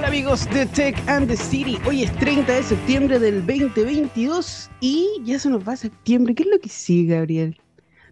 Hola 0.00 0.08
amigos 0.08 0.48
de 0.48 0.64
Tech 0.64 0.96
and 1.08 1.28
the 1.28 1.36
City. 1.36 1.76
Hoy 1.86 2.04
es 2.04 2.16
30 2.16 2.50
de 2.50 2.62
septiembre 2.62 3.18
del 3.18 3.46
2022 3.46 4.70
y 4.80 5.06
ya 5.24 5.38
se 5.38 5.50
nos 5.50 5.68
va 5.68 5.76
septiembre. 5.76 6.34
¿Qué 6.34 6.44
es 6.44 6.48
lo 6.48 6.58
que 6.58 6.70
sigue, 6.70 7.16
Gabriel? 7.16 7.60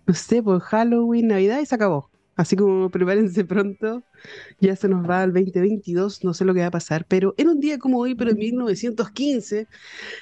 No 0.06 0.12
sé, 0.12 0.42
por 0.42 0.60
Halloween, 0.60 1.28
Navidad 1.28 1.60
y 1.60 1.64
se 1.64 1.74
acabó. 1.74 2.10
Así 2.38 2.54
como 2.54 2.88
prepárense 2.88 3.44
pronto, 3.44 4.04
ya 4.60 4.76
se 4.76 4.88
nos 4.88 5.10
va 5.10 5.24
el 5.24 5.32
2022, 5.32 6.22
no 6.22 6.32
sé 6.34 6.44
lo 6.44 6.54
que 6.54 6.60
va 6.60 6.66
a 6.66 6.70
pasar, 6.70 7.04
pero 7.08 7.34
en 7.36 7.48
un 7.48 7.58
día 7.58 7.78
como 7.78 7.98
hoy, 7.98 8.14
pero 8.14 8.30
en 8.30 8.38
1915, 8.38 9.66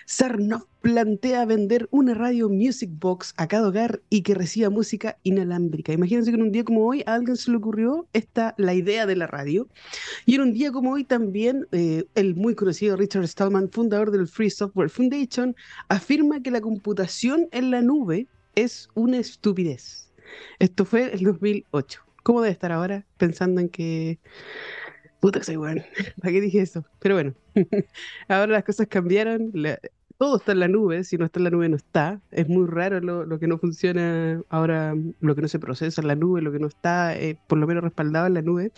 Sarnoff 0.07 0.64
plantea 0.80 1.44
vender 1.44 1.89
una 1.90 2.14
radio 2.14 2.48
Music 2.48 2.89
Box 2.90 3.34
a 3.36 3.46
cada 3.48 3.68
hogar 3.68 4.00
y 4.08 4.22
que 4.22 4.34
reciba 4.34 4.71
música 4.71 5.18
inalámbrica. 5.25 5.93
Imagínense 5.93 6.30
que 6.30 6.36
en 6.36 6.44
un 6.44 6.52
día 6.52 6.64
como 6.64 6.86
hoy 6.86 7.02
a 7.04 7.12
alguien 7.16 7.36
se 7.36 7.50
le 7.50 7.58
ocurrió 7.58 8.08
esta, 8.14 8.54
la 8.57 8.72
idea 8.72 9.04
de 9.04 9.17
la 9.17 9.26
radio. 9.26 9.68
Y 10.25 10.36
en 10.36 10.40
un 10.40 10.53
día 10.54 10.72
como 10.72 10.93
hoy 10.93 11.04
también 11.04 11.67
eh, 11.72 12.07
el 12.14 12.35
muy 12.35 12.54
conocido 12.54 12.96
Richard 12.96 13.29
Stallman, 13.29 13.71
fundador 13.71 14.11
del 14.11 14.26
Free 14.26 14.48
Software 14.48 14.89
Foundation, 14.89 15.54
afirma 15.89 16.40
que 16.40 16.50
la 16.50 16.62
computación 16.62 17.46
en 17.53 17.71
la 17.71 17.82
nube 17.82 18.26
es 18.54 18.89
una 18.94 19.18
estupidez. 19.18 20.11
Esto 20.58 20.86
fue 20.86 21.12
el 21.12 21.22
2008. 21.22 22.05
¿Cómo 22.26 22.43
debe 22.43 22.50
estar 22.50 22.72
ahora 22.72 23.07
pensando 23.18 23.61
en 23.61 23.68
que... 23.68 24.18
Puta 25.21 25.39
que 25.39 25.44
soy 25.44 25.54
bueno. 25.54 25.85
¿Para 26.21 26.32
qué 26.32 26.40
dije 26.40 26.61
eso? 26.61 26.85
Pero 26.99 27.14
bueno, 27.14 27.35
ahora 28.29 28.49
las 28.49 28.64
cosas 28.64 28.89
cambiaron. 28.89 29.52
todo 30.18 30.39
está 30.39 30.50
en 30.50 30.58
la 30.58 30.66
nube. 30.66 31.04
Si 31.04 31.16
no 31.16 31.26
está 31.26 31.39
en 31.39 31.44
la 31.44 31.50
nube, 31.50 31.68
no 31.68 31.76
está. 31.76 32.20
Es 32.33 32.48
muy 32.48 32.66
raro 32.66 32.98
lo, 33.00 33.39
que 33.39 33.47
no 33.47 33.58
funciona 33.58 34.42
ahora, 34.48 34.97
lo 35.20 35.36
que 35.36 35.42
no 35.42 35.47
se 35.47 35.61
procesa 35.61 36.00
en 36.00 36.08
la 36.08 36.16
nube, 36.16 36.42
lo 36.42 36.50
que 36.50 36.58
no 36.58 36.66
está, 36.66 37.16
eh, 37.16 37.39
por 37.47 37.58
lo 37.58 37.66
menos 37.69 37.84
respaldado 37.84 38.27
en 38.27 38.34
la 38.34 38.42
nube. 38.42 38.72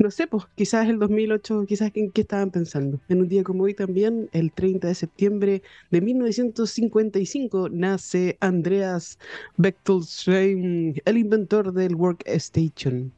No 0.00 0.10
sé, 0.10 0.26
pues 0.26 0.44
quizás 0.54 0.88
el 0.88 0.98
2008, 0.98 1.66
quizás 1.68 1.90
en 1.94 2.10
qué 2.10 2.22
estaban 2.22 2.50
pensando. 2.50 2.98
En 3.10 3.20
un 3.20 3.28
día 3.28 3.44
como 3.44 3.64
hoy 3.64 3.74
también, 3.74 4.30
el 4.32 4.50
30 4.50 4.88
de 4.88 4.94
septiembre 4.94 5.62
de 5.90 6.00
1955, 6.00 7.68
nace 7.68 8.38
Andreas 8.40 9.18
Bechtolsheim, 9.58 10.94
el 11.04 11.18
inventor 11.18 11.74
del 11.74 11.96
Workstation. 11.96 13.12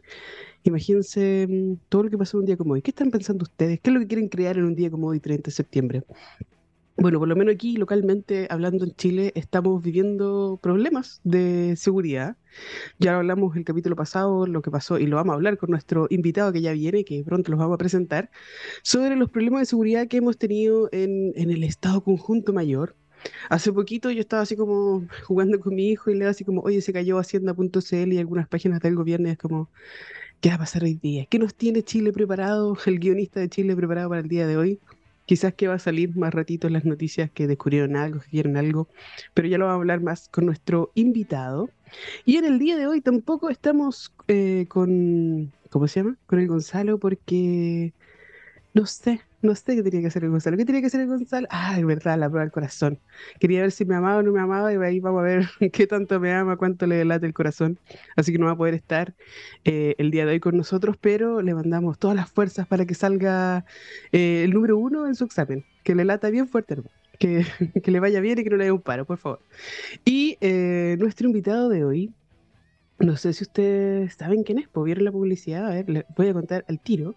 Imagínense 0.64 1.46
mm, 1.48 1.74
todo 1.88 2.02
lo 2.02 2.10
que 2.10 2.18
pasó 2.18 2.38
en 2.38 2.40
un 2.40 2.46
día 2.46 2.56
como 2.56 2.72
hoy. 2.74 2.82
¿Qué 2.82 2.90
están 2.90 3.12
pensando 3.12 3.44
ustedes? 3.44 3.78
¿Qué 3.80 3.90
es 3.90 3.94
lo 3.94 4.00
que 4.00 4.08
quieren 4.08 4.28
crear 4.28 4.58
en 4.58 4.64
un 4.64 4.74
día 4.74 4.90
como 4.90 5.06
hoy, 5.06 5.20
30 5.20 5.50
de 5.50 5.52
septiembre? 5.52 6.02
Bueno, 6.96 7.18
por 7.18 7.26
lo 7.28 7.36
menos 7.36 7.54
aquí 7.54 7.76
localmente, 7.76 8.46
hablando 8.50 8.84
en 8.84 8.94
Chile, 8.94 9.32
estamos 9.34 9.82
viviendo 9.82 10.58
problemas 10.62 11.20
de 11.24 11.74
seguridad. 11.76 12.36
Ya 12.98 13.16
hablamos 13.16 13.56
el 13.56 13.64
capítulo 13.64 13.96
pasado, 13.96 14.46
lo 14.46 14.60
que 14.62 14.70
pasó, 14.70 14.98
y 14.98 15.06
lo 15.06 15.16
vamos 15.16 15.32
a 15.32 15.36
hablar 15.36 15.56
con 15.56 15.70
nuestro 15.70 16.06
invitado 16.10 16.52
que 16.52 16.60
ya 16.60 16.72
viene, 16.72 17.04
que 17.04 17.24
pronto 17.24 17.50
los 17.50 17.58
vamos 17.58 17.74
a 17.76 17.78
presentar, 17.78 18.30
sobre 18.82 19.16
los 19.16 19.30
problemas 19.30 19.62
de 19.62 19.66
seguridad 19.66 20.06
que 20.06 20.18
hemos 20.18 20.36
tenido 20.38 20.90
en, 20.92 21.32
el 21.34 21.64
Estado 21.64 22.04
Conjunto 22.04 22.52
Mayor. 22.52 22.94
Hace 23.48 23.72
poquito 23.72 24.10
yo 24.10 24.20
estaba 24.20 24.42
así 24.42 24.56
como 24.56 25.06
jugando 25.24 25.60
con 25.60 25.74
mi 25.74 25.88
hijo 25.88 26.10
y 26.10 26.14
le 26.14 26.26
así 26.26 26.44
como, 26.44 26.60
oye, 26.62 26.82
se 26.82 26.92
cayó 26.92 27.18
Hacienda.cl 27.18 28.12
y 28.12 28.18
algunas 28.18 28.48
páginas 28.48 28.80
del 28.80 28.96
gobierno 28.96 29.28
y 29.28 29.32
es 29.32 29.38
como, 29.38 29.70
¿qué 30.40 30.50
va 30.50 30.56
a 30.56 30.58
pasar 30.58 30.84
hoy 30.84 30.94
día? 30.94 31.26
¿Qué 31.26 31.38
nos 31.38 31.54
tiene 31.54 31.82
Chile 31.82 32.12
preparado, 32.12 32.76
el 32.86 32.98
guionista 32.98 33.40
de 33.40 33.48
Chile 33.48 33.76
preparado 33.76 34.08
para 34.10 34.20
el 34.20 34.28
día 34.28 34.46
de 34.46 34.56
hoy? 34.56 34.80
Quizás 35.32 35.54
que 35.54 35.66
va 35.66 35.76
a 35.76 35.78
salir 35.78 36.14
más 36.14 36.34
ratito 36.34 36.68
las 36.68 36.84
noticias 36.84 37.30
que 37.30 37.46
descubrieron 37.46 37.96
algo, 37.96 38.20
que 38.20 38.28
quieren 38.28 38.58
algo, 38.58 38.86
pero 39.32 39.48
ya 39.48 39.56
lo 39.56 39.64
vamos 39.64 39.78
a 39.78 39.80
hablar 39.80 40.02
más 40.02 40.28
con 40.28 40.44
nuestro 40.44 40.92
invitado. 40.94 41.70
Y 42.26 42.36
en 42.36 42.44
el 42.44 42.58
día 42.58 42.76
de 42.76 42.86
hoy 42.86 43.00
tampoco 43.00 43.48
estamos 43.48 44.12
eh, 44.28 44.66
con, 44.68 45.50
¿cómo 45.70 45.88
se 45.88 46.00
llama? 46.00 46.18
Con 46.26 46.38
el 46.38 46.48
Gonzalo 46.48 46.98
porque 46.98 47.94
no 48.74 48.84
sé, 48.84 49.22
no 49.42 49.54
sé 49.56 49.74
qué 49.76 49.82
tenía 49.82 50.00
que 50.00 50.06
hacer 50.06 50.24
el 50.24 50.30
Gonzalo. 50.30 50.56
¿Qué 50.56 50.64
tenía 50.64 50.80
que 50.80 50.86
hacer 50.86 51.00
el 51.00 51.08
Gonzalo? 51.08 51.48
Ah, 51.50 51.78
es 51.78 51.84
verdad, 51.84 52.18
la 52.18 52.28
prueba 52.28 52.44
del 52.44 52.52
corazón. 52.52 53.00
Quería 53.40 53.62
ver 53.62 53.72
si 53.72 53.84
me 53.84 53.96
amaba 53.96 54.18
o 54.18 54.22
no 54.22 54.32
me 54.32 54.40
amaba 54.40 54.72
y 54.72 54.76
ahí 54.76 55.00
vamos 55.00 55.20
a 55.20 55.24
ver 55.24 55.48
qué 55.72 55.86
tanto 55.86 56.20
me 56.20 56.32
ama, 56.32 56.56
cuánto 56.56 56.86
le 56.86 57.04
late 57.04 57.26
el 57.26 57.34
corazón. 57.34 57.78
Así 58.16 58.32
que 58.32 58.38
no 58.38 58.46
va 58.46 58.52
a 58.52 58.56
poder 58.56 58.74
estar 58.74 59.14
eh, 59.64 59.94
el 59.98 60.10
día 60.10 60.24
de 60.26 60.32
hoy 60.32 60.40
con 60.40 60.56
nosotros, 60.56 60.96
pero 61.00 61.42
le 61.42 61.54
mandamos 61.54 61.98
todas 61.98 62.16
las 62.16 62.30
fuerzas 62.30 62.66
para 62.66 62.86
que 62.86 62.94
salga 62.94 63.64
eh, 64.12 64.44
el 64.44 64.52
número 64.52 64.78
uno 64.78 65.06
en 65.06 65.14
su 65.14 65.24
examen. 65.24 65.64
Que 65.82 65.94
le 65.94 66.04
lata 66.04 66.30
bien 66.30 66.48
fuerte, 66.48 66.76
Que, 67.18 67.44
que 67.82 67.90
le 67.90 68.00
vaya 68.00 68.20
bien 68.20 68.38
y 68.38 68.44
que 68.44 68.50
no 68.50 68.56
le 68.56 68.64
dé 68.66 68.72
un 68.72 68.82
paro, 68.82 69.04
por 69.06 69.18
favor. 69.18 69.40
Y 70.04 70.38
eh, 70.40 70.96
nuestro 71.00 71.26
invitado 71.26 71.68
de 71.68 71.84
hoy, 71.84 72.14
no 72.98 73.16
sé 73.16 73.32
si 73.32 73.44
ustedes 73.44 74.14
saben 74.14 74.44
quién 74.44 74.58
es, 74.58 74.68
pues 74.68 74.84
vieron 74.86 75.04
la 75.04 75.12
publicidad, 75.12 75.66
a 75.66 75.74
ver, 75.74 75.88
les 75.90 76.04
voy 76.16 76.28
a 76.28 76.34
contar 76.34 76.64
al 76.68 76.80
tiro 76.80 77.16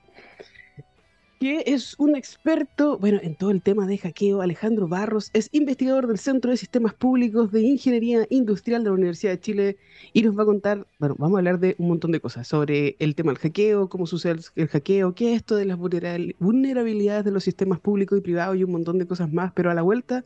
que 1.46 1.62
es 1.68 1.94
un 2.00 2.16
experto, 2.16 2.98
bueno, 2.98 3.20
en 3.22 3.36
todo 3.36 3.52
el 3.52 3.62
tema 3.62 3.86
de 3.86 4.00
hackeo. 4.00 4.42
Alejandro 4.42 4.88
Barros 4.88 5.30
es 5.34 5.48
investigador 5.52 6.08
del 6.08 6.18
Centro 6.18 6.50
de 6.50 6.58
Sistemas 6.58 6.96
Públicos 6.96 7.52
de 7.52 7.62
Ingeniería 7.62 8.26
Industrial 8.32 8.84
de 8.84 8.90
la 8.90 8.96
Universidad 8.96 9.34
de 9.34 9.40
Chile 9.40 9.78
y 10.12 10.24
nos 10.24 10.36
va 10.36 10.42
a 10.42 10.48
contar, 10.48 10.88
bueno, 10.98 11.16
vamos 11.20 11.36
a 11.36 11.40
hablar 11.42 11.60
de 11.60 11.76
un 11.78 11.90
montón 11.90 12.12
de 12.14 12.20
cosas 12.20 12.48
sobre 12.48 12.96
el 12.98 13.14
tema 13.14 13.32
del 13.32 13.38
hackeo, 13.38 13.90
cómo 13.90 14.08
sucede 14.08 14.42
el 14.56 14.68
hackeo, 14.70 15.14
qué 15.14 15.34
es 15.34 15.36
esto 15.38 15.56
de 15.56 15.66
las 15.66 15.78
vulnerabilidades 15.78 17.24
de 17.24 17.30
los 17.30 17.44
sistemas 17.44 17.80
públicos 17.80 18.18
y 18.18 18.22
privados 18.22 18.58
y 18.58 18.64
un 18.64 18.72
montón 18.72 18.98
de 18.98 19.06
cosas 19.06 19.32
más, 19.32 19.52
pero 19.54 19.70
a 19.70 19.76
la 19.76 19.84
vuelta 19.84 20.26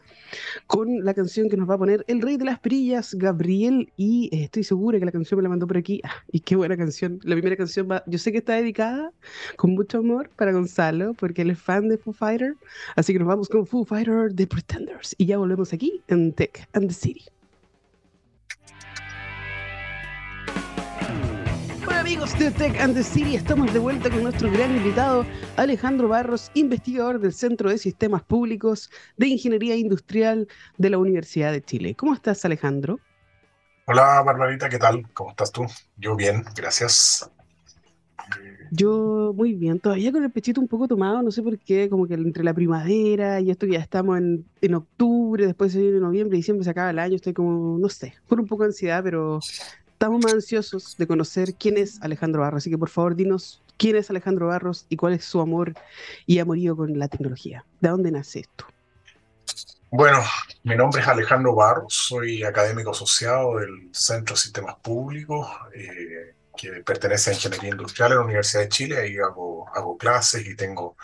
con 0.68 1.04
la 1.04 1.14
canción 1.14 1.50
que 1.50 1.58
nos 1.58 1.70
va 1.70 1.74
a 1.74 1.80
poner 1.80 2.06
el 2.08 2.22
rey 2.22 2.38
de 2.38 2.46
las 2.46 2.60
perillas, 2.60 3.14
Gabriel, 3.14 3.92
y 3.98 4.30
eh, 4.32 4.46
estoy 4.46 4.64
segura 4.64 5.00
que 5.00 5.06
la 5.06 5.12
canción 5.12 5.40
me 5.40 5.44
la 5.44 5.50
mandó 5.50 5.68
por 5.68 5.76
aquí. 5.76 6.00
Ah, 6.06 6.24
y 6.32 6.40
qué 6.40 6.56
buena 6.56 6.78
canción. 6.78 7.20
La 7.24 7.36
primera 7.36 7.58
canción 7.58 7.90
va, 7.92 8.04
yo 8.08 8.18
sé 8.18 8.32
que 8.32 8.38
está 8.38 8.54
dedicada 8.54 9.12
con 9.58 9.72
mucho 9.72 9.98
amor 9.98 10.30
para 10.38 10.54
Gonzalo 10.54 11.09
porque 11.14 11.42
él 11.44 11.52
es 11.52 11.60
fan 11.60 11.88
de 11.90 11.98
Foo 11.98 12.14
Fighter. 12.14 12.56
Así 12.96 13.14
que 13.14 13.20
nos 13.20 13.28
vamos 13.28 13.50
con 13.50 13.66
Foo 13.66 13.86
Fighter 13.86 14.34
The 14.34 14.48
Pretenders 14.48 15.16
y 15.18 15.26
ya 15.26 15.38
volvemos 15.38 15.74
aquí 15.74 16.02
en 16.08 16.34
Tech 16.34 16.68
and 16.74 16.88
the 16.88 16.94
City. 16.94 17.26
Hola 21.88 22.02
amigos 22.02 22.38
de 22.38 22.52
Tech 22.52 22.80
and 22.80 22.96
the 22.96 23.04
City, 23.04 23.36
estamos 23.36 23.74
de 23.74 23.80
vuelta 23.80 24.10
con 24.10 24.24
nuestro 24.24 24.52
gran 24.52 24.76
invitado 24.76 25.26
Alejandro 25.58 26.08
Barros, 26.08 26.52
investigador 26.54 27.20
del 27.20 27.34
Centro 27.34 27.70
de 27.70 27.78
Sistemas 27.78 28.24
Públicos 28.24 28.90
de 29.18 29.28
Ingeniería 29.28 29.76
Industrial 29.76 30.48
de 30.78 30.90
la 30.90 30.98
Universidad 30.98 31.52
de 31.52 31.62
Chile. 31.62 31.96
¿Cómo 31.96 32.14
estás 32.14 32.46
Alejandro? 32.46 33.00
Hola 33.86 34.22
Barbarita, 34.22 34.70
¿qué 34.70 34.78
tal? 34.78 35.12
¿Cómo 35.14 35.32
estás 35.32 35.52
tú? 35.52 35.66
Yo 35.98 36.16
bien, 36.16 36.46
gracias. 36.56 37.30
Yo 38.72 39.34
muy 39.36 39.54
bien, 39.54 39.80
todavía 39.80 40.12
con 40.12 40.24
el 40.24 40.32
pechito 40.32 40.62
un 40.62 40.68
poco 40.68 40.88
tomado, 40.88 41.24
no 41.24 41.32
sé 41.32 41.42
por 41.42 41.58
qué, 41.58 41.90
como 41.90 42.08
que 42.08 42.14
entre 42.14 42.44
la 42.44 42.54
primavera 42.54 43.40
y 43.40 43.50
esto 43.50 43.66
que 43.66 43.74
ya 43.74 43.80
estamos 43.80 44.18
en, 44.20 44.46
en 44.62 44.76
octubre, 44.76 45.48
después 45.48 45.72
se 45.72 45.82
viene 45.82 46.00
noviembre, 46.00 46.38
diciembre, 46.38 46.64
se 46.64 46.70
acaba 46.70 46.92
el 46.92 47.00
año, 47.00 47.16
estoy 47.16 47.34
como, 47.34 47.80
no 47.80 47.90
sé, 47.90 48.14
con 48.28 48.40
un 48.40 48.48
poco 48.48 48.64
de 48.64 48.68
ansiedad, 48.68 49.04
pero 49.04 49.40
estamos 49.92 50.24
más 50.24 50.34
ansiosos 50.34 50.96
de 50.98 51.08
conocer 51.08 51.56
quién 51.56 51.78
es 51.78 52.00
Alejandro 52.02 52.42
Barros, 52.42 52.60
así 52.60 52.70
que 52.70 52.78
por 52.78 52.90
favor 52.90 53.16
dinos 53.16 53.62
quién 53.78 53.96
es 53.96 54.10
Alejandro 54.12 54.48
Barros 54.48 54.86
y 54.90 54.98
cuál 54.98 55.14
es 55.14 55.26
su 55.26 55.42
amor 55.42 55.74
y 56.28 56.38
amorío 56.38 56.76
con 56.76 57.00
la 57.00 57.08
tecnología. 57.08 57.66
¿De 57.82 57.90
dónde 57.90 58.12
nace 58.12 58.42
esto? 58.42 58.66
Bueno, 59.92 60.20
mi 60.64 60.76
nombre 60.76 61.02
es 61.02 61.08
Alejandro 61.08 61.56
Barros, 61.56 61.92
soy 61.94 62.44
académico 62.44 62.92
asociado 62.92 63.58
del 63.58 63.90
Centro 63.92 64.36
de 64.36 64.42
Sistemas 64.42 64.76
Públicos. 64.76 65.48
Eh, 65.74 66.36
que 66.60 66.84
pertenece 66.84 67.30
a 67.30 67.34
Ingeniería 67.34 67.70
Industrial 67.70 68.12
en 68.12 68.18
la 68.18 68.24
Universidad 68.26 68.64
de 68.64 68.70
Chile, 68.70 68.98
ahí 68.98 69.18
hago, 69.18 69.70
hago 69.74 69.98
clases 69.98 70.46
y 70.46 70.56
tengo, 70.56 70.98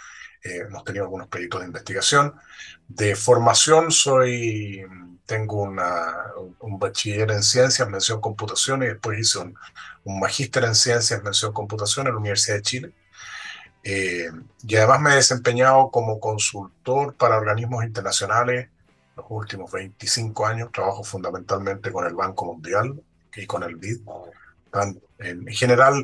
eh, 0.43 0.63
hemos 0.67 0.83
tenido 0.83 1.05
algunos 1.05 1.29
proyectos 1.29 1.61
de 1.61 1.67
investigación. 1.67 2.33
De 2.89 3.15
formación 3.15 3.89
soy, 3.89 4.85
tengo 5.25 5.61
una, 5.61 6.13
un 6.59 6.77
bachiller 6.77 7.31
en 7.31 7.41
ciencias, 7.41 7.87
mención 7.87 8.19
computación, 8.19 8.83
y 8.83 8.87
después 8.87 9.17
hice 9.17 9.39
un, 9.39 9.55
un 10.03 10.19
magíster 10.19 10.65
en 10.65 10.75
ciencias, 10.75 11.23
mención 11.23 11.53
computación 11.53 12.07
en 12.07 12.13
la 12.13 12.19
Universidad 12.19 12.57
de 12.57 12.61
Chile. 12.61 12.93
Eh, 13.81 14.29
y 14.67 14.75
además 14.75 14.99
me 14.99 15.11
he 15.13 15.15
desempeñado 15.15 15.89
como 15.89 16.19
consultor 16.19 17.15
para 17.15 17.37
organismos 17.37 17.85
internacionales 17.85 18.69
los 19.15 19.25
últimos 19.29 19.71
25 19.71 20.45
años. 20.45 20.71
Trabajo 20.73 21.01
fundamentalmente 21.05 21.93
con 21.93 22.05
el 22.05 22.13
Banco 22.13 22.43
Mundial 22.45 23.01
y 23.33 23.45
con 23.45 23.63
el 23.63 23.77
BID 23.77 24.01
en 25.19 25.47
general, 25.47 26.03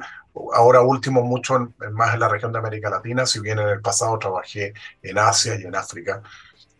ahora 0.53 0.81
último 0.81 1.23
mucho 1.23 1.73
más 1.91 2.13
en 2.13 2.19
la 2.19 2.29
región 2.29 2.51
de 2.51 2.59
América 2.59 2.89
Latina, 2.89 3.25
si 3.25 3.39
bien 3.39 3.59
en 3.59 3.67
el 3.67 3.81
pasado 3.81 4.17
trabajé 4.17 4.73
en 5.01 5.17
Asia 5.17 5.55
y 5.59 5.63
en 5.63 5.75
África 5.75 6.21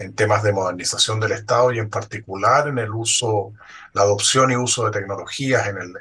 en 0.01 0.15
temas 0.15 0.41
de 0.41 0.51
modernización 0.51 1.19
del 1.19 1.33
Estado 1.33 1.71
y 1.71 1.79
en 1.79 1.89
particular 1.89 2.67
en 2.67 2.79
el 2.79 2.91
uso, 2.91 3.53
la 3.93 4.01
adopción 4.01 4.51
y 4.51 4.55
uso 4.55 4.85
de 4.85 4.91
tecnologías 4.91 5.67
en 5.67 5.77
el, 5.77 5.93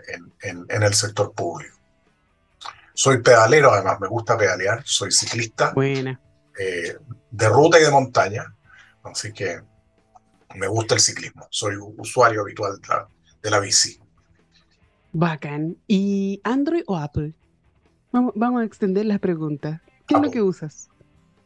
en, 0.42 0.66
en, 0.68 0.82
el 0.82 0.94
sector 0.94 1.32
público. 1.32 1.76
Soy 2.94 3.18
pedalero, 3.18 3.72
además 3.72 4.00
me 4.00 4.08
gusta 4.08 4.38
pedalear, 4.38 4.82
soy 4.84 5.12
ciclista 5.12 5.74
eh, 5.76 6.96
de 7.30 7.48
ruta 7.48 7.78
y 7.78 7.84
de 7.84 7.90
montaña, 7.90 8.54
así 9.04 9.32
que 9.32 9.60
me 10.54 10.66
gusta 10.66 10.94
el 10.94 11.00
ciclismo, 11.00 11.46
soy 11.50 11.76
usuario 11.76 12.40
habitual 12.40 12.80
de 12.80 12.88
la, 12.88 13.08
de 13.42 13.50
la 13.50 13.60
bici. 13.60 13.99
Bacán. 15.12 15.76
¿Y 15.86 16.40
Android 16.44 16.82
o 16.86 16.96
Apple? 16.96 17.34
Vamos, 18.12 18.32
vamos 18.34 18.62
a 18.62 18.64
extender 18.64 19.06
las 19.06 19.20
preguntas. 19.20 19.80
¿Qué 20.06 20.14
es 20.16 20.20
lo 20.20 20.30
que 20.30 20.42
usas? 20.42 20.90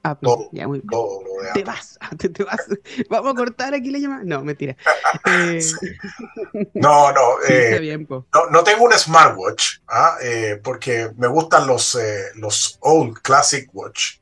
Apple. 0.04 0.28
Todo, 0.28 0.48
ya, 0.52 0.68
muy 0.68 0.82
todo 0.82 1.22
lo 1.22 1.42
de 1.42 1.52
Te 1.54 1.64
vas, 1.64 1.98
te, 2.18 2.44
vas. 2.44 2.60
Vamos 3.08 3.32
a 3.32 3.36
cortar 3.36 3.74
aquí 3.74 3.90
la 3.90 3.98
llamada. 3.98 4.22
No, 4.24 4.44
mentira. 4.44 4.76
Eh... 5.26 5.60
no, 6.74 7.12
no, 7.12 7.20
eh, 7.48 8.06
no, 8.08 8.50
no. 8.50 8.64
tengo 8.64 8.84
un 8.84 8.92
smartwatch, 8.92 9.78
¿ah? 9.88 10.16
eh, 10.20 10.60
porque 10.62 11.10
me 11.16 11.28
gustan 11.28 11.66
los, 11.66 11.94
eh, 11.94 12.30
los 12.34 12.78
old 12.80 13.20
classic 13.22 13.70
watch. 13.72 14.18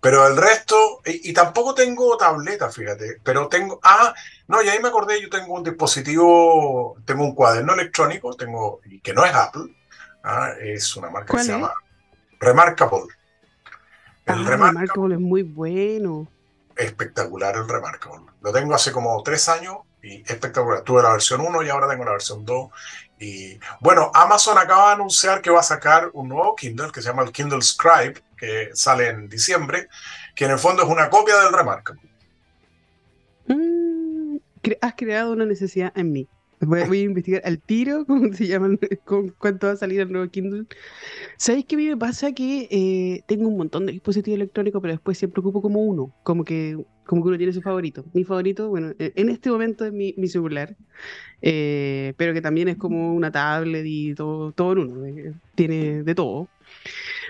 Pero 0.00 0.26
el 0.26 0.36
resto, 0.36 1.00
y, 1.04 1.30
y, 1.30 1.32
tampoco 1.32 1.74
tengo 1.74 2.16
tableta, 2.16 2.70
fíjate, 2.70 3.20
pero 3.22 3.48
tengo, 3.48 3.80
ah, 3.82 4.14
no, 4.46 4.62
y 4.62 4.68
ahí 4.68 4.80
me 4.80 4.88
acordé, 4.88 5.20
yo 5.20 5.28
tengo 5.28 5.54
un 5.54 5.64
dispositivo, 5.64 6.96
tengo 7.04 7.24
un 7.24 7.34
cuaderno 7.34 7.74
electrónico, 7.74 8.34
tengo, 8.34 8.80
y 8.84 9.00
que 9.00 9.12
no 9.12 9.24
es 9.24 9.34
Apple, 9.34 9.74
¿ah? 10.22 10.52
es 10.60 10.96
una 10.96 11.10
marca 11.10 11.36
que 11.36 11.42
se 11.42 11.52
llama 11.52 11.72
Remarkable. 12.38 13.14
El 14.26 14.46
ah, 14.46 14.50
Remarkable 14.50 15.14
es 15.14 15.20
muy 15.20 15.42
bueno. 15.42 16.28
Espectacular 16.76 17.56
el 17.56 17.68
Remarkable. 17.68 18.26
Lo 18.40 18.52
tengo 18.52 18.74
hace 18.74 18.92
como 18.92 19.20
tres 19.22 19.48
años 19.48 19.78
y 20.02 20.20
espectacular. 20.30 20.82
Tuve 20.82 21.02
la 21.02 21.12
versión 21.12 21.40
1 21.40 21.62
y 21.62 21.68
ahora 21.70 21.88
tengo 21.88 22.04
la 22.04 22.12
versión 22.12 22.44
2. 22.44 22.70
Y 23.20 23.58
bueno, 23.80 24.10
Amazon 24.14 24.58
acaba 24.58 24.88
de 24.88 24.94
anunciar 24.94 25.42
que 25.42 25.50
va 25.50 25.60
a 25.60 25.64
sacar 25.64 26.10
un 26.12 26.28
nuevo 26.28 26.54
Kindle 26.54 26.92
que 26.92 27.02
se 27.02 27.08
llama 27.08 27.24
el 27.24 27.32
Kindle 27.32 27.62
Scribe, 27.62 28.22
que 28.36 28.70
sale 28.74 29.08
en 29.08 29.28
diciembre, 29.28 29.88
que 30.34 30.44
en 30.44 30.52
el 30.52 30.58
fondo 30.58 30.82
es 30.82 30.88
una 30.88 31.10
copia 31.10 31.36
del 31.38 31.52
Remarkable. 31.52 32.00
Mm, 33.46 34.36
has 34.80 34.94
creado 34.94 35.32
una 35.32 35.46
necesidad 35.46 35.92
en 35.96 36.12
mí. 36.12 36.28
Voy, 36.60 36.80
a 36.80 37.02
investigar 37.02 37.42
al 37.44 37.60
tiro 37.60 38.04
cómo 38.06 38.32
se 38.32 38.46
llaman, 38.46 38.78
con 39.04 39.30
cuánto 39.30 39.68
va 39.68 39.74
a 39.74 39.76
salir 39.76 40.00
el 40.00 40.10
nuevo 40.10 40.28
Kindle. 40.30 40.66
¿Sabéis 41.36 41.66
qué 41.66 41.76
a 41.76 41.78
mí 41.78 41.86
me 41.86 41.96
pasa? 41.96 42.32
Que 42.32 42.68
eh, 42.70 43.22
tengo 43.26 43.48
un 43.48 43.56
montón 43.56 43.86
de 43.86 43.92
dispositivos 43.92 44.36
electrónicos, 44.36 44.82
pero 44.82 44.94
después 44.94 45.18
siempre 45.18 45.40
ocupo 45.40 45.62
como 45.62 45.80
uno, 45.80 46.12
como 46.24 46.44
que, 46.44 46.76
como 47.08 47.22
que 47.22 47.28
uno 47.28 47.38
tiene 47.38 47.54
su 47.54 47.62
favorito. 47.62 48.04
Mi 48.12 48.22
favorito, 48.22 48.68
bueno, 48.68 48.92
e, 48.98 49.12
en 49.16 49.30
este 49.30 49.50
momento 49.50 49.86
es 49.86 49.92
mi, 49.94 50.12
mi 50.18 50.28
celular, 50.28 50.76
eh, 51.40 52.12
pero 52.18 52.34
que 52.34 52.42
también 52.42 52.68
es 52.68 52.76
como 52.76 53.14
una 53.14 53.32
tablet 53.32 53.84
y 53.86 54.14
todo, 54.14 54.52
todo 54.52 54.72
en 54.72 54.78
uno, 54.78 55.06
eh, 55.06 55.32
tiene 55.54 56.02
de 56.02 56.14
todo. 56.14 56.48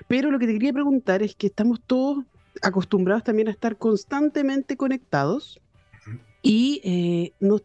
Pero 0.08 0.32
lo 0.32 0.40
que 0.40 0.48
te 0.48 0.54
quería 0.54 0.72
preguntar 0.72 1.22
es 1.22 1.36
que 1.36 1.46
estamos 1.46 1.80
todos 1.86 2.24
acostumbrados 2.60 3.22
también 3.22 3.46
a 3.46 3.52
estar 3.52 3.76
constantemente 3.76 4.76
conectados 4.76 5.60
y 6.42 6.80
eh, 6.82 7.32
no, 7.38 7.60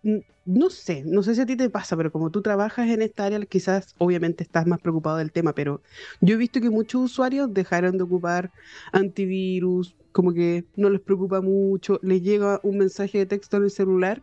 no, 0.45 0.69
sé, 0.69 1.03
no 1.05 1.23
sé 1.23 1.35
si 1.35 1.41
a 1.41 1.45
ti 1.45 1.55
te 1.55 1.69
pasa, 1.69 1.95
pero 1.95 2.11
como 2.11 2.29
tú 2.29 2.41
trabajas 2.41 2.89
en 2.89 3.01
esta 3.01 3.25
área, 3.25 3.39
quizás 3.45 3.95
obviamente 3.97 4.43
estás 4.43 4.67
más 4.67 4.79
preocupado 4.79 5.17
del 5.17 5.31
tema, 5.31 5.53
pero 5.53 5.81
yo 6.21 6.35
he 6.35 6.37
visto 6.37 6.59
que 6.59 6.69
muchos 6.69 7.01
usuarios 7.01 7.53
dejaron 7.53 7.97
de 7.97 8.03
ocupar 8.03 8.51
antivirus, 8.91 9.95
como 10.11 10.33
que 10.33 10.65
no 10.75 10.89
les 10.89 11.01
preocupa 11.01 11.41
mucho, 11.41 11.99
les 12.03 12.21
llega 12.21 12.59
un 12.63 12.77
mensaje 12.77 13.17
de 13.17 13.25
texto 13.25 13.57
en 13.57 13.63
el 13.63 13.71
celular 13.71 14.21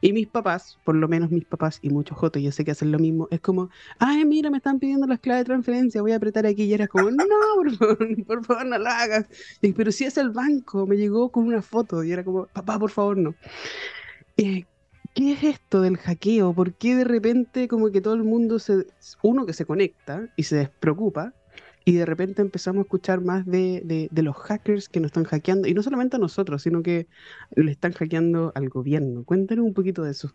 y 0.00 0.12
mis 0.12 0.26
papás, 0.26 0.78
por 0.84 0.96
lo 0.96 1.06
menos 1.06 1.30
mis 1.30 1.44
papás 1.44 1.78
y 1.80 1.90
muchos 1.90 2.18
jotos, 2.18 2.42
yo 2.42 2.50
sé 2.50 2.64
que 2.64 2.72
hacen 2.72 2.90
lo 2.90 2.98
mismo, 2.98 3.28
es 3.30 3.40
como, 3.40 3.70
ay, 3.98 4.24
mira, 4.24 4.50
me 4.50 4.58
están 4.58 4.78
pidiendo 4.78 5.06
las 5.06 5.20
claves 5.20 5.42
de 5.42 5.46
transferencia, 5.46 6.02
voy 6.02 6.12
a 6.12 6.16
apretar 6.16 6.46
aquí 6.46 6.64
y 6.64 6.72
eres 6.74 6.88
como, 6.88 7.10
no, 7.10 7.24
por 7.54 7.70
favor, 7.76 7.98
por 8.26 8.44
favor 8.44 8.66
no 8.66 8.78
lo 8.78 8.88
hagas. 8.88 9.26
pero 9.76 9.92
si 9.92 10.04
es 10.04 10.18
el 10.18 10.30
banco, 10.30 10.86
me 10.86 10.96
llegó 10.96 11.30
con 11.30 11.46
una 11.46 11.62
foto 11.62 12.02
y 12.02 12.12
era 12.12 12.24
como, 12.24 12.46
papá, 12.46 12.78
por 12.78 12.90
favor, 12.90 13.16
no. 13.16 13.34
Eh, 14.36 14.64
¿qué 15.18 15.32
es 15.32 15.42
esto 15.42 15.80
del 15.80 15.96
hackeo? 15.96 16.52
¿Por 16.52 16.74
qué 16.74 16.94
de 16.94 17.02
repente 17.02 17.66
como 17.66 17.90
que 17.90 18.00
todo 18.00 18.14
el 18.14 18.22
mundo 18.22 18.60
se, 18.60 18.86
uno 19.20 19.46
que 19.46 19.52
se 19.52 19.64
conecta 19.64 20.28
y 20.36 20.44
se 20.44 20.54
despreocupa 20.54 21.32
y 21.84 21.94
de 21.94 22.06
repente 22.06 22.40
empezamos 22.40 22.78
a 22.78 22.82
escuchar 22.82 23.20
más 23.20 23.44
de, 23.44 24.08
los 24.12 24.36
hackers 24.36 24.88
que 24.88 25.00
nos 25.00 25.08
están 25.08 25.24
hackeando 25.24 25.66
y 25.66 25.74
no 25.74 25.82
solamente 25.82 26.14
a 26.14 26.20
nosotros, 26.20 26.62
sino 26.62 26.84
que 26.84 27.08
le 27.56 27.72
están 27.72 27.94
hackeando 27.94 28.52
al 28.54 28.68
gobierno? 28.68 29.24
Cuéntanos 29.24 29.64
un 29.64 29.74
poquito 29.74 30.04
de 30.04 30.12
eso. 30.12 30.32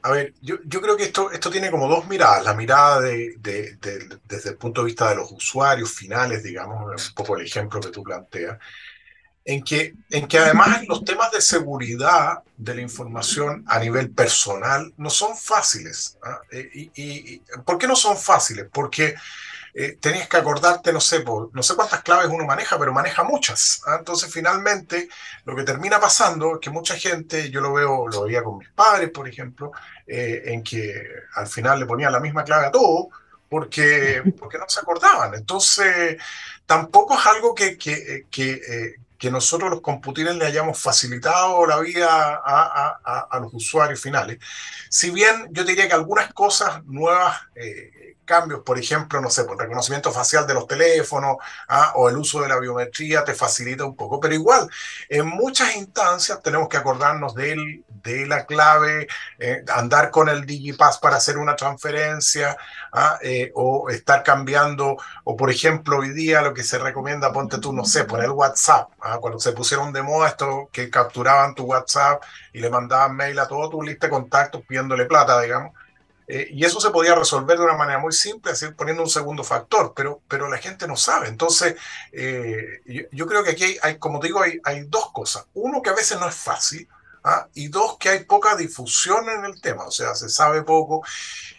A 0.00 0.12
ver, 0.12 0.32
yo, 0.40 0.56
creo 0.80 0.96
que 0.96 1.02
esto, 1.02 1.30
esto 1.30 1.50
tiene 1.50 1.70
como 1.70 1.88
dos 1.88 2.08
miradas. 2.08 2.42
La 2.42 2.54
mirada 2.54 3.02
de, 3.02 3.36
desde 3.38 4.48
el 4.48 4.56
punto 4.56 4.80
de 4.80 4.86
vista 4.86 5.10
de 5.10 5.16
los 5.16 5.30
usuarios 5.30 5.90
finales, 5.90 6.42
digamos, 6.42 7.08
un 7.08 7.14
poco 7.14 7.36
el 7.36 7.44
ejemplo 7.44 7.80
que 7.80 7.90
tú 7.90 8.02
planteas, 8.02 8.58
en 9.44 9.62
que, 9.62 9.94
en 10.10 10.28
que 10.28 10.38
además 10.38 10.86
los 10.86 11.04
temas 11.04 11.30
de 11.32 11.40
seguridad 11.40 12.42
de 12.56 12.74
la 12.74 12.82
información 12.82 13.64
a 13.66 13.78
nivel 13.78 14.10
personal 14.10 14.92
no 14.96 15.10
son 15.10 15.36
fáciles. 15.36 16.18
¿ah? 16.22 16.40
Eh, 16.50 16.90
y, 16.94 17.38
¿Por 17.64 17.78
qué 17.78 17.86
no 17.86 17.96
son 17.96 18.16
fáciles? 18.16 18.66
Porque 18.70 19.14
eh, 19.72 19.98
que 20.00 20.36
acordarte, 20.36 20.92
no 20.92 21.00
sé, 21.00 21.24
no 21.24 21.62
sé 21.62 21.74
cuántas 21.74 22.02
claves 22.02 22.28
uno 22.30 22.44
maneja, 22.44 22.78
pero 22.78 22.92
maneja 22.92 23.24
muchas. 23.24 23.82
¿ah? 23.86 23.96
Entonces, 23.98 24.32
finalmente, 24.32 25.08
lo 25.44 25.56
que 25.56 25.62
termina 25.62 25.98
pasando 25.98 26.54
es 26.54 26.60
que 26.60 26.70
mucha 26.70 26.96
gente, 26.96 27.50
yo 27.50 27.60
lo 27.60 27.72
veo, 27.72 28.08
lo 28.08 28.24
veía 28.24 28.42
con 28.42 28.58
mis 28.58 28.70
padres, 28.70 29.10
por 29.10 29.26
ejemplo, 29.26 29.72
eh, 30.06 30.42
en 30.46 30.62
que 30.62 31.02
al 31.34 31.46
final 31.46 31.80
le 31.80 31.86
ponían 31.86 32.12
la 32.12 32.20
misma 32.20 32.44
clave 32.44 32.66
a 32.66 32.70
todo, 32.70 33.08
porque, 33.48 34.22
porque 34.38 34.58
no 34.58 34.68
se 34.68 34.80
acordaban. 34.80 35.34
Entonces, 35.34 36.20
tampoco 36.66 37.18
es 37.18 37.26
algo 37.26 37.54
que, 37.54 37.78
que, 37.78 38.26
que, 38.30 38.96
que 39.20 39.30
nosotros 39.30 39.70
los 39.70 39.82
computines 39.82 40.34
le 40.36 40.46
hayamos 40.46 40.80
facilitado 40.80 41.66
la 41.66 41.78
vida 41.78 42.40
a, 42.42 43.38
los 43.38 43.52
usuarios 43.52 44.00
finales. 44.00 44.38
Si 44.88 45.10
bien 45.10 45.48
yo 45.50 45.62
diría 45.62 45.86
que 45.86 45.92
algunas 45.92 46.32
cosas 46.32 46.82
nuevas 46.86 47.38
eh, 47.54 47.99
cambios, 48.30 48.60
por 48.60 48.78
ejemplo, 48.78 49.20
no 49.20 49.28
sé, 49.28 49.42
por 49.42 49.58
reconocimiento 49.58 50.12
facial 50.12 50.46
de 50.46 50.54
los 50.54 50.68
teléfonos 50.68 51.38
¿ah? 51.66 51.94
o 51.96 52.08
el 52.08 52.16
uso 52.16 52.40
de 52.40 52.48
la 52.48 52.60
biometría 52.60 53.24
te 53.24 53.34
facilita 53.34 53.84
un 53.84 53.96
poco, 53.96 54.20
pero 54.20 54.34
igual, 54.34 54.68
en 55.08 55.26
muchas 55.26 55.74
instancias 55.74 56.40
tenemos 56.40 56.68
que 56.68 56.76
acordarnos 56.76 57.34
de, 57.34 57.82
la 58.28 58.46
clave, 58.46 59.08
eh, 59.38 59.64
andar 59.74 60.10
con 60.10 60.28
el 60.28 60.46
Digipass 60.46 60.98
para 60.98 61.16
hacer 61.16 61.38
una 61.38 61.56
transferencia 61.56 62.56
¿ah? 62.92 63.18
eh, 63.20 63.50
o 63.56 63.90
estar 63.90 64.22
cambiando, 64.22 64.96
o 65.24 65.36
por 65.36 65.50
ejemplo, 65.50 65.98
hoy 65.98 66.10
día 66.10 66.40
lo 66.40 66.54
que 66.54 66.62
se 66.62 66.78
recomienda, 66.78 67.32
ponte 67.32 67.58
tú, 67.58 67.72
no 67.72 67.84
sé, 67.84 68.04
poner 68.04 68.30
WhatsApp, 68.30 68.90
¿ah? 69.00 69.18
cuando 69.20 69.40
se 69.40 69.52
pusieron 69.52 69.92
de 69.92 70.02
moda 70.02 70.28
esto, 70.28 70.68
que 70.72 70.88
capturaban 70.88 71.56
tu 71.56 71.64
WhatsApp 71.64 72.22
y 72.52 72.60
le 72.60 72.70
mandaban 72.70 73.16
mail 73.16 73.40
a 73.40 73.48
todo 73.48 73.68
tu 73.68 73.82
lista 73.82 74.06
de 74.06 74.12
contactos 74.12 74.62
pidiéndole 74.66 75.06
plata, 75.06 75.40
digamos. 75.40 75.72
Eh, 76.32 76.48
y 76.52 76.64
eso 76.64 76.80
se 76.80 76.90
podía 76.90 77.16
resolver 77.16 77.58
de 77.58 77.64
una 77.64 77.76
manera 77.76 77.98
muy 77.98 78.12
simple, 78.12 78.52
así, 78.52 78.68
poniendo 78.68 79.02
un 79.02 79.10
segundo 79.10 79.42
factor, 79.42 79.92
pero, 79.96 80.22
pero 80.28 80.48
la 80.48 80.58
gente 80.58 80.86
no 80.86 80.94
sabe. 80.94 81.26
Entonces, 81.26 81.74
eh, 82.12 83.08
yo, 83.10 83.26
creo 83.26 83.42
que 83.42 83.50
aquí 83.50 83.76
hay, 83.82 83.98
como 83.98 84.20
digo, 84.20 84.40
hay, 84.40 84.60
hay, 84.62 84.84
dos 84.84 85.10
cosas. 85.10 85.46
Uno, 85.54 85.82
que 85.82 85.90
a 85.90 85.94
veces 85.94 86.20
no 86.20 86.28
es 86.28 86.36
fácil, 86.36 86.88
¿ah? 87.24 87.48
y 87.52 87.66
dos, 87.66 87.98
que 87.98 88.10
hay 88.10 88.24
poca 88.26 88.54
difusión 88.54 89.28
en 89.28 89.44
el 89.44 89.60
tema, 89.60 89.86
o 89.86 89.90
sea, 89.90 90.14
se 90.14 90.28
sabe 90.28 90.62
poco. 90.62 91.02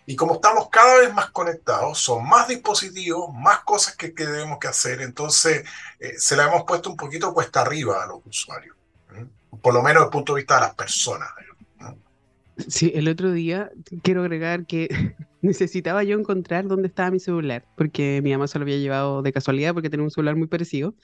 Y 0.05 0.15
como 0.15 0.35
estamos 0.35 0.69
cada 0.71 0.99
vez 0.99 1.13
más 1.13 1.31
conectados, 1.31 1.99
son 1.99 2.25
más 2.25 2.47
dispositivos, 2.47 3.29
más 3.33 3.65
cosas 3.65 3.97
que, 3.97 4.13
que 4.13 4.25
debemos 4.25 4.57
que 4.57 4.69
hacer, 4.69 5.01
entonces 5.01 5.67
eh, 5.99 6.13
se 6.17 6.37
la 6.37 6.45
hemos 6.45 6.63
puesto 6.63 6.89
un 6.89 6.95
poquito 6.95 7.33
cuesta 7.33 7.59
arriba 7.59 8.01
a 8.01 8.07
los 8.07 8.19
usuarios, 8.25 8.77
por 9.61 9.73
lo 9.73 9.81
menos 9.81 9.95
desde 9.95 10.05
el 10.05 10.11
punto 10.11 10.33
de 10.33 10.39
vista 10.39 10.55
de 10.55 10.61
las 10.61 10.75
personas. 10.75 11.29
El 12.93 13.07
otro 13.07 13.31
día 13.31 13.71
quiero 14.03 14.21
agregar 14.21 14.65
que 14.65 14.89
necesitaba 15.41 16.03
yo 16.03 16.17
encontrar 16.17 16.67
dónde 16.67 16.87
estaba 16.87 17.11
mi 17.11 17.19
celular, 17.19 17.65
porque 17.75 18.21
mi 18.23 18.31
mamá 18.31 18.47
se 18.47 18.59
lo 18.59 18.63
había 18.63 18.77
llevado 18.77 19.21
de 19.21 19.33
casualidad 19.33 19.73
porque 19.73 19.89
tenía 19.89 20.03
un 20.03 20.11
celular 20.11 20.35
muy 20.35 20.47
parecido. 20.47 20.95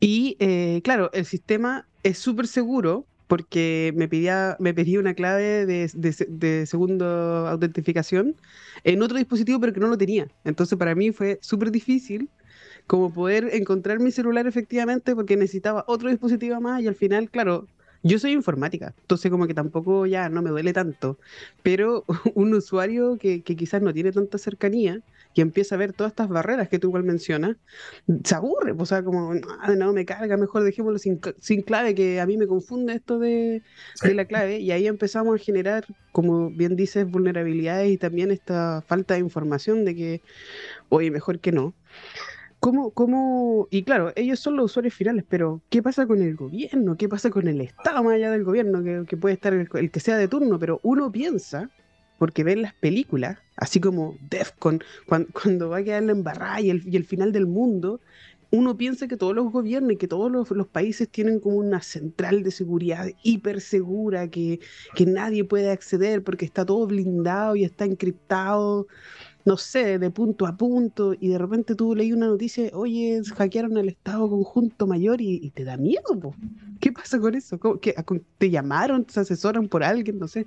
Y 0.00 0.36
eh, 0.40 0.80
claro, 0.84 1.10
el 1.12 1.24
sistema 1.26 1.88
es 2.02 2.18
súper 2.18 2.46
seguro 2.46 3.06
porque 3.28 3.92
me 3.96 4.08
pedía, 4.08 4.56
me 4.60 4.74
pedía 4.74 5.00
una 5.00 5.14
clave 5.14 5.64
de, 5.66 5.90
de, 5.94 6.26
de 6.28 6.66
segunda 6.66 7.50
autentificación 7.50 8.36
en 8.84 9.02
otro 9.02 9.16
dispositivo, 9.16 9.60
pero 9.60 9.72
que 9.72 9.80
no 9.80 9.88
lo 9.88 9.98
tenía. 9.98 10.28
Entonces 10.44 10.78
para 10.78 10.94
mí 10.94 11.12
fue 11.12 11.38
súper 11.42 11.70
difícil 11.70 12.30
como 12.86 13.12
poder 13.12 13.50
encontrar 13.54 14.00
mi 14.00 14.10
celular 14.10 14.46
efectivamente 14.46 15.14
porque 15.14 15.36
necesitaba 15.36 15.84
otro 15.86 16.10
dispositivo 16.10 16.60
más 16.60 16.82
y 16.82 16.88
al 16.88 16.94
final, 16.94 17.30
claro, 17.30 17.68
yo 18.02 18.18
soy 18.18 18.32
informática, 18.32 18.94
entonces 19.00 19.30
como 19.30 19.46
que 19.46 19.54
tampoco 19.54 20.06
ya 20.06 20.28
no 20.28 20.42
me 20.42 20.50
duele 20.50 20.72
tanto, 20.72 21.18
pero 21.62 22.04
un 22.34 22.54
usuario 22.54 23.16
que, 23.16 23.42
quizás 23.42 23.82
no 23.82 23.92
tiene 23.92 24.12
tanta 24.12 24.38
cercanía, 24.38 25.00
que 25.34 25.40
empieza 25.40 25.76
a 25.76 25.78
ver 25.78 25.92
todas 25.92 26.12
estas 26.12 26.28
barreras 26.28 26.68
que 26.68 26.78
tú 26.78 26.88
igual 26.88 27.04
mencionas, 27.04 27.56
se 28.24 28.34
aburre, 28.34 28.74
pues, 28.74 28.82
o 28.82 28.86
sea, 28.86 29.04
como, 29.04 29.34
no, 29.34 29.92
me 29.92 30.04
carga, 30.04 30.36
mejor 30.36 30.64
dejémoslo 30.64 30.98
sin, 30.98 31.20
sin, 31.40 31.62
clave, 31.62 31.94
que 31.94 32.20
a 32.20 32.26
mí 32.26 32.36
me 32.36 32.46
confunde 32.46 32.94
esto 32.94 33.18
de, 33.18 33.62
de 34.02 34.14
la 34.14 34.24
clave, 34.26 34.58
y 34.58 34.72
ahí 34.72 34.86
empezamos 34.86 35.40
a 35.40 35.42
generar, 35.42 35.84
como 36.10 36.50
bien 36.50 36.76
dices, 36.76 37.08
vulnerabilidades 37.08 37.90
y 37.90 37.98
también 37.98 38.30
esta 38.30 38.82
falta 38.86 39.14
de 39.14 39.20
información 39.20 39.84
de 39.84 39.94
que, 39.94 40.22
oye, 40.88 41.10
mejor 41.10 41.38
que 41.40 41.52
no. 41.52 41.74
¿Cómo, 42.62 42.90
cómo, 42.90 43.66
y 43.72 43.82
claro, 43.82 44.12
ellos 44.14 44.38
son 44.38 44.54
los 44.54 44.66
usuarios 44.66 44.94
finales, 44.94 45.24
pero 45.28 45.60
¿qué 45.68 45.82
pasa 45.82 46.06
con 46.06 46.22
el 46.22 46.36
gobierno? 46.36 46.96
¿Qué 46.96 47.08
pasa 47.08 47.28
con 47.28 47.48
el 47.48 47.60
Estado 47.60 48.04
más 48.04 48.14
allá 48.14 48.30
del 48.30 48.44
gobierno? 48.44 49.04
Que, 49.04 49.16
puede 49.16 49.34
estar 49.34 49.52
el, 49.52 49.90
que 49.90 49.98
sea 49.98 50.16
de 50.16 50.28
turno, 50.28 50.60
pero 50.60 50.78
uno 50.84 51.10
piensa, 51.10 51.70
porque 52.20 52.44
ven 52.44 52.62
las 52.62 52.72
películas, 52.74 53.38
así 53.56 53.80
como 53.80 54.16
Defcon, 54.30 54.80
cuando, 55.08 55.28
cuando 55.32 55.70
va 55.70 55.78
a 55.78 55.82
quedar 55.82 56.04
la 56.04 56.12
embarrada 56.12 56.60
y 56.60 56.70
el, 56.70 57.04
final 57.04 57.32
del 57.32 57.48
mundo, 57.48 58.00
uno 58.52 58.76
piensa 58.76 59.08
que 59.08 59.16
todos 59.16 59.34
los 59.34 59.50
gobiernos 59.50 59.90
y 59.90 59.96
que 59.96 60.06
todos 60.06 60.30
los, 60.30 60.68
países 60.68 61.08
tienen 61.08 61.40
como 61.40 61.56
una 61.56 61.82
central 61.82 62.44
de 62.44 62.52
seguridad 62.52 63.08
hiper 63.24 63.60
segura 63.60 64.28
que, 64.28 64.60
que 64.94 65.04
nadie 65.04 65.42
puede 65.42 65.72
acceder 65.72 66.22
porque 66.22 66.44
está 66.44 66.64
todo 66.64 66.86
blindado 66.86 67.56
y 67.56 67.64
está 67.64 67.86
encriptado, 67.86 68.86
no 69.44 69.56
sé, 69.56 69.98
de 69.98 70.10
punto 70.10 70.46
a 70.46 70.56
punto, 70.56 71.14
y 71.18 71.28
de 71.28 71.38
repente 71.38 71.74
tú 71.74 71.94
leí 71.94 72.12
una 72.12 72.26
noticia, 72.26 72.70
oye, 72.72 73.20
hackearon 73.36 73.76
el 73.76 73.88
Estado 73.88 74.28
Conjunto 74.28 74.86
Mayor 74.86 75.20
y, 75.20 75.50
te 75.50 75.64
da 75.64 75.76
miedo, 75.76 76.34
¿qué 76.80 76.92
pasa 76.92 77.18
con 77.18 77.34
eso? 77.34 77.58
¿Te 78.38 78.50
llamaron, 78.50 79.04
te 79.04 79.20
asesoran 79.20 79.68
por 79.68 79.82
alguien? 79.82 80.18
No 80.18 80.28
sé. 80.28 80.46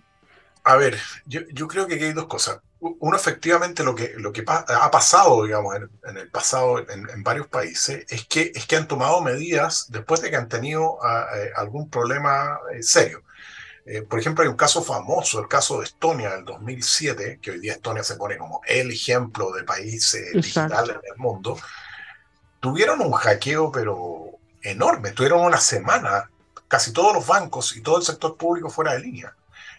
A 0.63 0.77
ver, 0.77 0.97
yo, 1.27 1.41
yo 1.53 1.67
creo 1.67 1.85
que 1.85 1.93
hay 1.93 2.13
dos 2.13 2.25
cosas. 2.25 2.59
Uno, 2.79 3.15
efectivamente, 3.15 3.83
lo 3.83 3.95
que, 3.95 4.13
lo 4.17 4.31
que 4.31 4.43
ha 4.47 4.91
pasado, 4.91 5.43
digamos, 5.43 5.75
en, 5.75 6.17
el 6.17 6.29
pasado 6.29 6.79
en, 6.79 7.23
varios 7.23 7.47
países, 7.47 8.05
es 8.09 8.25
que, 8.25 8.51
es 8.53 8.65
que 8.65 8.75
han 8.75 8.87
tomado 8.87 9.21
medidas 9.21 9.87
después 9.89 10.21
de 10.21 10.29
que 10.29 10.35
han 10.35 10.49
tenido 10.49 10.97
ah, 11.03 11.27
eh, 11.35 11.51
algún 11.55 11.89
problema 11.89 12.59
eh, 12.73 12.83
serio. 12.83 13.23
Eh, 13.85 14.01
por 14.01 14.19
ejemplo, 14.19 14.43
hay 14.43 14.49
un 14.49 14.57
caso 14.57 14.81
famoso, 14.81 15.39
el 15.39 15.47
caso 15.47 15.79
de 15.79 15.85
Estonia 15.85 16.31
del 16.31 16.45
2007, 16.45 17.39
que 17.41 17.51
hoy 17.51 17.59
día 17.59 17.73
Estonia 17.73 18.03
se 18.03 18.15
pone 18.15 18.37
como 18.37 18.61
el 18.67 18.91
ejemplo 18.91 19.51
de 19.51 19.63
país 19.63 20.17
digital 20.33 20.89
en 20.89 21.01
el 21.11 21.17
mundo. 21.17 21.57
Tuvieron 22.59 22.99
un 23.01 23.11
hackeo, 23.11 23.71
pero 23.71 24.39
enorme. 24.63 25.11
Tuvieron 25.11 25.41
una 25.41 25.59
semana, 25.59 26.29
casi 26.67 26.91
todos 26.91 27.13
los 27.13 27.27
bancos 27.27 27.75
y 27.77 27.81
todo 27.81 27.97
el 27.97 28.03
sector 28.03 28.35
público 28.35 28.69
fuera 28.69 28.93
de 28.93 28.99
línea. 28.99 29.35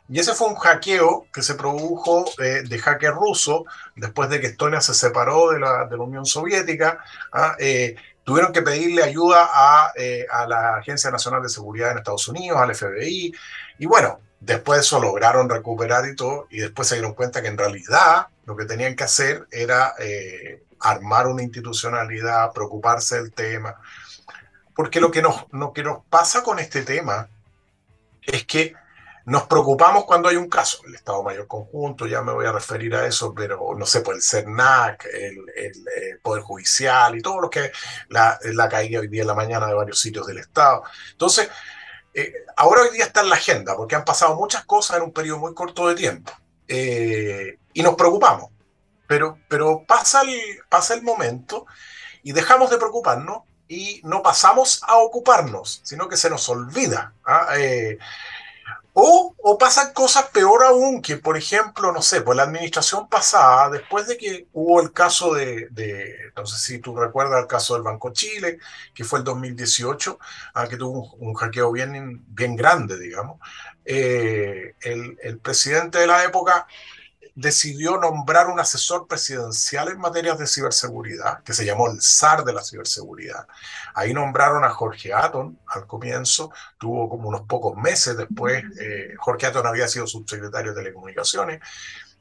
Y 0.08 0.20
ese 0.20 0.34
fue 0.34 0.48
un 0.48 0.54
hackeo 0.54 1.26
que 1.32 1.42
se 1.42 1.54
produjo 1.54 2.24
eh, 2.40 2.62
de 2.62 2.78
hacker 2.78 3.12
ruso 3.12 3.64
después 3.96 4.30
de 4.30 4.40
que 4.40 4.48
Estonia 4.48 4.80
se 4.80 4.94
separó 4.94 5.50
de 5.50 5.58
la, 5.58 5.86
de 5.86 5.96
la 5.96 6.02
Unión 6.04 6.24
Soviética. 6.24 7.00
¿ah? 7.32 7.56
Eh, 7.58 7.96
tuvieron 8.22 8.52
que 8.52 8.62
pedirle 8.62 9.02
ayuda 9.02 9.48
a, 9.52 9.92
eh, 9.96 10.24
a, 10.30 10.46
la 10.46 10.76
Agencia 10.76 11.10
Nacional 11.10 11.42
de 11.42 11.48
Seguridad 11.48 11.90
en 11.90 11.98
Estados 11.98 12.28
Unidos, 12.28 12.58
al 12.60 12.74
FBI. 12.74 13.34
Y 13.78 13.86
bueno, 13.86 14.20
después 14.40 14.78
de 14.78 14.80
eso 14.82 15.00
lograron 15.00 15.48
recuperar 15.48 16.06
y 16.08 16.16
todo. 16.16 16.46
Y 16.50 16.58
después 16.58 16.88
se 16.88 16.96
dieron 16.96 17.14
cuenta 17.14 17.42
que 17.42 17.48
en 17.48 17.58
realidad 17.58 18.28
lo 18.44 18.56
que 18.56 18.64
tenían 18.64 18.94
que 18.96 19.04
hacer 19.04 19.46
era 19.50 19.94
armar 20.80 21.26
una 21.26 21.42
institucionalidad, 21.42 22.52
preocuparse 22.52 23.16
del 23.16 23.32
tema. 23.32 23.80
Porque 24.74 25.00
lo 25.00 25.10
que 25.10 25.22
nos, 25.22 25.46
lo 25.52 25.72
que 25.72 25.82
nos 25.82 26.04
pasa 26.08 26.42
con 26.42 26.58
este 26.58 26.82
tema 26.82 27.28
es 28.22 28.44
que 28.44 28.74
nos 29.24 29.44
preocupamos 29.44 30.04
cuando 30.04 30.28
hay 30.28 30.36
un 30.36 30.48
caso, 30.48 30.78
el 30.86 30.94
Estado 30.94 31.22
Mayor 31.22 31.48
Conjunto, 31.48 32.06
ya 32.06 32.22
me 32.22 32.32
voy 32.32 32.46
a 32.46 32.52
referir 32.52 32.94
a 32.94 33.06
eso, 33.06 33.34
pero 33.34 33.74
no 33.76 33.84
sé, 33.84 34.00
por 34.00 34.14
el 34.14 34.22
CERNAC, 34.22 35.06
el, 35.06 35.38
el, 35.56 36.20
Poder 36.22 36.42
Judicial 36.42 37.16
y 37.16 37.22
todo 37.22 37.40
lo 37.40 37.50
que 37.50 37.72
la, 38.08 38.38
la 38.42 38.68
caída 38.68 39.00
hoy 39.00 39.08
día 39.08 39.22
en 39.22 39.28
la 39.28 39.34
mañana 39.34 39.66
de 39.66 39.74
varios 39.74 39.98
sitios 39.98 40.26
del 40.28 40.38
Estado. 40.38 40.84
Entonces, 41.10 41.48
eh, 42.16 42.32
ahora 42.56 42.80
hoy 42.80 42.90
día 42.94 43.04
está 43.04 43.20
en 43.20 43.28
la 43.28 43.36
agenda, 43.36 43.76
porque 43.76 43.94
han 43.94 44.04
pasado 44.04 44.34
muchas 44.36 44.64
cosas 44.64 44.96
en 44.96 45.02
un 45.02 45.12
periodo 45.12 45.38
muy 45.38 45.52
corto 45.52 45.86
de 45.86 45.94
tiempo. 45.94 46.32
Eh, 46.66 47.58
y 47.74 47.82
nos 47.82 47.94
preocupamos, 47.94 48.50
pero, 49.06 49.38
pero 49.48 49.84
pasa, 49.86 50.22
el, 50.22 50.40
pasa 50.70 50.94
el 50.94 51.02
momento 51.02 51.66
y 52.22 52.32
dejamos 52.32 52.70
de 52.70 52.78
preocuparnos 52.78 53.42
y 53.68 54.00
no 54.02 54.22
pasamos 54.22 54.82
a 54.84 54.96
ocuparnos, 54.96 55.82
sino 55.84 56.08
que 56.08 56.16
se 56.16 56.30
nos 56.30 56.48
olvida. 56.48 57.12
¿ah? 57.26 57.48
Eh, 57.58 57.98
o, 58.98 59.58
pasan 59.58 59.92
cosas 59.92 60.30
peor 60.30 60.64
aún, 60.64 61.02
que 61.02 61.18
por 61.18 61.36
ejemplo, 61.36 61.92
no 61.92 62.00
sé, 62.00 62.22
pues 62.22 62.34
la 62.34 62.44
administración 62.44 63.08
pasada, 63.10 63.68
después 63.68 64.06
de 64.06 64.16
que 64.16 64.48
hubo 64.54 64.80
el 64.80 64.92
caso 64.92 65.34
de, 65.34 65.68
no 66.34 66.46
sé 66.46 66.58
si 66.58 66.78
tú 66.78 66.96
recuerdas 66.96 67.42
el 67.42 67.46
caso 67.46 67.74
del 67.74 67.82
Banco 67.82 68.10
Chile, 68.14 68.58
que 68.94 69.04
fue 69.04 69.18
el 69.18 69.24
2018, 69.26 70.18
ah, 70.54 70.66
que 70.66 70.78
tuvo 70.78 71.12
un, 71.16 71.34
hackeo 71.34 71.72
bien, 71.72 72.24
bien 72.28 72.56
grande, 72.56 72.98
digamos, 72.98 73.38
eh, 73.84 74.74
el 74.80 75.38
presidente 75.40 75.98
de 75.98 76.06
la 76.06 76.24
época 76.24 76.66
decidió 77.36 77.98
nombrar 77.98 78.48
un 78.48 78.58
asesor 78.58 79.06
presidencial 79.06 79.88
en 79.88 79.98
materias 79.98 80.38
de 80.38 80.46
ciberseguridad, 80.46 81.42
que 81.42 81.52
se 81.52 81.66
llamó 81.66 81.88
el 81.90 82.00
SAR 82.00 82.44
de 82.44 82.54
la 82.54 82.64
ciberseguridad. 82.64 83.46
Ahí 83.94 84.14
nombraron 84.14 84.64
a 84.64 84.70
Jorge 84.70 85.12
Aton 85.12 85.58
al 85.66 85.86
comienzo, 85.86 86.50
tuvo 86.78 87.10
como 87.10 87.28
unos 87.28 87.42
pocos 87.42 87.76
meses 87.76 88.16
después, 88.16 88.64
eh, 88.80 89.14
Jorge 89.18 89.46
Aton 89.46 89.66
había 89.66 89.86
sido 89.86 90.06
subsecretario 90.06 90.72
de 90.72 90.80
Telecomunicaciones, 90.80 91.60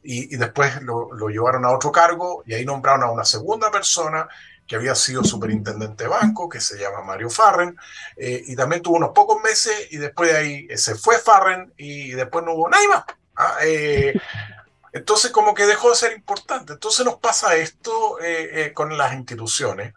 y, 0.07 0.35
después 0.35 0.83
lo, 0.83 1.09
llevaron 1.29 1.65
a 1.65 1.71
otro 1.71 1.91
cargo, 1.91 2.43
y 2.45 2.53
ahí 2.53 2.65
nombraron 2.65 3.03
a 3.03 3.11
una 3.11 3.23
segunda 3.23 3.71
persona 3.71 4.27
que 4.67 4.75
había 4.75 4.93
sido 4.93 5.23
superintendente 5.23 6.03
de 6.03 6.09
banco, 6.09 6.49
que 6.49 6.59
se 6.59 6.77
llama 6.77 7.01
Mario 7.01 7.29
Farren, 7.29 7.75
eh, 8.17 8.43
y 8.45 8.55
también 8.55 8.83
tuvo 8.83 8.97
unos 8.97 9.11
pocos 9.15 9.41
meses, 9.41 9.87
y 9.91 9.97
después 9.97 10.31
de 10.31 10.37
ahí 10.37 10.77
se 10.77 10.93
fue 10.93 11.17
Farren, 11.17 11.73
y 11.77 12.11
después 12.11 12.45
no 12.45 12.53
hubo 12.53 12.69
nadie 12.69 12.87
más. 12.89 13.05
Ah, 13.35 13.57
eh, 13.63 14.13
entonces, 14.95 15.31
como 15.31 15.53
que 15.53 15.65
dejó 15.65 15.89
de 15.89 15.95
ser 15.97 16.13
importante. 16.13 16.71
Entonces 16.71 17.05
nos 17.05 17.15
pasa 17.15 17.57
esto 17.57 18.17
eh, 18.21 18.67
eh, 18.67 18.73
con 18.73 18.97
las 18.97 19.13
instituciones. 19.13 19.93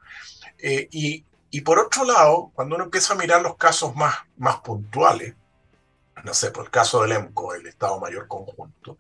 Eh, 0.59 0.89
y, 0.91 1.61
por 1.61 1.79
otro 1.79 2.05
lado, 2.05 2.51
cuando 2.53 2.75
uno 2.75 2.87
empieza 2.87 3.15
a 3.15 3.17
mirar 3.17 3.41
los 3.41 3.57
casos 3.57 3.95
más, 3.95 4.17
más 4.39 4.59
puntuales, 4.59 5.37
no 6.25 6.35
sé, 6.35 6.51
por 6.51 6.65
el 6.65 6.71
caso 6.73 7.01
del 7.01 7.13
EMCO, 7.13 7.55
el 7.55 7.69
Estado 7.69 8.01
Mayor 8.01 8.27
Conjunto, 8.27 8.99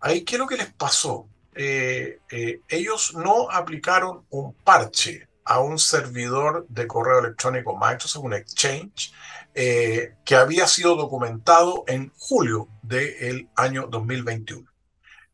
ahí, 0.00 0.24
¿qué 0.24 0.36
es 0.36 0.38
lo 0.38 0.46
que 0.46 0.56
les 0.56 0.72
pasó? 0.72 1.28
ellos 1.56 3.14
no 3.14 3.48
aplicaron 3.48 4.24
un 4.30 4.54
parche 4.54 5.28
a 5.44 5.60
un 5.60 5.78
servidor 5.78 6.66
de 6.68 6.88
correo 6.88 7.20
electrónico 7.20 7.76
Microsoft, 7.76 8.24
un 8.24 8.34
Exchange, 8.34 9.12
que 9.54 10.34
había 10.34 10.66
sido 10.66 10.96
documentado 10.96 11.84
en 11.86 12.10
julio 12.16 12.68
del 12.82 13.48
año 13.54 13.86
2021. 13.86 14.73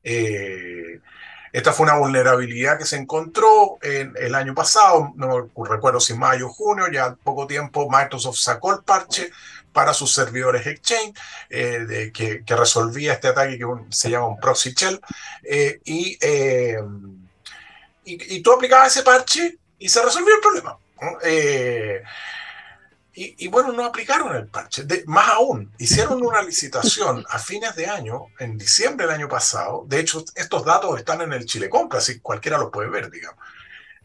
Eh, 0.02 1.00
esta 1.52 1.73
fue 1.73 1.85
una 1.85 1.99
vulnerabilidad 1.99 2.78
que 2.78 2.85
se 2.85 2.97
encontró 2.97 3.78
en 3.83 4.14
el 4.16 4.35
año 4.37 4.54
pasado, 4.54 5.12
no 5.16 5.50
recuerdo 5.64 5.99
si 5.99 6.14
mayo 6.14 6.47
o 6.47 6.52
junio, 6.52 6.87
ya 6.92 7.16
poco 7.25 7.47
tiempo 7.47 7.88
Microsoft 7.90 8.38
sacó 8.38 8.73
el 8.73 8.85
parche 8.85 9.33
para 9.73 9.92
sus 9.92 10.12
servidores 10.12 10.66
Exchange 10.66 11.14
eh, 11.49 12.12
que, 12.14 12.42
resolvía 12.54 13.14
este 13.14 13.28
ataque 13.28 13.59
que 13.59 13.66
se 13.90 14.11
llama 14.11 14.28
un 14.28 14.38
proxy 14.38 14.73
shell. 14.75 15.00
Eh, 15.42 15.80
y, 15.85 16.19
y, 18.04 18.42
tú 18.42 18.52
aplicabas 18.52 18.95
ese 18.95 19.04
parche 19.04 19.59
y 19.78 19.88
se 19.88 20.02
resolvió 20.02 20.35
el 20.35 20.40
problema. 20.40 20.78
Y, 23.22 23.48
bueno, 23.48 23.70
no 23.72 23.84
aplicaron 23.84 24.34
el 24.34 24.46
parche. 24.46 24.86
más 25.04 25.28
aún, 25.28 25.70
hicieron 25.76 26.22
una 26.26 26.40
licitación 26.40 27.22
a 27.28 27.38
fines 27.38 27.76
de 27.76 27.86
año, 27.86 28.28
en 28.38 28.56
diciembre 28.56 29.06
del 29.06 29.16
año 29.16 29.28
pasado. 29.28 29.84
De 29.86 30.00
hecho, 30.00 30.24
estos 30.34 30.64
datos 30.64 30.98
están 30.98 31.20
en 31.20 31.34
el 31.34 31.44
Chile 31.44 31.68
Compra, 31.68 31.98
así 31.98 32.20
cualquiera 32.20 32.56
los 32.56 32.70
puede 32.70 32.88
ver, 32.88 33.10
digamos. 33.10 33.38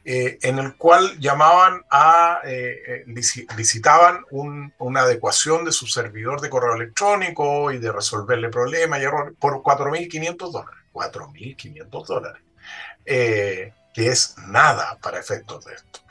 Eh, 0.04 0.38
en 0.42 0.60
el 0.60 0.76
cual 0.76 1.18
llamaban 1.18 1.84
a, 1.90 2.42
eh, 2.44 3.06
eh, 3.08 3.46
licitaban 3.58 4.24
una 4.30 5.02
adecuación 5.02 5.64
de 5.64 5.72
su 5.72 5.88
servidor 5.88 6.42
de 6.42 6.50
correo 6.50 6.76
electrónico 6.76 7.72
y 7.72 7.80
de 7.80 7.92
resolverle 7.94 8.50
problemas 8.50 9.00
y 9.00 9.04
errores 9.04 9.34
por 9.40 9.64
4.500 9.64 10.52
dólares. 10.52 10.80
4.500 10.94 12.06
dólares. 12.06 12.42
que 13.06 14.08
es 14.10 14.36
nada 14.48 14.98
para 15.02 15.20
efectos 15.20 15.64
de 15.64 15.74
esto. 15.74 16.05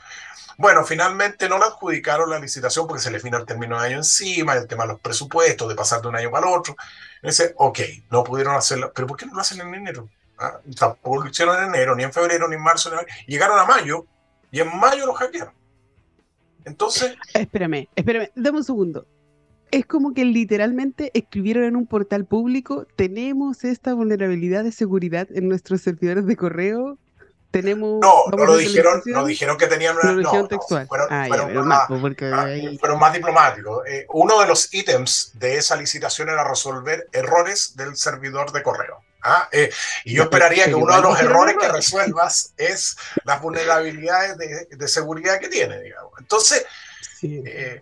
Bueno, 0.57 0.85
finalmente 0.85 1.49
no 1.49 1.57
le 1.57 1.65
adjudicaron 1.65 2.29
la 2.29 2.39
licitación 2.39 2.87
porque 2.87 3.01
se 3.03 3.11
le 3.11 3.19
vino 3.19 3.37
el 3.37 3.45
término 3.45 3.79
de 3.79 3.87
año 3.87 3.97
encima, 3.97 4.53
el 4.53 4.67
tema 4.67 4.83
de 4.83 4.93
los 4.93 5.01
presupuestos, 5.01 5.67
de 5.67 5.75
pasar 5.75 6.01
de 6.01 6.07
un 6.07 6.15
año 6.15 6.31
para 6.31 6.47
el 6.47 6.57
otro. 6.57 6.75
dice, 7.21 7.53
ok, 7.57 7.79
no 8.11 8.23
pudieron 8.23 8.55
hacerlo, 8.55 8.91
pero 8.95 9.07
¿por 9.07 9.17
qué 9.17 9.25
no 9.25 9.33
lo 9.33 9.41
hacen 9.41 9.59
en 9.61 9.73
enero? 9.73 10.09
¿Ah? 10.37 10.59
Tampoco 10.77 11.23
lo 11.23 11.29
hicieron 11.29 11.57
en 11.57 11.69
enero, 11.69 11.95
ni 11.95 12.03
en 12.03 12.13
febrero, 12.13 12.47
ni 12.47 12.55
en 12.55 12.61
marzo. 12.61 12.89
Ni 12.89 12.97
en... 12.97 13.05
Llegaron 13.27 13.59
a 13.59 13.65
mayo 13.65 14.05
y 14.51 14.59
en 14.61 14.77
mayo 14.77 15.05
lo 15.05 15.13
hackearon. 15.13 15.53
Entonces... 16.63 17.15
Espérame, 17.33 17.87
espérame, 17.95 18.29
dame 18.35 18.57
un 18.57 18.63
segundo. 18.63 19.07
Es 19.71 19.85
como 19.85 20.13
que 20.13 20.23
literalmente 20.25 21.11
escribieron 21.13 21.65
en 21.65 21.75
un 21.75 21.87
portal 21.87 22.25
público, 22.25 22.85
tenemos 22.95 23.63
esta 23.63 23.93
vulnerabilidad 23.93 24.63
de 24.63 24.71
seguridad 24.71 25.27
en 25.33 25.49
nuestros 25.49 25.81
servidores 25.81 26.25
de 26.25 26.35
correo 26.35 26.97
tenemos. 27.55 28.01
No, 28.01 28.25
no 28.35 28.45
lo 28.45 28.57
dijeron, 28.57 29.01
no 29.05 29.25
dijeron 29.25 29.57
que 29.57 29.67
tenían 29.67 29.95
una. 29.95 30.11
No, 30.11 30.45
textual. 30.45 30.85
fueron, 30.87 31.07
ah, 31.09 31.27
más, 31.63 31.87
fueron 31.87 32.99
más 32.99 33.13
diplomáticos. 33.13 33.87
Eh, 33.87 34.05
uno 34.09 34.41
de 34.41 34.47
los 34.47 34.73
ítems 34.73 35.31
de 35.35 35.55
esa 35.55 35.77
licitación 35.77 36.27
era 36.27 36.43
resolver 36.43 37.07
errores 37.13 37.77
del 37.77 37.95
servidor 37.95 38.51
de 38.51 38.61
correo. 38.61 38.99
¿ah? 39.23 39.47
Eh, 39.53 39.71
y 40.03 40.15
yo 40.15 40.23
esperaría 40.23 40.65
que 40.65 40.75
uno 40.75 40.93
de 40.93 41.01
los 41.01 41.17
errores 41.17 41.55
que 41.57 41.69
resuelvas 41.69 42.53
es 42.57 42.97
las 43.23 43.41
vulnerabilidades 43.41 44.37
de, 44.37 44.67
de, 44.75 44.87
seguridad 44.89 45.39
que 45.39 45.47
tiene, 45.47 45.79
digamos. 45.79 46.11
Entonces, 46.19 46.65
eh, 47.21 47.81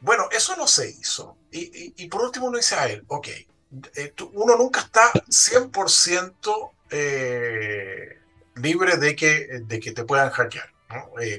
bueno, 0.00 0.30
eso 0.32 0.56
no 0.56 0.66
se 0.66 0.88
hizo. 0.88 1.36
Y, 1.50 1.60
y, 1.60 2.04
y, 2.04 2.08
por 2.08 2.22
último 2.22 2.46
uno 2.46 2.56
dice 2.56 2.74
a 2.74 2.86
él, 2.86 3.04
ok, 3.08 3.28
uno 4.32 4.56
nunca 4.56 4.80
está 4.80 5.12
100% 5.12 6.70
eh, 6.90 8.19
libre 8.60 8.96
de 8.96 9.16
que, 9.16 9.60
de 9.64 9.80
que 9.80 9.92
te 9.92 10.04
puedan 10.04 10.30
hackear. 10.30 10.70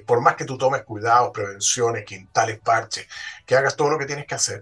por 0.06 0.22
más 0.22 0.36
que 0.36 0.46
tú 0.46 0.58
tomes 0.58 0.84
cuidados, 0.84 1.32
prevenciones, 1.34 2.06
que 2.06 2.16
instales 2.16 2.60
parches, 2.60 3.08
que 3.46 3.56
hagas 3.56 3.76
todo 3.76 3.90
lo 3.90 3.98
que 3.98 4.06
tienes 4.06 4.26
que 4.26 4.36
hacer. 4.36 4.62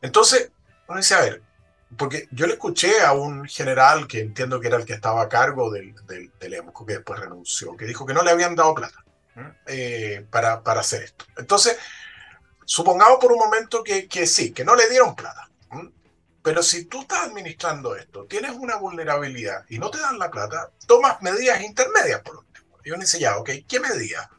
entonces, 0.00 0.50
uno 0.88 0.98
dice, 0.98 1.14
a 1.14 1.20
ver, 1.20 1.42
porque 1.96 2.28
yo 2.30 2.46
le 2.46 2.54
escuché 2.54 3.00
a 3.00 3.12
un 3.12 3.46
general 3.46 4.06
que 4.06 4.20
entiendo 4.20 4.60
que 4.60 4.68
era 4.68 4.76
el 4.76 4.84
que 4.84 4.92
estaba 4.92 5.22
a 5.22 5.28
cargo 5.28 5.70
del, 5.70 5.94
del, 6.06 6.30
del 6.38 6.54
EMCO, 6.54 6.84
que 6.84 6.94
después 6.94 7.18
renunció, 7.18 7.76
que 7.76 7.86
dijo 7.86 8.04
que 8.04 8.14
no 8.14 8.22
le 8.22 8.30
habían 8.30 8.54
dado 8.54 8.74
plata 8.74 9.04
eh, 9.66 10.26
para, 10.30 10.62
para, 10.62 10.80
hacer 10.80 11.02
esto. 11.04 11.24
Entonces, 11.36 11.78
supongamos 12.64 13.18
por 13.18 13.32
un 13.32 13.38
momento 13.38 13.82
que, 13.82 14.06
que 14.06 14.26
sí, 14.26 14.52
que 14.52 14.64
no 14.64 14.74
le 14.74 14.88
dieron 14.88 15.14
plata. 15.14 15.48
Pero 16.42 16.62
si 16.62 16.84
tú 16.84 17.02
estás 17.02 17.26
administrando 17.26 17.96
esto, 17.96 18.24
tienes 18.24 18.52
una 18.52 18.76
vulnerabilidad 18.76 19.64
y 19.68 19.78
no 19.78 19.90
te 19.90 19.98
dan 19.98 20.18
la 20.18 20.30
plata, 20.30 20.70
tomas 20.86 21.20
medidas 21.20 21.60
intermedias 21.62 22.20
por 22.20 22.38
último. 22.38 22.78
Y 22.84 22.90
uno 22.90 23.00
dice, 23.00 23.18
ya, 23.18 23.36
ok, 23.38 23.50
¿qué 23.68 23.80
medida? 23.80 24.30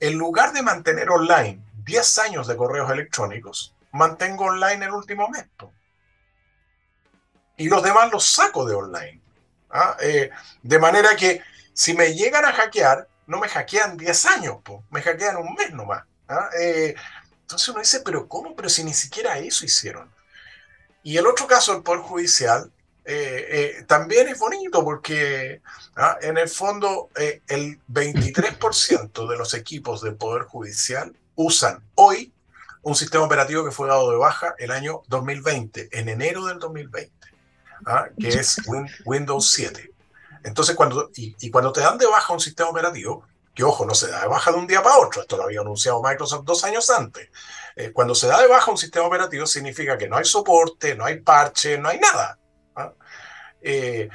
En 0.00 0.18
lugar 0.18 0.52
de 0.52 0.62
mantener 0.62 1.10
online 1.10 1.62
10 1.84 2.18
años 2.18 2.46
de 2.46 2.56
correos 2.56 2.90
electrónicos, 2.90 3.74
mantengo 3.92 4.46
online 4.46 4.84
el 4.84 4.92
último 4.92 5.28
mes 5.28 5.46
y 7.56 7.68
los 7.68 7.82
demás 7.82 8.10
los 8.10 8.26
saco 8.26 8.64
de 8.64 8.74
online. 8.74 9.20
¿ah? 9.70 9.96
Eh, 10.00 10.30
de 10.62 10.78
manera 10.78 11.14
que 11.16 11.42
si 11.72 11.94
me 11.94 12.14
llegan 12.14 12.44
a 12.44 12.52
hackear, 12.52 13.08
no 13.26 13.38
me 13.38 13.48
hackean 13.48 13.96
10 13.96 14.26
años, 14.26 14.56
me 14.90 15.00
hackean 15.00 15.36
un 15.36 15.54
mes 15.54 15.72
nomás. 15.72 16.04
¿ah? 16.28 16.48
Eh, 16.58 16.94
entonces 17.42 17.68
uno 17.68 17.80
dice, 17.80 18.00
pero 18.00 18.26
¿cómo? 18.26 18.56
Pero 18.56 18.68
si 18.68 18.82
ni 18.82 18.92
siquiera 18.92 19.38
eso 19.38 19.64
hicieron. 19.64 20.10
Y 21.02 21.16
el 21.16 21.26
otro 21.26 21.46
caso 21.46 21.72
del 21.72 21.82
Poder 21.82 22.00
Judicial 22.00 22.70
eh, 23.04 23.84
también 23.88 24.28
es 24.28 24.38
bonito 24.38 24.84
porque 24.84 25.60
¿ah? 25.96 26.16
en 26.22 26.38
el 26.38 26.48
fondo 26.48 27.10
el 27.16 27.80
23% 27.92 29.28
de 29.28 29.36
los 29.36 29.54
equipos 29.54 30.02
del 30.02 30.14
Poder 30.14 30.44
Judicial 30.44 31.12
usan 31.34 31.82
hoy 31.96 32.32
un 32.82 32.94
sistema 32.94 33.24
operativo 33.24 33.64
que 33.64 33.72
fue 33.72 33.88
dado 33.88 34.10
de 34.10 34.16
baja 34.16 34.54
el 34.58 34.70
año 34.70 35.02
2020, 35.08 35.88
en 35.92 36.08
enero 36.08 36.46
del 36.46 36.58
2020. 36.58 37.22
¿ah? 37.86 38.06
que 38.18 38.28
es 38.28 38.56
Windows 39.04 39.50
7. 39.50 39.92
Entonces, 40.44 40.74
cuando, 40.74 41.10
y, 41.14 41.50
cuando 41.50 41.72
te 41.72 41.80
dan 41.80 41.98
de 41.98 42.06
baja 42.06 42.32
un 42.32 42.40
sistema 42.40 42.70
operativo, 42.70 43.24
que 43.54 43.64
ojo, 43.64 43.84
no 43.84 43.94
se 43.94 44.08
da 44.08 44.22
de 44.22 44.28
baja 44.28 44.50
de 44.50 44.58
un 44.58 44.66
día 44.66 44.82
para 44.82 44.98
otro, 44.98 45.22
esto 45.22 45.36
lo 45.36 45.44
había 45.44 45.60
anunciado 45.60 46.02
Microsoft 46.02 46.44
dos 46.44 46.64
años 46.64 46.88
antes, 46.90 47.28
eh, 47.76 47.92
cuando 47.92 48.14
se 48.14 48.26
da 48.26 48.40
de 48.40 48.48
baja 48.48 48.70
un 48.70 48.78
sistema 48.78 49.06
operativo 49.06 49.46
significa 49.46 49.96
que 49.98 50.08
no 50.08 50.16
hay 50.16 50.24
soporte, 50.24 50.94
no 50.94 51.04
hay 51.04 51.20
parche, 51.20 51.78
no 51.78 51.88
hay 51.88 51.98
nada. 51.98 52.38
Eh, 53.60 54.08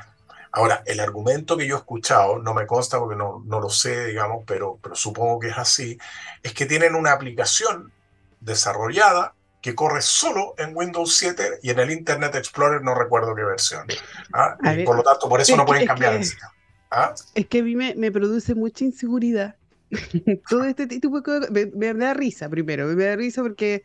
ahora, 0.51 0.83
el 0.85 0.99
argumento 0.99 1.55
que 1.57 1.67
yo 1.67 1.75
he 1.75 1.79
escuchado, 1.79 2.39
no 2.39 2.53
me 2.53 2.67
consta 2.67 2.99
porque 2.99 3.15
no, 3.15 3.43
no 3.45 3.59
lo 3.59 3.69
sé, 3.69 4.07
digamos, 4.07 4.43
pero, 4.45 4.79
pero 4.81 4.95
supongo 4.95 5.39
que 5.39 5.49
es 5.49 5.57
así, 5.57 5.97
es 6.43 6.53
que 6.53 6.65
tienen 6.65 6.95
una 6.95 7.13
aplicación 7.13 7.91
desarrollada 8.39 9.33
que 9.61 9.75
corre 9.75 10.01
solo 10.01 10.53
en 10.57 10.75
Windows 10.75 11.17
7 11.17 11.59
y 11.63 11.71
en 11.71 11.79
el 11.79 11.91
Internet 11.91 12.35
Explorer 12.35 12.81
no 12.81 12.95
recuerdo 12.95 13.35
qué 13.35 13.43
versión. 13.43 13.85
¿ah? 14.33 14.57
Y 14.73 14.83
por 14.83 14.95
lo 14.95 15.03
tanto, 15.03 15.27
por 15.27 15.41
eso 15.41 15.57
no 15.57 15.65
pueden 15.65 15.85
cambiar 15.85 16.13
el 16.13 16.23
sistema. 16.23 16.53
¿Ah? 16.89 17.13
Es 17.35 17.47
que 17.47 17.59
a 17.59 17.63
mí 17.63 17.75
me, 17.75 18.11
produce 18.11 18.55
mucha 18.55 18.85
inseguridad. 18.85 19.55
Todo 20.49 20.63
este 20.65 20.87
tipo 20.87 21.21
de 21.21 21.71
me, 21.75 21.93
da 21.93 22.13
risa 22.13 22.49
primero, 22.49 22.87
me 22.87 23.03
da 23.05 23.15
risa 23.15 23.41
porque, 23.41 23.83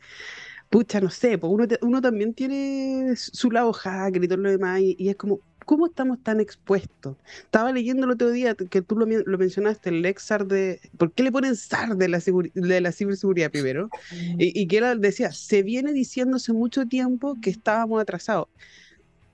pucha, 0.71 1.01
no 1.01 1.11
sé, 1.11 1.39
pues 1.39 1.53
uno, 1.81 2.01
también 2.01 2.35
tiene 2.35 3.15
su 3.17 3.51
lado 3.51 3.73
hacker 3.73 4.25
y 4.25 4.29
todo 4.29 4.39
lo 4.39 4.51
demás 4.51 4.81
y 4.81 5.09
es 5.09 5.17
como, 5.17 5.41
¿Cómo 5.65 5.87
estamos 5.87 6.23
tan 6.23 6.41
expuestos? 6.41 7.17
Estaba 7.39 7.73
leyendo 7.73 8.05
el 8.05 8.13
otro 8.13 8.31
día 8.31 8.55
que 8.55 8.83
tú 8.83 8.97
lo, 8.97 9.07
mencionaste, 9.07 9.91
el 9.91 10.03
Lexar 10.03 10.47
de... 10.47 10.81
¿Por 10.97 11.13
qué 11.13 11.23
le 11.23 11.33
ponen 11.33 11.57
SAR 11.57 11.97
de 11.97 12.09
la, 12.09 12.21
de 12.55 12.81
la 12.81 12.93
ciberseguridad 12.93 13.51
primero? 13.51 13.89
Y, 14.39 14.67
que 14.67 14.79
él 14.79 15.01
decía, 15.01 15.33
se 15.33 15.63
viene 15.63 15.93
diciéndose 15.93 16.53
mucho 16.53 16.87
tiempo 16.87 17.37
que 17.41 17.51
estábamos 17.51 18.01
atrasados. 18.01 18.49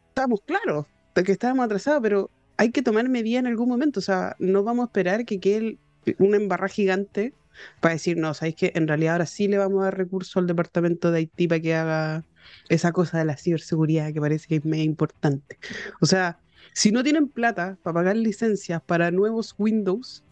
Estamos 0.09 0.41
claros 0.45 0.87
que 1.25 1.33
estábamos 1.33 1.65
atrasados, 1.65 2.01
pero 2.03 2.31
hay 2.57 2.71
que 2.71 2.83
tomar 2.83 3.09
medidas 3.09 3.41
en 3.41 3.47
algún 3.47 3.69
momento. 3.69 4.01
O 4.01 4.03
sea, 4.03 4.37
no 4.39 4.63
vamos 4.63 4.85
a 4.85 4.87
esperar 4.87 5.25
que 5.25 5.41
quede 5.41 5.79
una 6.19 6.37
embarra 6.37 6.69
gigante 6.69 7.35
para 7.81 7.95
decir, 7.95 8.17
no, 8.17 8.35
sabéis 8.35 8.57
que 8.57 8.73
en 8.75 8.87
realidad 8.87 9.15
ahora 9.15 9.27
sí 9.27 9.49
le 9.49 9.59
vamos 9.59 9.81
a 9.81 9.85
dar 9.85 9.99
recurso 9.99 10.39
al 10.39 10.47
departamento 10.47 11.11
de 11.11 11.19
Haití 11.19 11.49
para 11.49 11.61
que 11.61 11.75
haga 11.75 12.25
esa 12.69 12.93
cosa 12.93 13.19
de 13.19 13.25
la 13.25 13.37
ciberseguridad 13.37 14.13
que 14.13 14.21
parece 14.21 14.47
que 14.47 14.57
es 14.57 14.65
muy 14.65 14.83
importante. 14.83 15.59
O 16.01 16.07
sea, 16.07 16.39
si 16.73 16.93
no 16.93 17.03
tienen 17.03 17.29
plata 17.29 17.79
para 17.83 17.95
pagar 17.95 18.17
licencias 18.17 18.81
para 18.83 19.11
nuevos 19.11 19.55
Windows 19.59 20.25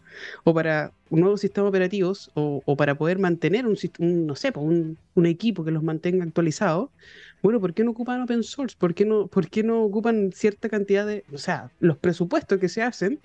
o 0.43 0.53
para 0.53 0.93
nuevos 1.09 1.41
sistemas 1.41 1.69
operativos 1.69 2.31
o, 2.33 2.75
para 2.75 2.95
poder 2.97 3.19
mantener 3.19 3.65
un, 3.65 3.77
no 3.99 4.35
sé, 4.35 4.51
un, 4.55 4.97
un, 5.15 5.25
equipo 5.25 5.63
que 5.63 5.71
los 5.71 5.83
mantenga 5.83 6.23
actualizados, 6.23 6.89
bueno, 7.43 7.61
¿por 7.61 7.73
qué 7.73 7.83
no 7.83 7.91
ocupan 7.91 8.21
open 8.21 8.43
source? 8.43 8.75
¿Por 8.77 8.95
qué 8.95 9.05
no, 9.05 9.27
por 9.27 9.49
qué 9.49 9.63
no 9.63 9.83
ocupan 9.83 10.31
cierta 10.33 10.69
cantidad 10.69 11.05
de, 11.05 11.23
o 11.31 11.37
sea, 11.37 11.71
los 11.79 11.97
presupuestos 11.97 12.59
que 12.59 12.67
se 12.67 12.81
hacen? 12.81 13.19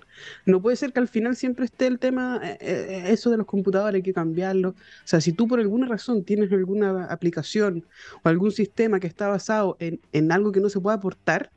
No 0.45 0.61
puede 0.61 0.75
ser 0.75 0.93
que 0.93 0.99
al 0.99 1.07
final 1.07 1.35
siempre 1.35 1.65
esté 1.65 1.87
el 1.87 1.99
tema, 1.99 2.39
eh, 2.43 2.57
eh, 2.61 3.03
eso 3.07 3.31
de 3.31 3.37
los 3.37 3.47
computadores, 3.47 3.95
hay 3.95 4.03
que 4.03 4.13
cambiarlo. 4.13 4.69
O 4.69 4.75
sea, 5.07 5.19
si 5.19 5.33
tú 5.33 5.47
por 5.47 5.59
alguna 5.59 5.87
razón 5.87 6.23
tienes 6.23 6.51
alguna 6.51 7.05
aplicación 7.05 7.85
o 8.23 8.29
algún 8.29 8.51
sistema 8.51 8.99
que 8.99 9.07
está 9.07 9.27
basado 9.27 9.77
en, 9.79 9.99
en 10.11 10.31
algo 10.31 10.51
que 10.51 10.59
no 10.59 10.69
se 10.69 10.79
puede 10.79 10.97
aportar, 10.97 11.51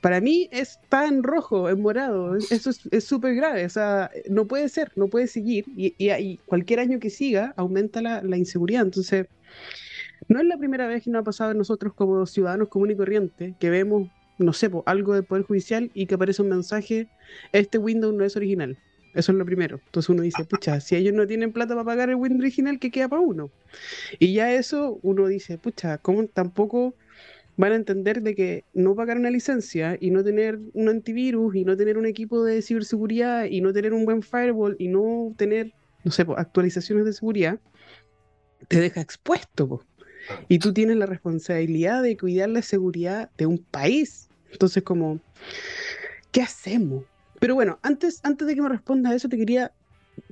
para 0.00 0.20
mí 0.20 0.48
está 0.52 1.06
en 1.06 1.22
rojo, 1.22 1.68
en 1.68 1.80
morado. 1.80 2.36
Eso 2.36 2.70
es 2.90 3.04
súper 3.04 3.34
grave. 3.34 3.64
O 3.64 3.68
sea, 3.68 4.10
no 4.28 4.46
puede 4.46 4.68
ser, 4.68 4.92
no 4.96 5.08
puede 5.08 5.26
seguir. 5.26 5.64
Y, 5.76 5.94
y, 5.98 6.36
cualquier 6.46 6.80
año 6.80 7.00
que 7.00 7.10
siga 7.10 7.52
aumenta 7.56 8.00
la, 8.00 8.22
la, 8.22 8.36
inseguridad. 8.36 8.82
Entonces, 8.82 9.26
no 10.28 10.40
es 10.40 10.46
la 10.46 10.56
primera 10.58 10.86
vez 10.86 11.02
que 11.02 11.10
nos 11.10 11.22
ha 11.22 11.24
pasado 11.24 11.50
a 11.50 11.54
nosotros 11.54 11.94
como 11.94 12.26
ciudadanos 12.26 12.68
comunes 12.68 12.94
y 12.94 12.98
corrientes 12.98 13.54
que 13.58 13.70
vemos, 13.70 14.08
no 14.38 14.52
sé, 14.52 14.70
algo 14.86 15.14
del 15.14 15.24
Poder 15.24 15.44
Judicial 15.44 15.90
y 15.94 16.06
que 16.06 16.14
aparece 16.14 16.42
un 16.42 16.50
mensaje, 16.50 17.08
este 17.52 17.78
Windows 17.78 18.14
no 18.14 18.24
es 18.24 18.36
original. 18.36 18.78
Eso 19.14 19.32
es 19.32 19.38
lo 19.38 19.44
primero. 19.44 19.80
Entonces 19.86 20.10
uno 20.10 20.22
dice, 20.22 20.44
pucha, 20.44 20.80
si 20.80 20.94
ellos 20.94 21.14
no 21.14 21.26
tienen 21.26 21.52
plata 21.52 21.74
para 21.74 21.84
pagar 21.84 22.10
el 22.10 22.16
Windows 22.16 22.42
original, 22.42 22.78
¿qué 22.78 22.90
queda 22.90 23.08
para 23.08 23.22
uno? 23.22 23.50
Y 24.18 24.34
ya 24.34 24.52
eso 24.52 25.00
uno 25.02 25.26
dice, 25.26 25.58
pucha, 25.58 25.98
¿cómo 25.98 26.24
tampoco 26.26 26.94
van 27.58 27.72
a 27.72 27.74
entender 27.76 28.22
de 28.22 28.34
que 28.36 28.64
no 28.72 28.94
pagar 28.94 29.18
una 29.18 29.30
licencia 29.30 29.98
y 30.00 30.10
no 30.10 30.22
tener 30.22 30.60
un 30.74 30.88
antivirus 30.88 31.56
y 31.56 31.64
no 31.64 31.76
tener 31.76 31.98
un 31.98 32.06
equipo 32.06 32.44
de 32.44 32.62
ciberseguridad 32.62 33.46
y 33.46 33.60
no 33.60 33.72
tener 33.72 33.92
un 33.92 34.04
buen 34.04 34.22
firewall 34.22 34.76
y 34.78 34.86
no 34.86 35.34
tener, 35.36 35.74
no 36.04 36.12
sé, 36.12 36.24
actualizaciones 36.36 37.04
de 37.04 37.12
seguridad, 37.12 37.58
te 38.68 38.80
deja 38.80 39.00
expuesto. 39.00 39.84
Y 40.46 40.60
tú 40.60 40.72
tienes 40.72 40.96
la 40.98 41.06
responsabilidad 41.06 42.02
de 42.02 42.16
cuidar 42.16 42.48
la 42.48 42.62
seguridad 42.62 43.30
de 43.36 43.46
un 43.46 43.58
país. 43.58 44.28
Entonces, 44.52 44.84
como, 44.84 45.18
¿qué 46.30 46.42
hacemos? 46.42 47.04
Pero 47.40 47.56
bueno, 47.56 47.80
antes, 47.82 48.20
antes 48.22 48.46
de 48.46 48.54
que 48.54 48.62
me 48.62 48.68
responda 48.68 49.10
a 49.10 49.14
eso, 49.16 49.28
te 49.28 49.36
quería, 49.36 49.72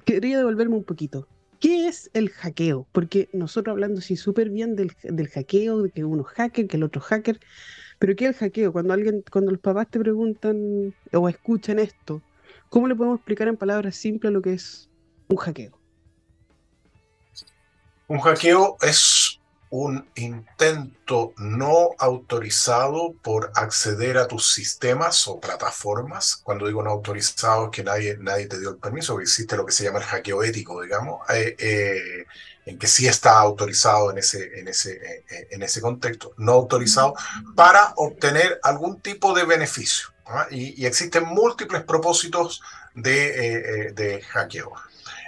quería 0.05 0.39
devolverme 0.39 0.77
un 0.77 0.85
poquito. 0.85 1.27
¿Qué 1.61 1.89
es 1.89 2.11
el 2.15 2.31
hackeo? 2.31 2.87
Porque 2.93 3.29
nosotros 3.33 3.73
hablando 3.73 4.01
así 4.01 4.17
súper 4.17 4.51
bien 4.51 4.77
del, 4.77 4.93
del, 5.03 5.29
hackeo, 5.29 5.83
de 5.83 5.91
que 5.91 6.05
uno 6.05 6.25
hacker, 6.25 6.67
que 6.67 6.77
el 6.77 6.83
otro 6.83 7.01
hacker, 7.01 7.41
pero 7.99 8.15
¿qué 8.15 8.27
es 8.27 8.31
el 8.31 8.37
hackeo? 8.37 8.73
Cuando 8.73 8.93
alguien, 8.93 9.25
cuando 9.31 9.53
los 9.53 9.61
papás 9.61 9.89
te 9.91 9.99
preguntan 9.99 10.95
o 11.13 11.29
escuchan 11.29 11.79
esto, 11.79 12.23
¿cómo 12.69 12.89
le 12.89 12.95
podemos 12.95 13.19
explicar 13.19 13.49
en 13.49 13.57
palabras 13.57 13.97
simples 13.97 14.33
lo 14.33 14.43
que 14.43 14.55
es 14.55 14.91
un 15.29 15.37
hackeo? 15.37 15.79
Un 18.09 18.21
hackeo 18.21 18.77
es 18.83 18.97
un 19.71 20.09
intento 20.15 21.33
no 21.37 21.91
autorizado 21.99 23.15
por 23.23 23.51
acceder 23.55 24.17
a 24.19 24.29
tus 24.29 24.53
sistemas 24.53 25.27
o 25.27 25.41
plataformas. 25.41 26.37
Cuando 26.43 26.67
digo 26.67 26.83
no 26.83 26.91
autorizado 26.91 27.67
es 27.67 27.71
que 27.71 27.83
nadie, 27.83 28.17
nadie 28.19 28.47
te 28.47 28.59
dio 28.59 28.71
el 28.71 28.77
permiso, 28.77 29.17
que 29.17 29.25
existe 29.25 29.57
lo 29.57 29.67
que 29.67 29.73
se 29.73 29.85
llama 29.85 29.99
el 29.99 30.05
hackeo 30.05 30.43
ético, 30.43 30.83
digamos, 30.83 31.29
eh, 31.31 31.57
eh, 31.59 32.27
en 32.65 32.79
que 32.79 32.87
sí 32.87 33.07
está 33.07 33.39
autorizado 33.39 34.11
en 34.11 34.19
ese, 34.19 34.59
en, 34.59 34.69
ese, 34.69 34.95
eh, 34.95 35.49
en 35.51 35.63
ese 35.63 35.81
contexto, 35.81 36.33
no 36.37 36.53
autorizado 36.53 37.15
para 37.55 37.93
obtener 37.97 38.61
algún 38.63 39.01
tipo 39.01 39.35
de 39.35 39.45
beneficio. 39.45 40.09
¿ah? 40.27 40.47
Y, 40.51 40.85
existen 40.87 41.25
múltiples 41.25 41.85
propósitos 41.85 42.63
de, 42.95 43.93
de 43.95 44.23
hackeo. 44.23 44.73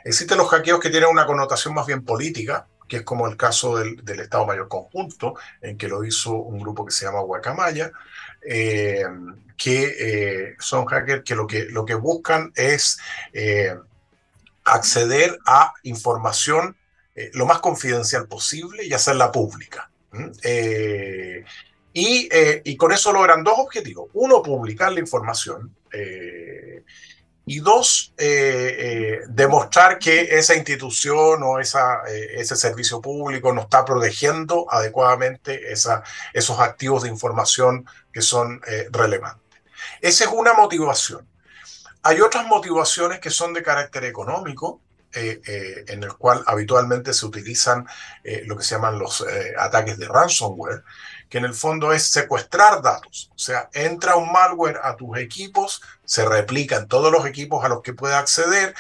Existen 0.04 0.38
los 0.38 0.48
hackeos 0.48 0.80
que 0.80 0.90
tienen 0.90 1.10
una 1.10 1.26
connotación 1.26 1.74
más 1.74 1.86
bien 1.86 2.04
política, 2.04 2.66
que 2.88 2.98
es 2.98 3.02
como 3.02 3.28
el 3.28 3.36
caso 3.36 3.76
del, 3.76 4.20
Estado 4.20 4.46
Mayor 4.46 4.68
Conjunto, 4.68 5.34
en 5.60 5.76
que 5.76 5.88
lo 5.88 6.04
hizo 6.04 6.32
un 6.32 6.58
grupo 6.58 6.84
que 6.84 6.92
se 6.92 7.04
llama 7.04 7.20
Guacamaya, 7.20 7.92
eh, 8.42 9.04
que 9.56 9.94
eh, 9.98 10.56
son 10.58 10.86
hackers 10.86 11.22
que 11.24 11.34
lo, 11.34 11.46
que 11.46 11.66
lo 11.66 11.84
que 11.84 11.94
buscan 11.94 12.52
es 12.56 12.98
eh, 13.32 13.76
acceder 14.64 15.38
a 15.46 15.74
información 15.82 16.76
lo 17.32 17.46
más 17.46 17.58
confidencial 17.58 18.28
posible 18.28 18.86
y 18.86 18.92
hacerla 18.92 19.32
pública. 19.32 19.90
Y, 21.92 22.28
y, 22.64 22.76
con 22.76 22.92
eso 22.92 23.12
logran 23.12 23.42
dos 23.42 23.58
objetivos. 23.58 24.08
Uno, 24.12 24.40
publicar 24.40 24.92
la 24.92 25.00
información 25.00 25.74
Y 27.48 27.60
dos, 27.60 28.12
eh, 28.18 28.76
eh, 28.78 29.20
demostrar 29.28 29.98
que 29.98 30.38
esa 30.38 30.54
institución 30.54 31.42
o 31.42 31.58
esa, 31.58 32.02
ese 32.06 32.56
servicio 32.56 33.00
público 33.00 33.52
no 33.52 33.62
está 33.62 33.84
protegiendo 33.84 34.66
adecuadamente 34.70 35.72
esos 35.72 36.60
activos 36.60 37.02
de 37.02 37.08
información 37.08 37.86
que 38.12 38.22
son 38.22 38.60
relevantes. 38.90 39.60
Esa 40.00 40.24
es 40.24 40.30
una 40.30 40.52
motivación. 40.54 41.26
Hay 42.02 42.20
otras 42.20 42.46
motivaciones 42.46 43.18
que 43.20 43.30
son 43.30 43.52
de 43.52 43.62
carácter 43.62 44.04
económico, 44.04 44.80
eh, 45.14 45.40
eh, 45.46 45.84
en 45.88 46.02
el 46.02 46.12
cual 46.14 46.44
habitualmente 46.46 47.14
se 47.14 47.24
utilizan 47.24 47.86
eh, 48.22 48.42
lo 48.44 48.58
que 48.58 48.62
se 48.62 48.74
llaman 48.74 48.98
los 48.98 49.24
ataques 49.56 49.96
de 49.96 50.06
ransomware, 50.06 50.84
que 51.28 51.38
en 51.38 51.44
el 51.44 51.54
fondo 51.54 51.92
es 51.92 52.04
secuestrar 52.04 52.82
datos. 52.82 53.30
O 53.34 53.38
sea, 53.38 53.68
entra 53.72 54.16
un 54.16 54.32
malware 54.32 54.80
a 54.82 54.96
tus 54.96 55.18
equipos, 55.18 55.82
se 56.04 56.24
replica 56.24 56.76
en 56.76 56.88
todos 56.88 57.12
los 57.12 57.26
equipos 57.26 57.64
a 57.64 57.68
los 57.68 57.82
que 57.82 57.92
puede 57.92 58.14
acceder 58.14 58.74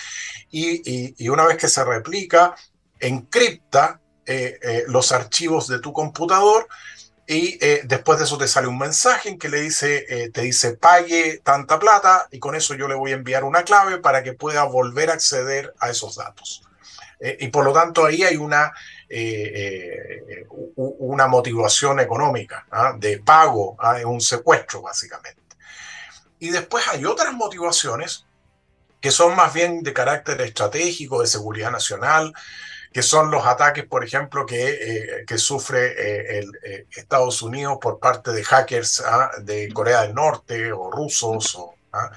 y, 0.50 1.28
una 1.28 1.44
vez 1.44 1.58
que 1.58 1.68
se 1.68 1.84
replica, 1.84 2.54
encripta 3.00 4.00
los 4.88 5.12
archivos 5.12 5.68
de 5.68 5.78
tu 5.78 5.92
computador 5.92 6.68
y 7.30 7.58
eh, 7.60 7.82
después 7.84 8.18
de 8.18 8.24
eso 8.24 8.38
te 8.38 8.48
sale 8.48 8.68
un 8.68 8.78
mensaje 8.78 9.28
en 9.28 9.38
que 9.38 9.50
le 9.50 9.60
dice, 9.60 10.06
eh, 10.08 10.30
te 10.30 10.40
dice 10.40 10.78
pague 10.78 11.42
tanta 11.44 11.78
plata 11.78 12.26
y 12.32 12.38
con 12.38 12.54
eso 12.54 12.74
yo 12.74 12.88
le 12.88 12.94
voy 12.94 13.12
a 13.12 13.16
enviar 13.16 13.44
una 13.44 13.64
clave 13.64 13.98
para 13.98 14.22
que 14.22 14.32
pueda 14.32 14.64
volver 14.64 15.10
a 15.10 15.12
acceder 15.12 15.74
a 15.78 15.90
esos 15.90 16.16
datos. 16.16 16.62
Eh, 17.20 17.36
y 17.40 17.48
por 17.48 17.66
lo 17.66 17.74
tanto 17.74 18.06
ahí 18.06 18.22
hay 18.22 18.38
una, 18.38 18.72
una 20.76 21.26
motivación 21.26 22.00
económica 22.00 22.66
¿ah? 22.70 22.94
de 22.96 23.18
pago, 23.18 23.76
¿ah? 23.78 23.96
un 24.04 24.20
secuestro 24.20 24.82
básicamente. 24.82 25.40
Y 26.38 26.50
después 26.50 26.86
hay 26.88 27.04
otras 27.04 27.32
motivaciones 27.32 28.26
que 29.00 29.10
son 29.10 29.36
más 29.36 29.52
bien 29.52 29.82
de 29.82 29.92
carácter 29.92 30.40
estratégico, 30.40 31.20
de 31.20 31.26
seguridad 31.26 31.70
nacional, 31.70 32.32
que 32.92 33.02
son 33.02 33.30
los 33.30 33.46
ataques, 33.46 33.84
por 33.84 34.04
ejemplo, 34.04 34.46
que, 34.46 34.68
eh, 34.68 35.24
que 35.26 35.38
sufre 35.38 35.86
eh, 35.86 36.38
el, 36.38 36.50
eh, 36.64 36.86
Estados 36.90 37.42
Unidos 37.42 37.78
por 37.80 37.98
parte 37.98 38.32
de 38.32 38.42
hackers 38.42 39.00
¿ah? 39.00 39.30
de 39.40 39.72
Corea 39.72 40.02
del 40.02 40.14
Norte 40.14 40.72
o 40.72 40.90
rusos. 40.90 41.54
O, 41.56 41.74
¿ah? 41.92 42.10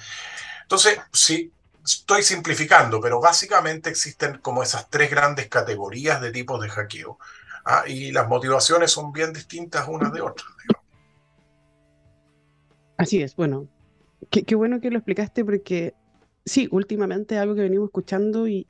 Entonces, 0.63 0.99
sí, 1.12 1.51
estoy 1.84 2.24
simplificando, 2.24 3.00
pero 3.02 3.20
básicamente 3.20 3.89
existen 3.89 4.38
como 4.39 4.63
esas 4.63 4.89
tres 4.89 5.10
grandes 5.10 5.48
categorías 5.48 6.22
de 6.22 6.32
tipos 6.32 6.62
de 6.62 6.70
hackeo 6.70 7.17
¿ah? 7.65 7.84
y 7.88 8.12
las 8.12 8.28
motivaciones 8.28 8.91
son 8.91 9.12
bien 9.12 9.34
distintas 9.34 9.88
unas 9.88 10.12
de 10.13 10.22
otras. 10.22 10.48
Así 12.98 13.22
es, 13.22 13.36
bueno, 13.36 13.67
qué, 14.30 14.44
qué 14.44 14.56
bueno 14.56 14.80
que 14.80 14.91
lo 14.91 14.98
explicaste 14.98 15.44
porque 15.44 15.96
Sí, 16.44 16.67
últimamente 16.72 17.38
algo 17.38 17.54
que 17.54 17.62
venimos 17.62 17.89
escuchando 17.89 18.48
y, 18.48 18.65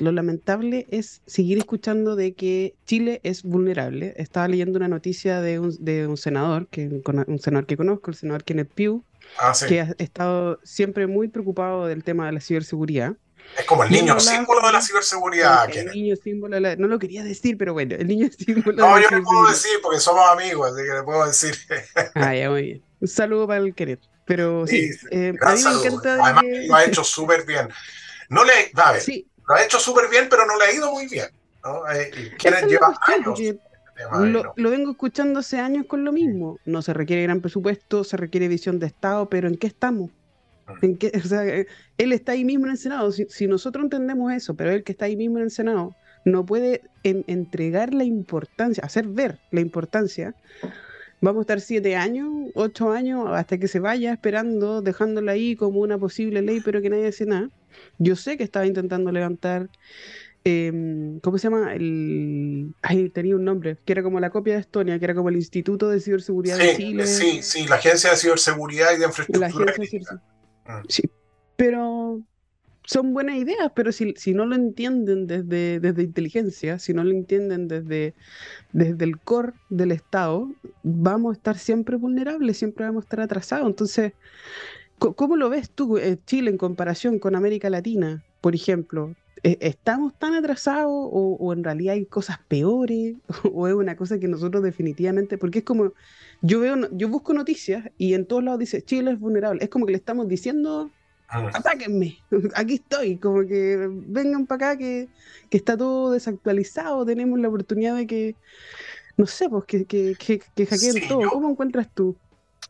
lo 0.00 0.10
lamentable 0.10 0.86
es 0.90 1.22
seguir 1.26 1.58
escuchando 1.58 2.16
de 2.16 2.34
que 2.34 2.74
Chile 2.84 3.20
es 3.22 3.44
vulnerable. 3.44 4.14
Estaba 4.16 4.48
leyendo 4.48 4.76
una 4.76 4.88
noticia 4.88 5.40
de 5.40 5.60
un, 5.60 5.72
de 5.78 6.08
un 6.08 6.16
senador, 6.16 6.66
que, 6.66 7.02
un 7.28 7.38
senador 7.38 7.66
que 7.66 7.76
conozco, 7.76 8.10
el 8.10 8.16
senador 8.16 8.42
Kenneth 8.42 8.72
Pugh, 8.74 9.04
ah, 9.38 9.52
que 9.66 9.80
ha 9.80 9.94
estado 9.98 10.60
siempre 10.62 11.06
muy 11.06 11.28
preocupado 11.28 11.86
del 11.86 12.04
tema 12.04 12.26
de 12.26 12.32
la 12.32 12.40
ciberseguridad. 12.40 13.14
Es 13.58 13.64
como 13.64 13.84
el 13.84 13.90
niño 13.90 14.18
símbolo 14.18 14.66
de 14.66 14.72
la 14.72 14.82
ciberseguridad. 14.82 15.70
El, 15.70 15.86
niño 15.92 16.16
símbolo 16.16 16.58
No 16.60 16.88
lo 16.88 16.98
quería 16.98 17.22
decir, 17.22 17.56
pero 17.56 17.72
bueno, 17.72 17.94
el 17.96 18.06
niño 18.06 18.28
símbolo 18.38 18.76
No, 18.76 19.00
yo 19.00 19.08
le 19.10 19.22
puedo 19.22 19.48
decir 19.48 19.78
porque 19.82 20.00
somos 20.00 20.28
amigos, 20.30 20.72
así 20.72 20.82
que 20.86 20.92
le 20.92 21.02
puedo 21.02 21.26
decir. 21.26 21.56
ah, 22.14 22.34
ya, 22.34 22.50
muy 22.50 22.62
bien. 22.62 22.82
Un 23.00 23.08
saludo 23.08 23.46
para 23.46 23.60
el 23.60 23.74
Kenneth. 23.74 24.00
Pero 24.26 24.66
sí, 24.66 24.90
eh, 25.12 25.32
a 25.40 25.54
mí 25.54 25.62
me 25.62 25.70
encanta. 25.70 26.24
Además, 26.24 26.44
lo 26.66 26.74
ha 26.74 26.84
hecho 26.84 27.04
súper 27.04 27.46
bien. 27.46 27.68
No 28.28 28.44
le, 28.44 28.52
a 28.74 28.92
ver, 28.92 29.02
lo 29.48 29.54
ha 29.54 29.62
hecho 29.62 29.78
súper 29.78 30.08
bien, 30.08 30.26
pero 30.28 30.44
no 30.46 30.58
le 30.58 30.64
ha 30.64 30.72
ido 30.72 30.90
muy 30.90 31.06
bien. 31.06 31.28
¿no? 31.64 31.88
Eh, 31.92 32.10
lleva 32.66 32.98
años. 33.02 33.38
Lo, 34.12 34.52
lo, 34.56 34.70
vengo 34.70 34.90
escuchando 34.90 35.40
hace 35.40 35.58
años 35.58 35.86
con 35.86 36.04
lo 36.04 36.12
mismo. 36.12 36.58
No 36.64 36.82
se 36.82 36.92
requiere 36.92 37.22
gran 37.22 37.40
presupuesto, 37.40 38.04
se 38.04 38.16
requiere 38.16 38.48
visión 38.48 38.78
de 38.78 38.86
Estado, 38.86 39.28
pero 39.28 39.48
¿en 39.48 39.56
qué 39.56 39.66
estamos? 39.66 40.10
Mm. 40.66 40.84
¿En 40.84 40.96
qué, 40.96 41.12
o 41.24 41.26
sea, 41.26 41.44
él 41.44 42.12
está 42.12 42.32
ahí 42.32 42.44
mismo 42.44 42.66
en 42.66 42.72
el 42.72 42.78
Senado. 42.78 43.10
Si, 43.12 43.26
si, 43.28 43.46
nosotros 43.46 43.84
entendemos 43.84 44.32
eso, 44.32 44.54
pero 44.54 44.70
él 44.70 44.84
que 44.84 44.92
está 44.92 45.06
ahí 45.06 45.16
mismo 45.16 45.38
en 45.38 45.44
el 45.44 45.50
Senado 45.50 45.94
no 46.24 46.44
puede 46.44 46.82
en, 47.04 47.24
entregar 47.28 47.94
la 47.94 48.04
importancia, 48.04 48.84
hacer 48.84 49.06
ver 49.06 49.38
la 49.52 49.60
importancia 49.60 50.34
vamos 51.20 51.40
a 51.40 51.42
estar 51.42 51.60
siete 51.60 51.96
años, 51.96 52.50
ocho 52.54 52.92
años, 52.92 53.28
hasta 53.30 53.58
que 53.58 53.68
se 53.68 53.80
vaya 53.80 54.12
esperando, 54.12 54.82
dejándola 54.82 55.32
ahí 55.32 55.56
como 55.56 55.80
una 55.80 55.98
posible 55.98 56.42
ley, 56.42 56.60
pero 56.64 56.80
que 56.82 56.90
nadie 56.90 57.08
hace 57.08 57.26
nada. 57.26 57.50
Yo 57.98 58.16
sé 58.16 58.36
que 58.36 58.44
estaba 58.44 58.66
intentando 58.66 59.10
levantar, 59.12 59.68
em, 60.46 61.18
¿cómo 61.20 61.38
se 61.38 61.48
llama? 61.48 61.74
El, 61.74 62.74
ay, 62.82 63.10
tenía 63.10 63.34
un 63.34 63.44
nombre, 63.44 63.78
que 63.84 63.92
era 63.92 64.02
como 64.02 64.20
la 64.20 64.30
copia 64.30 64.54
de 64.54 64.60
Estonia, 64.60 64.98
que 64.98 65.04
era 65.04 65.14
como 65.14 65.28
el 65.28 65.36
Instituto 65.36 65.88
de 65.88 66.00
Ciberseguridad 66.00 66.56
de 66.56 66.76
Chile. 66.76 67.06
Sí, 67.06 67.42
sí, 67.42 67.66
la 67.66 67.76
Agencia 67.76 68.10
de 68.10 68.16
Ciberseguridad 68.16 68.94
y 68.94 68.98
de 68.98 69.06
Infraestructura. 69.06 69.74
Mm. 70.66 70.84
Sí, 70.88 71.02
pero 71.56 72.22
son 72.84 73.12
buenas 73.12 73.36
ideas, 73.36 73.72
pero 73.74 73.90
si, 73.90 74.14
si 74.16 74.32
no 74.32 74.46
lo 74.46 74.54
entienden 74.54 75.26
desde, 75.26 75.80
desde 75.80 76.02
inteligencia, 76.04 76.78
si 76.78 76.94
no 76.94 77.02
lo 77.02 77.10
entienden 77.10 77.66
desde, 77.66 78.14
desde 78.72 79.04
el 79.04 79.18
core 79.18 79.54
del 79.68 79.90
Estado, 79.90 80.48
vamos 80.84 81.34
a 81.34 81.36
estar 81.38 81.58
siempre 81.58 81.96
vulnerables, 81.96 82.56
siempre 82.56 82.84
vamos 82.84 83.02
a 83.02 83.06
estar 83.06 83.20
atrasados. 83.20 83.66
Entonces, 83.66 84.12
¿cómo 84.98 85.34
lo 85.34 85.50
ves 85.50 85.70
tú, 85.70 85.98
eh, 85.98 86.18
Chile, 86.24 86.50
en 86.50 86.56
comparación 86.56 87.18
con 87.18 87.34
América 87.34 87.68
Latina, 87.68 88.24
por 88.40 88.54
ejemplo? 88.54 89.16
¿E, 89.46 89.58
¿Estamos 89.60 90.12
tan 90.18 90.34
atrasados 90.34 90.90
o, 90.90 91.36
o, 91.38 91.52
en 91.52 91.62
realidad 91.62 91.94
hay 91.94 92.04
cosas 92.04 92.38
peores? 92.48 93.14
¿O 93.54 93.68
es 93.68 93.74
una 93.74 93.96
cosa 93.96 94.18
que 94.18 94.26
nosotros 94.26 94.60
definitivamente, 94.60 95.38
porque 95.38 95.60
es 95.60 95.64
como, 95.64 95.92
yo 96.42 96.58
veo, 96.58 96.76
yo 96.90 97.08
busco 97.08 97.32
noticias 97.32 97.88
y 97.96 98.14
en 98.14 98.26
todos 98.26 98.42
lados 98.42 98.58
dice 98.58 98.82
Chile 98.82 99.12
es 99.12 99.20
vulnerable, 99.20 99.62
es 99.62 99.70
como 99.70 99.86
que 99.86 99.92
le 99.92 99.98
estamos 99.98 100.26
diciendo 100.26 100.90
Ah. 101.28 101.50
atáquenme, 101.54 102.22
aquí 102.54 102.74
estoy, 102.74 103.18
como 103.18 103.44
que 103.46 103.88
vengan 103.90 104.46
para 104.46 104.70
acá 104.70 104.78
que, 104.78 105.08
que, 105.50 105.56
está 105.56 105.76
todo 105.76 106.12
desactualizado, 106.12 107.04
tenemos 107.04 107.40
la 107.40 107.48
oportunidad 107.48 107.96
de 107.96 108.06
que, 108.06 108.36
no 109.16 109.26
sé, 109.26 109.48
pues 109.48 109.64
que, 109.64 109.86
que, 109.86 110.14
que 110.16 110.66
hackeen 110.66 111.08
todo. 111.08 111.28
¿Cómo 111.28 111.50
encuentras 111.50 111.88
tú? 111.92 112.16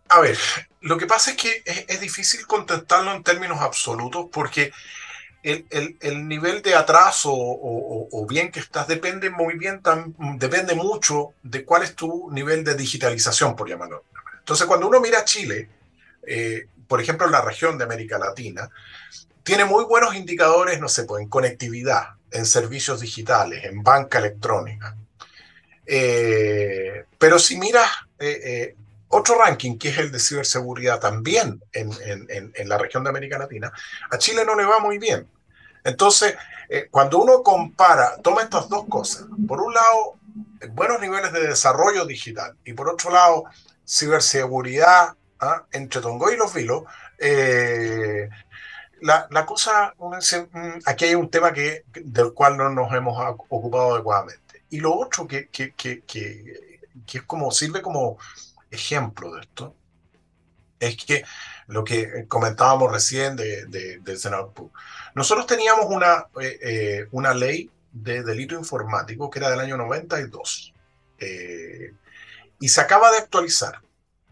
A 0.09 0.21
ver, 0.21 0.39
lo 0.81 0.97
que 0.97 1.07
pasa 1.07 1.33
es 1.33 1.37
que 1.37 1.62
es, 1.67 2.01
difícil 2.01 2.47
contestarlo 2.47 3.12
en 3.12 3.23
términos 3.23 3.61
absolutos 3.61 4.27
porque 4.33 4.73
el, 5.47 5.65
el, 5.71 5.97
el 6.01 6.27
nivel 6.27 6.61
de 6.61 6.75
atraso 6.75 7.31
o, 7.33 8.27
bien 8.29 8.51
que 8.51 8.59
estás 8.59 8.89
depende 8.89 9.31
muy 9.31 9.57
bien, 9.57 9.81
depende 10.39 10.75
mucho 10.75 11.35
de 11.41 11.65
cuál 11.65 11.85
es 11.85 11.95
tu 11.95 12.29
nivel 12.33 12.65
de 12.65 12.75
digitalización, 12.75 13.55
por 13.55 13.69
llamarlo. 13.69 14.03
Entonces, 14.41 14.67
cuando 14.67 14.89
uno 14.89 15.01
mira 15.01 15.25
Chile, 15.25 15.69
eh, 16.27 16.67
por 16.89 17.01
ejemplo, 17.01 17.29
la 17.29 17.43
región 17.43 17.79
de 17.79 17.85
América 17.85 18.19
Latina, 18.19 18.69
tiene 19.45 19.65
muy 19.65 19.85
buenos 19.85 20.17
indicadores, 20.17 20.81
no 20.81 20.89
sé, 20.89 21.05
pues, 21.05 21.23
en 21.23 21.29
conectividad, 21.29 22.17
en 22.33 22.45
servicios 22.45 23.01
digitales, 23.01 23.65
en 23.65 23.85
banca 23.85 24.19
electrónica. 24.19 24.97
Eh, 25.87 27.05
pero 27.19 27.39
si 27.39 27.57
miras 27.57 27.89
eh, 28.19 28.75
otro 29.09 29.39
ranking, 29.39 29.79
que 29.79 29.91
es 29.91 29.99
el 29.99 30.11
de 30.11 30.19
ciberseguridad 30.19 30.99
también 30.99 31.63
en, 31.73 32.69
la 32.69 32.79
región 32.79 33.05
de 33.05 33.11
América 33.11 33.39
Latina, 33.39 33.73
a 34.11 34.19
Chile 34.19 34.45
no 34.45 34.57
le 34.57 34.65
va 34.65 34.81
muy 34.81 34.99
bien. 34.99 35.29
Entonces, 35.87 36.37
cuando 36.90 37.18
uno 37.18 37.42
compara, 37.42 38.16
toma 38.22 38.42
estas 38.42 38.68
dos 38.68 38.87
cosas. 38.88 39.27
Por 39.46 39.61
un 39.61 39.72
lado, 39.72 40.18
buenos 40.72 41.01
niveles 41.01 41.33
de 41.33 41.49
desarrollo 41.49 42.05
digital 42.05 42.57
y 42.64 42.72
por 42.72 42.88
otro 42.88 43.11
lado, 43.11 43.44
ciberseguridad 43.87 45.14
¿ah? 45.40 45.64
entre 45.72 46.01
Tongo 46.01 46.31
y 46.31 46.37
los 46.37 46.53
Vilos, 46.53 46.85
eh, 47.18 48.29
la, 49.03 49.27
la, 49.31 49.46
cosa, 49.46 49.94
mm, 49.99 50.79
aquí 50.87 51.05
hay 51.07 51.14
un 51.14 51.31
tema 51.31 51.53
que, 51.53 51.85
del 51.94 52.33
cual 52.33 52.57
no 52.57 52.68
nos 52.70 52.92
hemos 52.92 53.16
ocupado 53.49 53.94
adecuadamente. 53.94 54.64
Y 54.70 54.81
lo 54.81 54.94
otro 54.94 55.27
que, 55.27 55.49
que, 55.49 55.72
que, 55.75 56.03
que, 56.03 56.81
es 57.12 57.22
como, 57.22 57.51
sirve 57.51 57.83
como 57.83 58.18
ejemplo 58.70 59.35
de 59.35 59.42
esto, 59.42 59.75
es 60.81 60.96
que 60.96 61.25
lo 61.68 61.85
que 61.85 62.27
comentábamos 62.29 62.92
recién 62.92 63.37
de, 63.37 63.66
del 63.66 64.18
senador 64.18 64.53
Pugh. 64.53 64.72
Nosotros 65.16 65.46
teníamos 65.46 65.87
una, 65.87 66.26
eh, 66.40 66.59
eh, 66.62 67.09
una 67.11 67.35
ley 67.35 67.68
de 67.90 68.22
delito 68.22 68.55
informático 68.55 69.29
que 69.29 69.40
era 69.40 69.50
del 69.50 69.59
año 69.59 69.76
92 69.76 70.72
y 72.61 72.68
se 72.68 72.81
acaba 72.81 73.11
de 73.11 73.18
actualizar. 73.18 73.81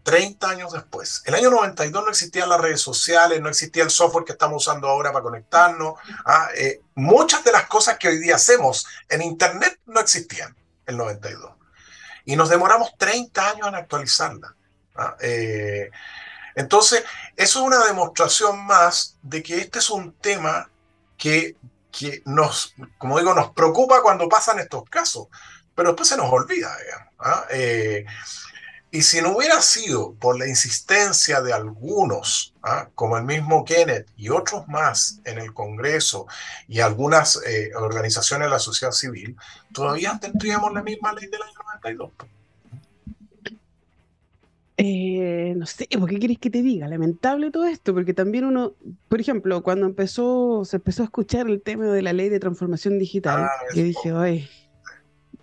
30 0.05 0.47
años 0.47 0.71
después. 0.71 1.23
El 1.25 1.33
año 1.33 1.49
92 1.49 2.03
no 2.03 2.11
existían 2.11 2.47
las 2.47 2.61
redes 2.61 2.79
sociales, 2.79 3.41
no 3.41 3.49
existía 3.49 3.81
el 3.81 3.89
software 3.89 4.23
que 4.23 4.33
estamos 4.33 4.61
usando 4.61 4.87
ahora 4.87 5.11
para 5.11 5.23
conectarnos. 5.23 5.95
¿ah? 6.25 6.47
Eh, 6.55 6.81
muchas 6.93 7.43
de 7.43 7.51
las 7.51 7.65
cosas 7.65 7.97
que 7.97 8.09
hoy 8.09 8.19
día 8.19 8.35
hacemos 8.35 8.85
en 9.09 9.23
Internet 9.23 9.79
no 9.87 9.99
existían 9.99 10.55
el 10.85 10.95
92. 10.95 11.51
Y 12.25 12.35
nos 12.35 12.49
demoramos 12.49 12.95
30 12.99 13.49
años 13.49 13.67
en 13.67 13.73
actualizarla. 13.73 14.55
¿ah? 14.95 15.17
Eh, 15.21 15.89
Entonces, 16.53 17.03
eso 17.35 17.59
es 17.61 17.65
una 17.65 17.83
demostración 17.85 18.63
más 18.63 19.17
de 19.23 19.41
que 19.41 19.57
este 19.57 19.79
es 19.79 19.89
un 19.89 20.13
tema 20.13 20.69
que, 21.17 21.55
nos, 22.25 22.75
como 22.97 23.17
digo, 23.19 23.33
nos 23.33 23.51
preocupa 23.51 24.01
cuando 24.01 24.27
pasan 24.27 24.59
estos 24.59 24.83
casos, 24.89 25.27
pero 25.73 25.89
después 25.89 26.09
se 26.09 26.17
nos 26.17 26.31
olvida. 26.31 26.75
¿ah? 27.19 27.45
Eh, 27.51 28.05
y 28.91 29.01
si 29.01 29.21
no 29.21 29.35
hubiera 29.35 29.61
sido 29.61 30.13
por 30.13 30.39
la 30.39 30.47
insistencia 30.47 31.41
de 31.41 31.51
algunos, 31.51 32.53
¿ah? 32.63 32.87
como 32.95 33.17
el 33.17 33.25
mismo 33.25 33.65
Kenneth 33.65 34.07
y 34.15 34.29
otros 34.29 34.67
más 34.69 35.19
en 35.25 35.37
el 35.37 35.53
Congreso 35.53 36.27
y 36.67 36.79
algunas 36.79 37.41
eh, 37.45 37.71
organizaciones 37.75 38.47
de 38.47 38.51
la 38.51 38.59
sociedad 38.59 38.93
civil, 38.93 39.35
todavía 39.73 40.17
tendríamos 40.21 40.71
la 40.71 40.81
misma 40.81 41.11
ley 41.11 41.27
del 41.27 41.41
año 41.41 41.59
92. 41.81 42.11
Eh, 44.77 45.53
no 45.55 45.65
sé, 45.65 45.87
¿por 45.97 46.09
qué 46.09 46.19
querés 46.19 46.37
que 46.37 46.49
te 46.49 46.61
diga? 46.61 46.87
Lamentable 46.87 47.49
todo 47.49 47.65
esto, 47.65 47.93
porque 47.93 48.13
también 48.13 48.45
uno, 48.45 48.73
por 49.07 49.21
ejemplo, 49.21 49.63
cuando 49.63 49.85
empezó, 49.85 50.65
se 50.65 50.77
empezó 50.77 51.03
a 51.03 51.05
escuchar 51.05 51.47
el 51.47 51.61
tema 51.61 51.85
de 51.85 52.01
la 52.01 52.11
ley 52.11 52.29
de 52.29 52.39
transformación 52.39 52.99
digital, 52.99 53.43
ah, 53.43 53.49
yo 53.73 53.83
dije, 53.83 54.11
ay, 54.11 54.49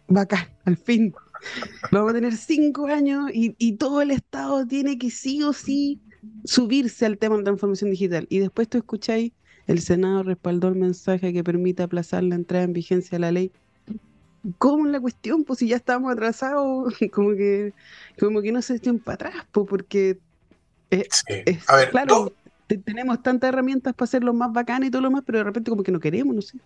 bacán, 0.06 0.48
al 0.66 0.76
fin, 0.76 1.14
Vamos 1.90 2.10
a 2.10 2.14
tener 2.14 2.36
cinco 2.36 2.86
años 2.86 3.30
y, 3.32 3.72
todo 3.76 4.02
el 4.02 4.10
Estado 4.10 4.66
tiene 4.66 4.98
que 4.98 5.10
sí 5.10 5.42
o 5.42 5.52
sí 5.52 6.00
subirse 6.44 7.06
al 7.06 7.18
tema 7.18 7.36
de 7.36 7.44
transformación 7.44 7.90
digital. 7.90 8.26
Y 8.30 8.38
después 8.38 8.68
tú 8.68 8.78
escucháis, 8.78 9.32
el 9.66 9.80
Senado 9.80 10.22
respaldó 10.22 10.68
el 10.68 10.76
mensaje 10.76 11.32
que 11.32 11.44
permite 11.44 11.82
aplazar 11.82 12.22
la 12.22 12.34
entrada 12.34 12.64
en 12.64 12.72
vigencia 12.72 13.16
de 13.16 13.20
la 13.20 13.32
ley. 13.32 13.52
¿Cómo 14.58 14.86
es 14.86 14.92
la 14.92 15.00
cuestión? 15.00 15.44
Pues 15.44 15.60
si 15.60 15.68
ya 15.68 15.76
estamos 15.76 16.12
atrasados, 16.12 16.94
como 17.12 17.30
que, 17.30 17.72
como 18.18 18.42
que 18.42 18.52
no 18.52 18.62
se 18.62 18.76
echen 18.76 18.98
para 18.98 19.14
atrás, 19.14 19.46
pues 19.52 19.66
porque 19.68 20.18
a 21.66 21.76
ver, 21.76 21.90
claro, 21.90 22.32
tenemos 22.84 23.22
tantas 23.22 23.48
herramientas 23.48 23.94
para 23.94 24.04
hacerlo 24.04 24.34
más 24.34 24.52
bacán 24.52 24.84
y 24.84 24.90
todo 24.90 25.00
lo 25.00 25.10
más, 25.10 25.22
pero 25.24 25.38
de 25.38 25.44
repente 25.44 25.70
como 25.70 25.82
que 25.82 25.92
no 25.92 26.00
queremos, 26.00 26.34
no 26.34 26.42
sé 26.42 26.58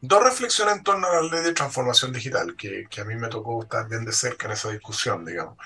dos 0.00 0.22
reflexiones 0.22 0.76
en 0.76 0.82
torno 0.82 1.06
a 1.06 1.16
la 1.16 1.22
ley 1.22 1.42
de 1.42 1.52
transformación 1.52 2.12
digital, 2.12 2.56
que, 2.56 2.86
a 3.00 3.04
mí 3.04 3.14
me 3.16 3.28
tocó 3.28 3.62
estar 3.62 3.88
bien 3.88 4.04
de 4.04 4.12
cerca 4.12 4.46
en 4.46 4.52
esa 4.52 4.70
discusión, 4.70 5.24
digamos. 5.24 5.56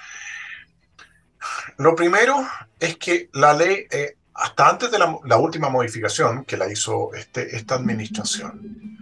Lo 1.79 1.95
primero 1.95 2.47
es 2.81 2.97
que 2.97 3.29
la 3.33 3.53
ley, 3.53 3.87
eh, 3.91 4.17
hasta 4.35 4.69
antes 4.69 4.91
de 4.91 4.99
la, 4.99 5.37
última 5.37 5.69
modificación 5.69 6.45
que 6.45 6.57
la 6.57 6.71
hizo 6.71 7.15
este, 7.15 7.57
esta 7.57 7.77
administración, 7.77 8.99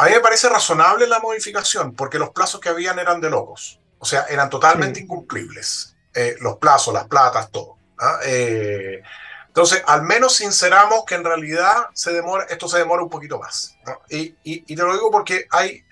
a 0.00 0.06
mí 0.06 0.12
me 0.12 0.20
parece 0.20 0.48
razonable 0.48 1.06
la 1.06 1.20
modificación 1.20 1.94
porque 1.94 2.18
los 2.18 2.30
plazos 2.30 2.58
que 2.58 2.70
habían 2.70 2.98
eran 2.98 3.20
de 3.20 3.28
locos, 3.28 3.80
o 3.98 4.06
sea, 4.06 4.24
eran 4.30 4.48
totalmente 4.48 5.00
incumplibles. 5.00 5.94
Eh, 6.14 6.36
los 6.40 6.56
plazos, 6.56 6.94
las 6.94 7.06
platas, 7.06 7.50
todo. 7.50 7.76
¿ah? 7.98 8.18
Eh, 8.24 9.02
entonces, 9.48 9.82
al 9.86 10.02
menos 10.02 10.36
sinceramos 10.36 11.04
que 11.04 11.16
en 11.16 11.24
realidad 11.24 11.88
se 11.92 12.14
demora, 12.14 12.46
esto 12.48 12.66
se 12.66 12.78
demora 12.78 13.02
un 13.02 13.10
poquito 13.10 13.38
más. 13.38 13.76
Y, 14.08 14.30
te 14.74 14.82
lo 14.82 14.94
digo 14.94 15.10
porque 15.10 15.46
hay, 15.50 15.84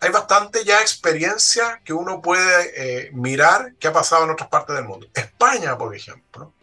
hay 0.00 0.10
bastante 0.10 0.64
ya 0.64 0.80
experiencia 0.80 1.82
que 1.84 1.92
uno 1.92 2.22
puede 2.22 2.72
eh, 2.74 3.10
mirar 3.12 3.74
qué 3.78 3.88
ha 3.88 3.92
pasado 3.92 4.24
en 4.24 4.30
otras 4.30 4.48
partes 4.48 4.74
del 4.76 4.86
mundo. 4.86 5.08
España, 5.12 5.76
por 5.76 5.94
ejemplo, 5.94 6.54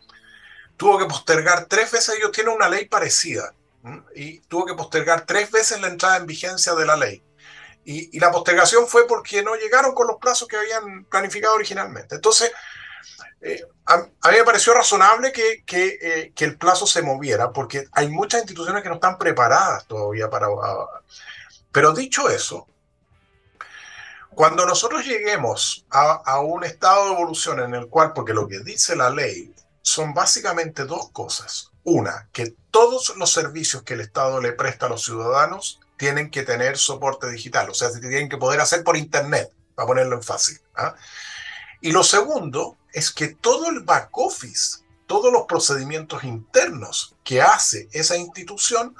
tuvo 0.76 0.98
que 0.98 1.06
postergar 1.06 1.66
tres 1.66 1.92
veces, 1.92 2.16
ellos 2.18 2.32
tienen 2.32 2.56
una 2.56 2.68
ley 2.68 2.86
parecida, 2.86 3.54
y 4.16 4.40
tuvo 4.42 4.66
que 4.66 4.74
postergar 4.74 5.26
tres 5.26 5.52
veces 5.52 5.80
la 5.82 5.88
entrada 5.88 6.18
en 6.18 6.26
vigencia 6.26 6.74
de 6.76 6.86
la 6.86 6.98
ley. 6.98 7.24
Y, 7.86 8.16
y 8.16 8.20
la 8.20 8.32
postergación 8.32 8.88
fue 8.88 9.08
porque 9.08 9.42
no 9.42 9.56
llegaron 9.56 9.94
con 9.94 10.08
los 10.08 10.18
plazos 10.18 10.48
que 10.48 10.58
habían 10.58 11.06
planificado 11.06 11.56
originalmente. 11.56 12.16
Entonces, 12.16 12.52
eh, 13.42 13.64
a, 13.86 13.98
mí 13.98 14.38
me 14.38 14.44
pareció 14.44 14.74
razonable 14.74 15.32
que, 15.32 15.64
eh, 15.68 16.34
que, 16.36 16.46
el 16.46 16.58
plazo 16.58 16.86
se 16.86 17.02
moviera, 17.02 17.52
porque 17.52 17.86
hay 17.94 18.10
muchas 18.10 18.42
instituciones 18.42 18.84
que 18.84 18.90
no 18.90 18.96
están 18.96 19.18
preparadas 19.18 19.88
todavía 19.88 20.30
para... 20.30 20.48
pero 21.72 21.94
dicho 21.94 22.30
eso, 22.30 22.68
cuando 24.30 24.66
nosotros 24.66 25.06
lleguemos 25.06 25.86
a, 25.90 26.22
a, 26.26 26.40
un 26.42 26.64
estado 26.66 27.06
de 27.06 27.14
evolución 27.14 27.60
en 27.62 27.74
el 27.76 27.88
cual, 27.88 28.12
porque 28.14 28.34
lo 28.34 28.48
que 28.48 28.60
dice 28.60 28.96
la 28.96 29.10
ley 29.10 29.54
son 29.82 30.14
básicamente 30.14 30.86
dos 30.86 31.10
cosas. 31.12 31.72
Una, 31.84 32.30
que 32.32 32.54
todos 32.72 33.16
los 33.18 33.32
servicios 33.32 33.84
que 33.84 33.94
el 33.94 34.02
Estado 34.02 34.42
le 34.42 34.52
presta 34.52 34.86
a 34.86 34.90
los 34.90 35.04
ciudadanos 35.04 35.80
tienen 35.98 36.30
que 36.30 36.44
tener 36.44 36.78
soporte 36.78 37.30
digital, 37.30 37.70
o 37.70 37.74
sea, 37.74 37.90
se 37.90 38.00
tienen 38.00 38.30
que 38.30 38.38
poder 38.38 38.62
hacer 38.62 38.84
por 38.84 38.96
Internet, 38.98 39.52
para 39.76 39.88
ponerlo 39.88 40.16
en 40.16 40.24
fácil. 40.24 40.60
¿ah? 40.76 40.96
Y 41.82 41.92
lo 41.92 42.04
segundo 42.04 42.78
es 42.94 43.12
que 43.12 43.30
todo 43.30 43.70
el 43.70 43.82
back 43.82 44.10
office, 44.18 44.80
todos 45.08 45.32
los 45.32 45.44
procedimientos 45.44 46.24
internos 46.24 47.16
que 47.24 47.42
hace 47.42 47.88
esa 47.92 48.18
institución 48.18 48.96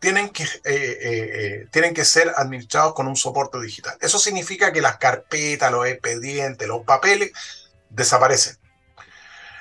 tienen 0.00 0.28
que, 0.28 0.42
eh, 0.42 0.48
eh, 0.64 0.98
eh, 1.04 1.66
tienen 1.70 1.94
que 1.94 2.04
ser 2.04 2.32
administrados 2.36 2.92
con 2.92 3.06
un 3.06 3.16
soporte 3.16 3.58
digital. 3.60 3.96
Eso 4.00 4.18
significa 4.18 4.72
que 4.72 4.82
las 4.82 4.98
carpetas, 4.98 5.72
los 5.72 5.86
expedientes, 5.86 6.68
los 6.68 6.84
papeles 6.84 7.32
desaparecen. 7.88 8.58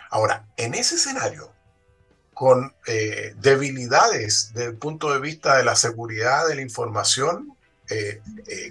Ahora, 0.09 0.45
en 0.57 0.73
ese 0.73 0.95
escenario, 0.95 1.52
con 2.43 2.73
debilidades 3.38 4.51
desde 4.53 4.71
el 4.71 4.75
punto 4.75 5.13
de 5.13 5.21
vista 5.21 5.56
de 5.56 5.63
la 5.63 5.77
seguridad 5.77 6.45
de 6.47 6.56
la 6.56 6.62
información, 6.62 7.56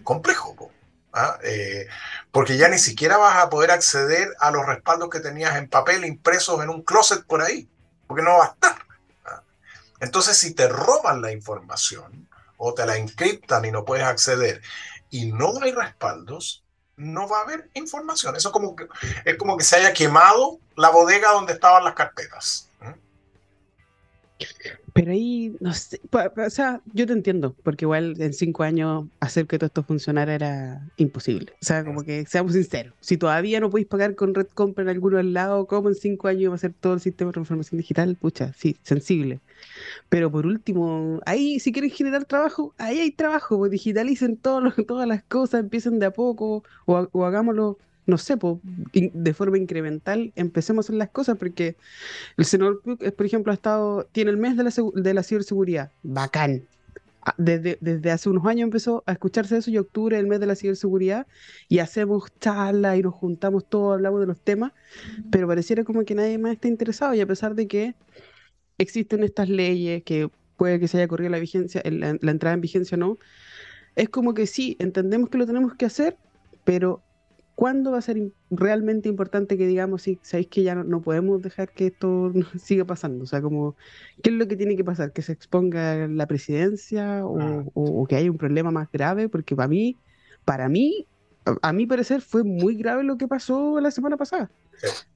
complejo. 0.04 0.70
¿ah? 1.12 1.38
Eh, 1.42 1.86
porque 2.30 2.56
ya 2.56 2.68
ni 2.68 2.78
siquiera 2.78 3.16
vas 3.16 3.42
a 3.42 3.50
poder 3.50 3.70
acceder 3.70 4.34
a 4.40 4.50
los 4.50 4.66
respaldos 4.66 5.10
que 5.10 5.20
tenías 5.20 5.56
en 5.56 5.68
papel 5.68 6.04
impresos 6.04 6.62
en 6.62 6.70
un 6.70 6.82
closet 6.82 7.24
por 7.24 7.42
ahí, 7.42 7.68
porque 8.06 8.22
no 8.22 8.38
va 8.38 8.44
a 8.44 8.48
estar. 8.48 8.76
¿ah? 9.26 9.42
Entonces, 10.00 10.36
si 10.36 10.54
te 10.54 10.68
roban 10.68 11.20
la 11.20 11.32
información 11.32 12.28
o 12.56 12.74
te 12.74 12.86
la 12.86 12.96
encriptan 12.96 13.64
y 13.64 13.70
no 13.70 13.84
puedes 13.84 14.04
acceder 14.04 14.62
y 15.10 15.32
no 15.32 15.52
hay 15.62 15.72
respaldos, 15.72 16.64
no 16.96 17.28
va 17.28 17.38
a 17.38 17.42
haber 17.42 17.70
información. 17.74 18.36
Eso 18.36 18.52
como 18.52 18.76
que, 18.76 18.86
es 19.24 19.36
como 19.36 19.56
que 19.56 19.64
se 19.64 19.76
haya 19.76 19.92
quemado 19.92 20.58
la 20.76 20.90
bodega 20.90 21.32
donde 21.32 21.54
estaban 21.54 21.84
las 21.84 21.94
carpetas. 21.94 22.68
Pero 24.92 25.12
ahí, 25.12 25.56
no 25.60 25.72
sé, 25.72 26.00
o 26.10 26.50
sea, 26.50 26.82
yo 26.92 27.06
te 27.06 27.12
entiendo, 27.14 27.54
porque 27.62 27.86
igual 27.86 28.14
en 28.20 28.34
cinco 28.34 28.62
años 28.62 29.06
hacer 29.20 29.46
que 29.46 29.58
todo 29.58 29.66
esto 29.66 29.82
funcionara 29.82 30.34
era 30.34 30.86
imposible. 30.96 31.52
O 31.62 31.64
sea, 31.64 31.84
como 31.84 32.02
que 32.04 32.26
seamos 32.26 32.52
sinceros, 32.52 32.94
si 33.00 33.16
todavía 33.16 33.60
no 33.60 33.70
podéis 33.70 33.88
pagar 33.88 34.14
con 34.14 34.34
Red 34.34 34.48
Compra 34.48 34.82
en 34.82 34.90
alguno 34.90 35.22
lado, 35.22 35.66
¿cómo 35.66 35.88
en 35.88 35.94
cinco 35.94 36.28
años 36.28 36.50
va 36.50 36.56
a 36.56 36.58
ser 36.58 36.74
todo 36.74 36.94
el 36.94 37.00
sistema 37.00 37.30
de 37.30 37.34
transformación 37.34 37.78
digital? 37.78 38.16
Pucha, 38.16 38.52
sí, 38.54 38.76
sensible. 38.82 39.40
Pero 40.08 40.30
por 40.30 40.46
último, 40.46 41.20
ahí 41.24 41.58
si 41.60 41.72
quieren 41.72 41.90
generar 41.90 42.24
trabajo, 42.24 42.74
ahí 42.78 42.98
hay 43.00 43.10
trabajo, 43.12 43.58
pues 43.58 43.70
digitalicen 43.70 44.36
todo 44.36 44.60
todas 44.86 45.08
las 45.08 45.22
cosas, 45.22 45.60
empiecen 45.60 45.98
de 45.98 46.06
a 46.06 46.10
poco 46.12 46.64
o 46.86 47.24
hagámoslo 47.24 47.78
no 48.06 48.18
sé, 48.18 48.36
de 48.92 49.34
forma 49.34 49.58
incremental 49.58 50.32
empecemos 50.34 50.84
a 50.84 50.86
hacer 50.86 50.96
las 50.96 51.10
cosas, 51.10 51.36
porque 51.38 51.76
el 52.36 52.44
senador 52.44 52.82
por 52.82 53.26
ejemplo, 53.26 53.52
ha 53.52 53.54
estado, 53.54 54.04
tiene 54.12 54.30
el 54.30 54.36
mes 54.36 54.56
de 54.56 54.64
la, 54.64 54.72
de 54.94 55.14
la 55.14 55.22
ciberseguridad, 55.22 55.90
bacán. 56.02 56.64
Ah, 57.24 57.34
desde, 57.38 57.78
desde, 57.80 58.10
hace 58.10 58.28
unos 58.28 58.44
años 58.46 58.64
empezó 58.64 59.04
a 59.06 59.12
escucharse 59.12 59.56
eso 59.56 59.70
y 59.70 59.78
octubre 59.78 60.18
el 60.18 60.26
mes 60.26 60.40
de 60.40 60.46
la 60.46 60.56
ciberseguridad 60.56 61.28
y 61.68 61.78
hacemos 61.78 62.24
charlas 62.40 62.98
y 62.98 63.02
nos 63.02 63.14
juntamos 63.14 63.64
todos, 63.68 63.94
hablamos 63.94 64.18
de 64.20 64.26
los 64.26 64.40
temas, 64.40 64.72
pero 65.30 65.46
pareciera 65.46 65.84
como 65.84 66.04
que 66.04 66.16
nadie 66.16 66.36
más 66.38 66.54
está 66.54 66.66
interesado 66.66 67.14
y 67.14 67.20
a 67.20 67.26
pesar 67.26 67.54
de 67.54 67.68
que 67.68 67.94
existen 68.76 69.22
estas 69.22 69.48
leyes 69.48 70.02
que 70.02 70.30
puede 70.56 70.80
que 70.80 70.88
se 70.88 70.96
haya 70.96 71.06
corrido 71.06 71.30
la 71.30 71.38
vigencia, 71.38 71.80
la, 71.84 72.18
la 72.20 72.30
entrada 72.32 72.54
en 72.54 72.60
vigencia 72.60 72.96
o 72.96 72.98
no, 72.98 73.18
es 73.94 74.08
como 74.08 74.34
que 74.34 74.48
sí, 74.48 74.76
entendemos 74.80 75.30
que 75.30 75.38
lo 75.38 75.46
tenemos 75.46 75.74
que 75.74 75.86
hacer, 75.86 76.16
pero 76.64 77.02
¿Cuándo 77.62 77.92
va 77.92 77.98
a 77.98 78.02
ser 78.02 78.32
realmente 78.50 79.08
importante 79.08 79.56
que 79.56 79.68
digamos, 79.68 80.02
sí, 80.02 80.18
sabéis 80.22 80.48
que 80.48 80.64
ya 80.64 80.74
no, 80.74 81.00
podemos 81.00 81.40
dejar 81.42 81.70
que 81.70 81.86
esto 81.86 82.32
siga 82.58 82.84
pasando? 82.84 83.22
O 83.22 83.26
sea, 83.28 83.40
como, 83.40 83.76
¿qué 84.20 84.30
es 84.30 84.36
lo 84.36 84.48
que 84.48 84.56
tiene 84.56 84.74
que 84.74 84.82
pasar? 84.82 85.12
¿Que 85.12 85.22
se 85.22 85.30
exponga 85.30 86.08
la 86.08 86.26
presidencia 86.26 87.24
o, 87.24 87.38
ah. 87.40 88.06
que 88.08 88.16
haya 88.16 88.32
un 88.32 88.36
problema 88.36 88.72
más 88.72 88.90
grave? 88.90 89.28
Porque 89.28 89.54
para 89.54 89.68
mí, 89.68 89.96
para 90.44 90.68
mí, 90.68 91.06
a, 91.62 91.72
mi 91.72 91.86
parecer, 91.86 92.20
fue 92.20 92.42
muy 92.42 92.74
grave 92.74 93.04
lo 93.04 93.16
que 93.16 93.28
pasó 93.28 93.78
la 93.78 93.92
semana 93.92 94.16
pasada. 94.16 94.50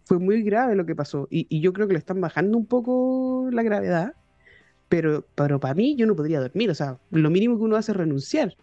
Fue 0.05 0.21
muy 0.21 0.45
grave 0.45 0.77
lo 0.77 0.87
que 0.87 0.95
pasó. 0.95 1.27
Y, 1.29 1.61
yo 1.61 1.73
creo 1.73 1.89
que 1.89 1.95
le 1.95 1.99
están 1.99 2.21
bajando 2.21 2.57
un 2.59 2.67
poco 2.67 3.49
la 3.51 3.65
gravedad, 3.65 4.15
pero, 4.89 5.27
pero 5.35 5.59
para 5.59 5.75
mí 5.75 5.97
yo 5.97 6.07
no 6.07 6.15
podría 6.15 6.39
dormir. 6.39 6.71
O 6.71 6.77
sea, 6.77 7.01
lo 7.11 7.29
mínimo 7.29 7.59
que 7.59 7.65
uno 7.65 7.75
hace 7.75 7.91
es 7.91 7.99
renunciar. 7.99 8.57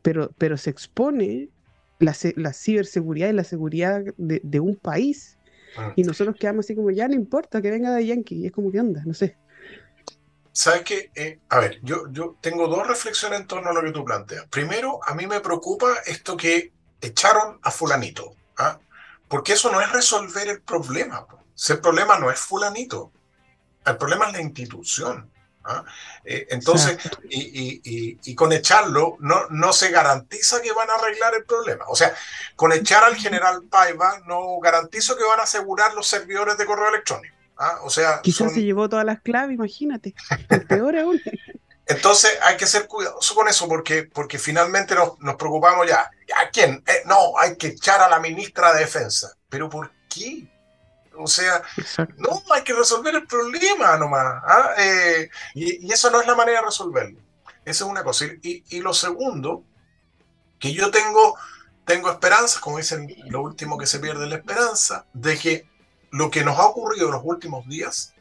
Pero, 0.00 0.30
pero 0.38 0.56
se 0.56 0.70
expone 0.70 1.50
la, 1.98 2.16
la 2.36 2.52
ciberseguridad 2.52 3.28
y 3.28 3.32
la 3.32 3.44
seguridad 3.44 4.02
de, 4.16 4.60
un 4.60 4.76
país. 4.76 5.38
Ah. 5.76 5.92
Y 5.96 6.02
nosotros 6.02 6.36
quedamos 6.38 6.66
así 6.66 6.74
como, 6.74 6.90
ya 6.90 7.08
no 7.08 7.14
importa 7.14 7.60
que 7.60 7.70
venga 7.70 7.94
de 7.94 8.06
Yankee. 8.06 8.36
Y 8.36 8.46
es 8.46 8.52
como 8.52 8.70
que 8.70 8.78
anda, 8.78 9.02
no 9.04 9.14
sé. 9.14 9.36
¿Sabes 10.52 10.82
qué? 10.82 11.10
Eh, 11.14 11.38
a 11.50 11.60
ver, 11.60 11.80
yo, 11.82 12.10
yo 12.10 12.36
tengo 12.40 12.66
dos 12.66 12.86
reflexiones 12.86 13.40
en 13.40 13.46
torno 13.46 13.70
a 13.70 13.74
lo 13.74 13.82
que 13.82 13.92
tú 13.92 14.04
planteas. 14.04 14.46
Primero, 14.48 15.00
a 15.04 15.14
mí 15.14 15.26
me 15.26 15.40
preocupa 15.40 15.96
esto 16.06 16.36
que 16.36 16.72
echaron 17.00 17.58
a 17.62 17.70
fulanito, 17.70 18.34
¿ah? 18.56 18.78
porque 19.28 19.52
eso 19.52 19.70
no 19.70 19.80
es 19.80 19.92
resolver 19.92 20.48
el 20.48 20.62
problema. 20.62 21.26
el 21.68 21.80
problema 21.80 22.18
no 22.18 22.30
es 22.30 22.40
fulanito, 22.40 23.12
el 23.84 23.96
problema 23.98 24.28
es 24.28 24.32
la 24.32 24.40
institución. 24.40 25.30
¿Ah? 25.66 25.84
Eh, 26.24 26.46
entonces, 26.50 26.98
y, 27.28 28.34
con 28.34 28.52
echarlo 28.52 29.16
no, 29.20 29.46
no 29.50 29.72
se 29.72 29.90
garantiza 29.90 30.60
que 30.60 30.72
van 30.72 30.90
a 30.90 30.94
arreglar 30.94 31.34
el 31.34 31.44
problema. 31.44 31.84
O 31.88 31.96
sea, 31.96 32.14
con 32.54 32.72
echar 32.72 33.04
al 33.04 33.16
general 33.16 33.64
Paiva 33.70 34.20
no 34.26 34.58
garantizo 34.60 35.16
que 35.16 35.24
van 35.24 35.40
a 35.40 35.44
asegurar 35.44 35.94
los 35.94 36.06
servidores 36.06 36.56
de 36.58 36.66
correo 36.66 36.88
electrónico. 36.88 37.34
¿ah? 37.58 37.78
O 37.82 37.90
sea, 37.90 38.20
quizás 38.22 38.52
se 38.52 38.62
llevó 38.62 38.88
todas 38.88 39.04
las 39.04 39.20
claves, 39.20 39.54
imagínate. 39.54 40.14
Peor 40.68 40.96
aún. 40.98 41.20
Entonces 41.86 42.36
hay 42.42 42.56
que 42.56 42.66
ser 42.66 42.88
cuidadoso 42.88 43.34
con 43.34 43.46
eso 43.48 43.68
porque, 43.68 44.02
porque 44.02 44.38
finalmente 44.38 44.94
nos, 44.94 45.18
nos 45.20 45.36
preocupamos 45.36 45.86
ya. 45.86 46.10
¿A 46.36 46.50
quién? 46.50 46.82
Eh, 46.86 47.02
no, 47.06 47.38
hay 47.38 47.56
que 47.56 47.68
echar 47.68 48.00
a 48.00 48.08
la 48.08 48.18
ministra 48.18 48.72
de 48.72 48.80
Defensa. 48.80 49.32
¿Pero 49.48 49.70
por 49.70 49.92
qué? 50.08 50.48
O 51.18 51.26
sea, 51.26 51.62
no, 52.16 52.42
hay 52.52 52.62
que 52.62 52.72
resolver 52.72 53.14
el 53.14 53.26
problema 53.26 53.96
nomás. 53.96 54.42
¿ah? 54.44 54.74
Eh, 54.78 55.30
y, 55.54 55.92
eso 55.92 56.10
no 56.10 56.20
es 56.20 56.26
la 56.26 56.34
manera 56.34 56.60
de 56.60 56.66
resolverlo. 56.66 57.20
Esa 57.64 57.84
es 57.84 57.90
una 57.90 58.04
cosa. 58.04 58.26
Y, 58.42 58.64
y, 58.68 58.80
lo 58.80 58.94
segundo, 58.94 59.64
que 60.58 60.72
yo 60.72 60.90
tengo, 60.90 61.36
tengo 61.84 62.10
esperanza, 62.10 62.60
como 62.60 62.78
dicen, 62.78 63.14
lo 63.26 63.42
último 63.42 63.78
que 63.78 63.86
se 63.86 63.98
pierde 63.98 64.26
la 64.26 64.36
esperanza, 64.36 65.06
de 65.12 65.38
que 65.38 65.68
lo 66.10 66.30
que 66.30 66.44
nos 66.44 66.58
ha 66.58 66.66
ocurrido 66.66 67.06
en 67.06 67.12
los 67.12 67.22
últimos 67.24 67.66
días 67.66 68.14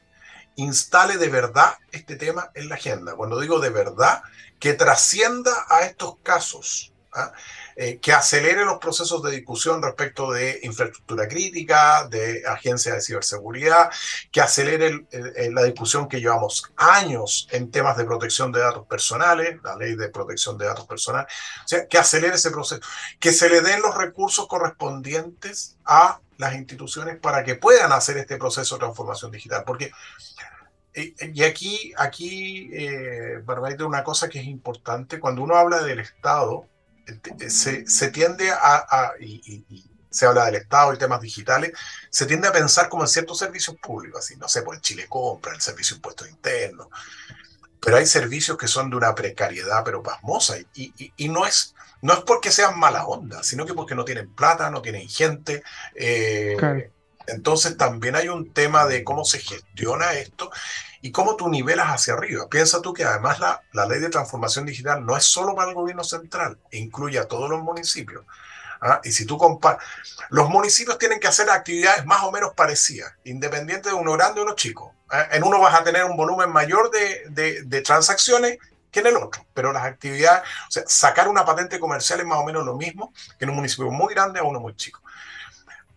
instale 0.56 1.18
de 1.18 1.30
verdad 1.30 1.78
este 1.92 2.16
tema 2.16 2.52
en 2.54 2.70
la 2.70 2.76
agenda. 2.76 3.16
Cuando 3.16 3.40
digo 3.40 3.60
de 3.60 3.70
verdad, 3.70 4.24
que 4.60 4.74
trascienda 4.74 5.52
a 5.70 5.82
estos 5.82 6.18
casos. 6.24 6.94
¿Ah? 7.16 7.32
Eh, 7.76 8.00
que 8.00 8.14
acelere 8.14 8.64
los 8.64 8.78
procesos 8.78 9.22
de 9.24 9.32
discusión 9.32 9.82
respecto 9.82 10.32
de 10.32 10.60
infraestructura 10.64 11.28
crítica, 11.28 12.08
de 12.08 12.44
agencias 12.48 12.96
de 12.96 13.02
ciberseguridad, 13.02 13.90
que 14.32 14.42
acelere 14.42 15.06
la 15.52 15.64
discusión 15.64 16.08
que 16.08 16.22
llevamos 16.22 16.72
años 16.78 17.48
en 17.52 17.72
temas 17.72 17.98
de 17.98 18.06
protección 18.06 18.52
de 18.52 18.62
datos 18.62 18.88
personales, 18.88 19.60
la 19.64 19.76
ley 19.76 19.96
de 19.96 20.10
protección 20.10 20.58
de 20.58 20.68
datos 20.68 20.86
personales, 20.86 21.28
o 21.66 21.68
sea, 21.68 21.88
que 21.88 21.98
acelere 21.98 22.36
ese 22.36 22.52
proceso, 22.52 22.82
que 23.20 23.34
se 23.34 23.50
le 23.50 23.62
den 23.62 23.82
los 23.82 23.96
recursos 23.96 24.48
correspondientes 24.48 25.78
a 25.84 26.22
las 26.38 26.56
instituciones 26.56 27.18
para 27.20 27.44
que 27.44 27.56
puedan 27.56 27.92
hacer 27.92 28.18
este 28.18 28.38
proceso 28.38 28.76
de 28.76 28.80
transformación 28.80 29.32
digital, 29.32 29.64
porque 29.66 29.92
y 31.34 31.44
aquí, 31.44 31.94
aquí 31.98 32.70
eh, 32.72 33.44
una 33.86 34.04
cosa 34.04 34.30
que 34.30 34.40
es 34.40 34.46
importante, 34.46 35.20
cuando 35.20 35.44
uno 35.44 35.56
habla 35.56 35.84
del 35.84 36.00
Estado, 36.00 36.68
se, 37.50 37.88
se 37.88 38.12
tiende 38.12 38.52
a, 38.52 39.14
y, 39.20 39.64
se 40.10 40.26
habla 40.26 40.46
del 40.46 40.56
Estado 40.56 40.94
y 40.94 40.98
temas 40.98 41.20
digitales, 41.20 41.74
se 42.10 42.26
tiende 42.26 42.48
a 42.48 42.54
pensar 42.54 42.88
como 42.88 43.04
en 43.04 43.10
ciertos 43.10 43.38
servicios 43.38 43.76
públicos, 43.76 44.24
así, 44.24 44.38
no 44.38 44.48
sé, 44.48 44.62
por 44.62 44.76
el 44.76 44.82
Chile 44.82 45.08
Compra, 45.10 45.54
el 45.54 45.60
servicio 45.60 45.96
de 45.96 45.98
impuestos 45.98 46.30
internos, 46.30 46.88
pero 47.82 47.98
hay 47.98 48.06
servicios 48.06 48.58
que 48.58 48.70
son 48.70 48.90
de 48.90 48.96
una 48.96 49.14
precariedad 49.14 49.84
pero 49.84 50.02
pasmosa 50.02 50.58
y, 50.58 50.94
y, 50.98 51.14
y 51.18 51.28
no 51.28 51.46
es 51.46 51.76
no 52.02 52.14
es 52.14 52.20
porque 52.20 52.52
sean 52.52 52.78
mala 52.78 53.08
onda, 53.08 53.42
sino 53.42 53.66
que 53.66 53.74
porque 53.74 53.96
no 53.96 54.06
tienen 54.06 54.30
plata, 54.30 54.70
no 54.70 54.84
tienen 54.84 55.10
gente. 55.10 55.64
Eh, 55.96 56.56
entonces 57.26 57.78
también 57.78 58.16
hay 58.16 58.28
un 58.28 58.54
tema 58.54 58.86
de 58.86 59.04
cómo 59.04 59.26
se 59.26 59.40
gestiona 59.40 60.14
esto 60.14 60.52
y 61.06 61.12
cómo 61.12 61.36
tú 61.36 61.50
nivelas 61.50 61.86
hacia 61.90 62.16
arriba. 62.16 62.50
Piensa 62.50 62.82
tú 62.82 62.92
que 62.92 63.04
además 63.04 63.40
la, 63.40 63.62
la 63.74 63.86
ley 63.86 64.00
de 64.00 64.10
transformación 64.10 64.66
digital 64.66 65.06
no 65.06 65.16
es 65.16 65.24
solo 65.24 65.54
para 65.54 65.70
el 65.70 65.76
gobierno 65.76 66.04
central, 66.04 66.58
incluye 66.72 67.20
a 67.20 67.28
todos 67.28 67.48
los 67.48 67.62
municipios. 67.62 68.26
¿ah? 68.82 69.02
Y 69.04 69.12
si 69.12 69.28
tú 69.28 69.38
comparas, 69.38 69.84
los 70.30 70.50
municipios 70.50 70.98
tienen 70.98 71.20
que 71.20 71.28
hacer 71.28 71.48
actividades 71.52 72.08
más 72.08 72.24
o 72.24 72.32
menos 72.32 72.56
parecidas, 72.56 73.14
independiente 73.24 73.90
de 73.90 73.94
uno 73.94 74.14
grande 74.14 74.42
o 74.42 74.46
uno 74.46 74.56
chico. 74.56 74.96
¿ah? 75.12 75.28
En 75.32 75.44
uno 75.44 75.60
vas 75.60 75.80
a 75.80 75.84
tener 75.84 76.06
un 76.06 76.18
volumen 76.18 76.50
mayor 76.50 76.90
de, 76.90 77.26
de, 77.30 77.62
de 77.62 77.82
transacciones 77.82 78.58
que 78.90 79.02
en 79.02 79.06
el 79.06 79.18
otro. 79.18 79.46
Pero 79.54 79.72
las 79.72 79.84
actividades, 79.84 80.42
o 80.68 80.72
sea, 80.72 80.84
sacar 80.88 81.28
una 81.28 81.46
patente 81.46 81.80
comercial 81.80 82.20
es 82.22 82.26
más 82.26 82.40
o 82.40 82.46
menos 82.46 82.66
lo 82.66 82.74
mismo 82.74 83.14
que 83.38 83.46
en 83.46 83.52
un 83.52 83.58
municipio 83.58 83.92
muy 83.92 84.12
grande 84.12 84.40
a 84.40 84.44
uno 84.44 84.60
muy 84.60 84.76
chico. 84.76 85.04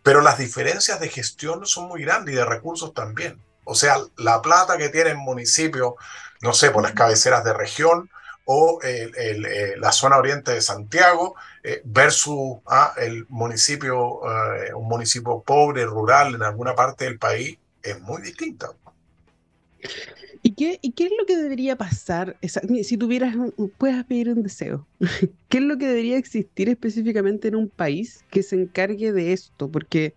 Pero 0.03 0.21
las 0.21 0.37
diferencias 0.37 1.01
de 1.01 1.09
gestión 1.09 1.65
son 1.65 1.89
muy 1.89 2.03
grandes 2.03 2.35
y 2.35 2.37
de 2.37 2.45
recursos 2.45 2.93
también. 2.93 3.41
O 3.69 3.75
sea, 3.75 3.99
la 4.17 4.41
plata 4.41 4.79
que 4.79 4.89
tiene 4.89 5.11
el 5.11 5.19
municipio, 5.19 5.97
no 6.41 6.55
sé, 6.55 6.71
por 6.71 6.83
las 6.83 6.93
cabeceras 6.93 7.45
de 7.45 7.53
región 7.53 8.09
o 8.47 8.81
eh, 8.83 9.75
la 9.77 9.93
zona 9.93 10.17
oriente 10.17 10.53
de 10.53 10.63
Santiago 10.63 11.35
eh, 11.63 11.83
versus 11.85 12.61
ah, 12.67 12.95
el 12.97 13.27
municipio, 13.29 14.21
eh, 14.25 14.73
un 14.73 14.89
municipio 14.89 15.43
pobre, 15.43 15.85
rural 15.85 16.35
en 16.35 16.43
alguna 16.43 16.75
parte 16.75 17.05
del 17.05 17.19
país, 17.19 17.59
es 17.83 18.01
muy 18.01 18.23
distinta. 18.23 18.71
¿Y 20.43 20.55
qué, 20.55 20.79
¿Y 20.81 20.93
qué 20.93 21.05
es 21.05 21.13
lo 21.19 21.27
que 21.27 21.37
debería 21.37 21.77
pasar? 21.77 22.39
si 22.43 22.97
tuvieras, 22.97 23.35
puedes 23.77 24.03
pedir 24.05 24.31
un 24.31 24.43
deseo. 24.43 24.87
¿Qué 25.51 25.59
es 25.59 25.65
lo 25.65 25.77
que 25.77 25.87
debería 25.87 26.17
existir 26.17 26.71
específicamente 26.71 27.49
en 27.49 27.57
un 27.57 27.69
país 27.69 28.25
que 28.31 28.43
se 28.43 28.57
encargue 28.57 29.13
de 29.13 29.35
esto? 29.35 29.71
Porque, 29.71 30.15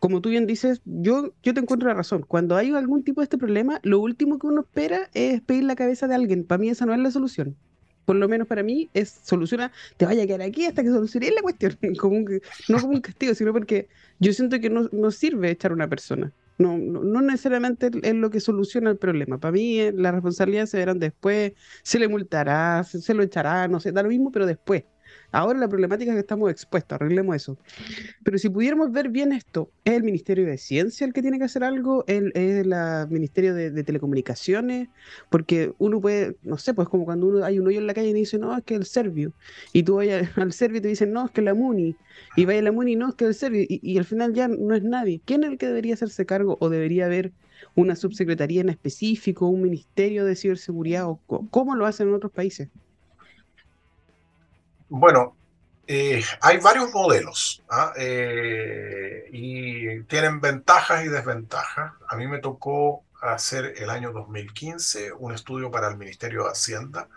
como 0.00 0.20
tú 0.20 0.28
bien 0.28 0.46
dices, 0.46 0.82
yo, 0.84 1.32
yo 1.42 1.54
te 1.54 1.60
encuentro 1.60 1.88
la 1.88 1.94
razón. 1.94 2.24
Cuando 2.26 2.56
hay 2.56 2.70
algún 2.72 3.02
tipo 3.02 3.20
de 3.20 3.24
este 3.24 3.38
problema, 3.38 3.80
lo 3.82 4.00
último 4.00 4.38
que 4.38 4.46
uno 4.46 4.62
espera 4.62 5.10
es 5.14 5.40
pedir 5.42 5.64
la 5.64 5.76
cabeza 5.76 6.06
de 6.06 6.14
alguien. 6.14 6.44
Para 6.44 6.58
mí 6.58 6.68
esa 6.68 6.86
no 6.86 6.94
es 6.94 7.00
la 7.00 7.10
solución. 7.10 7.56
Por 8.04 8.16
lo 8.16 8.28
menos 8.28 8.46
para 8.46 8.62
mí 8.62 8.88
es 8.94 9.18
soluciona, 9.24 9.72
te 9.96 10.06
vaya 10.06 10.22
a 10.22 10.26
quedar 10.26 10.42
aquí 10.42 10.64
hasta 10.64 10.82
que 10.82 10.90
solucione 10.90 11.32
la 11.32 11.42
cuestión. 11.42 11.76
Como 11.98 12.20
no 12.68 12.80
como 12.80 12.94
un 12.94 13.00
castigo, 13.00 13.34
sino 13.34 13.52
porque 13.52 13.88
yo 14.20 14.32
siento 14.32 14.60
que 14.60 14.70
no, 14.70 14.88
no 14.92 15.10
sirve 15.10 15.50
echar 15.50 15.72
a 15.72 15.74
una 15.74 15.88
persona. 15.88 16.32
No, 16.58 16.78
no, 16.78 17.20
necesariamente 17.20 17.90
es 18.02 18.14
lo 18.14 18.30
que 18.30 18.40
soluciona 18.40 18.90
el 18.90 18.96
problema. 18.96 19.38
Para 19.38 19.52
mí, 19.52 19.78
eh, 19.80 19.92
las 19.94 20.14
responsabilidades 20.14 20.70
se 20.70 20.78
verán 20.78 20.98
después, 20.98 21.52
se 21.82 21.98
le 21.98 22.08
multará, 22.08 22.82
se, 22.84 23.12
lo 23.12 23.22
echará, 23.22 23.68
no 23.68 23.78
sé, 23.80 23.92
da 23.92 24.02
lo 24.02 24.08
mismo, 24.08 24.30
pero 24.32 24.46
después. 24.46 24.84
Ahora 25.32 25.58
la 25.58 25.68
problemática 25.68 26.12
es 26.12 26.16
que 26.16 26.20
estamos 26.20 26.50
expuestos, 26.50 26.96
arreglemos 26.96 27.36
eso. 27.36 27.58
Pero 28.22 28.38
si 28.38 28.48
pudiéramos 28.48 28.92
ver 28.92 29.08
bien 29.08 29.32
esto, 29.32 29.70
¿es 29.84 29.94
el 29.94 30.02
Ministerio 30.02 30.46
de 30.46 30.58
Ciencia 30.58 31.06
el 31.06 31.12
que 31.12 31.22
tiene 31.22 31.38
que 31.38 31.44
hacer 31.44 31.64
algo? 31.64 32.04
¿Es 32.06 32.22
el 32.34 33.08
Ministerio 33.10 33.54
de, 33.54 33.84
Telecomunicaciones? 33.84 34.88
Porque 35.30 35.72
uno 35.78 36.00
puede, 36.00 36.36
no 36.42 36.58
sé, 36.58 36.74
pues 36.74 36.88
como 36.88 37.04
cuando 37.04 37.26
uno 37.26 37.44
hay 37.44 37.58
un 37.58 37.66
hoyo 37.66 37.78
en 37.78 37.86
la 37.86 37.94
calle 37.94 38.08
y 38.08 38.12
dice, 38.12 38.38
no, 38.38 38.56
es 38.56 38.64
que 38.64 38.74
el 38.74 38.84
Servio. 38.84 39.32
Y 39.72 39.82
tú 39.82 39.96
vayas 39.96 40.28
al 40.36 40.52
Servio 40.52 40.78
y 40.78 40.80
te 40.80 40.88
dicen, 40.88 41.12
no, 41.12 41.26
es 41.26 41.30
que 41.30 41.42
la 41.42 41.54
MUNI. 41.54 41.96
Y 42.36 42.44
vaya 42.44 42.60
a 42.60 42.62
la 42.62 42.72
MUNI, 42.72 42.96
no, 42.96 43.08
es 43.10 43.14
que 43.14 43.26
el 43.26 43.34
Servio. 43.34 43.62
Y, 43.62 43.80
y 43.82 43.98
al 43.98 44.04
final 44.04 44.34
ya 44.34 44.48
no 44.48 44.74
es 44.74 44.82
nadie. 44.82 45.20
¿Quién 45.24 45.44
es 45.44 45.50
el 45.50 45.58
que 45.58 45.66
debería 45.66 45.94
hacerse 45.94 46.26
cargo 46.26 46.56
o 46.60 46.68
debería 46.68 47.06
haber 47.06 47.32
una 47.74 47.96
subsecretaría 47.96 48.60
en 48.60 48.68
específico, 48.68 49.48
un 49.48 49.62
ministerio 49.62 50.24
de 50.24 50.36
ciberseguridad? 50.36 51.06
o 51.06 51.20
¿Cómo 51.50 51.74
lo 51.74 51.86
hacen 51.86 52.08
en 52.08 52.14
otros 52.14 52.32
países? 52.32 52.68
Bueno, 54.88 55.36
eh, 55.88 56.22
hay 56.40 56.58
varios 56.58 56.92
modelos 56.92 57.62
¿ah? 57.70 57.92
eh, 57.96 59.28
y 59.32 60.02
tienen 60.04 60.40
ventajas 60.40 61.04
y 61.04 61.08
desventajas. 61.08 61.92
A 62.08 62.16
mí 62.16 62.26
me 62.26 62.38
tocó 62.38 63.04
hacer 63.20 63.74
el 63.76 63.90
año 63.90 64.12
2015 64.12 65.12
un 65.12 65.32
estudio 65.32 65.70
para 65.70 65.88
el 65.88 65.96
Ministerio 65.96 66.44
de 66.44 66.50
Hacienda 66.50 67.08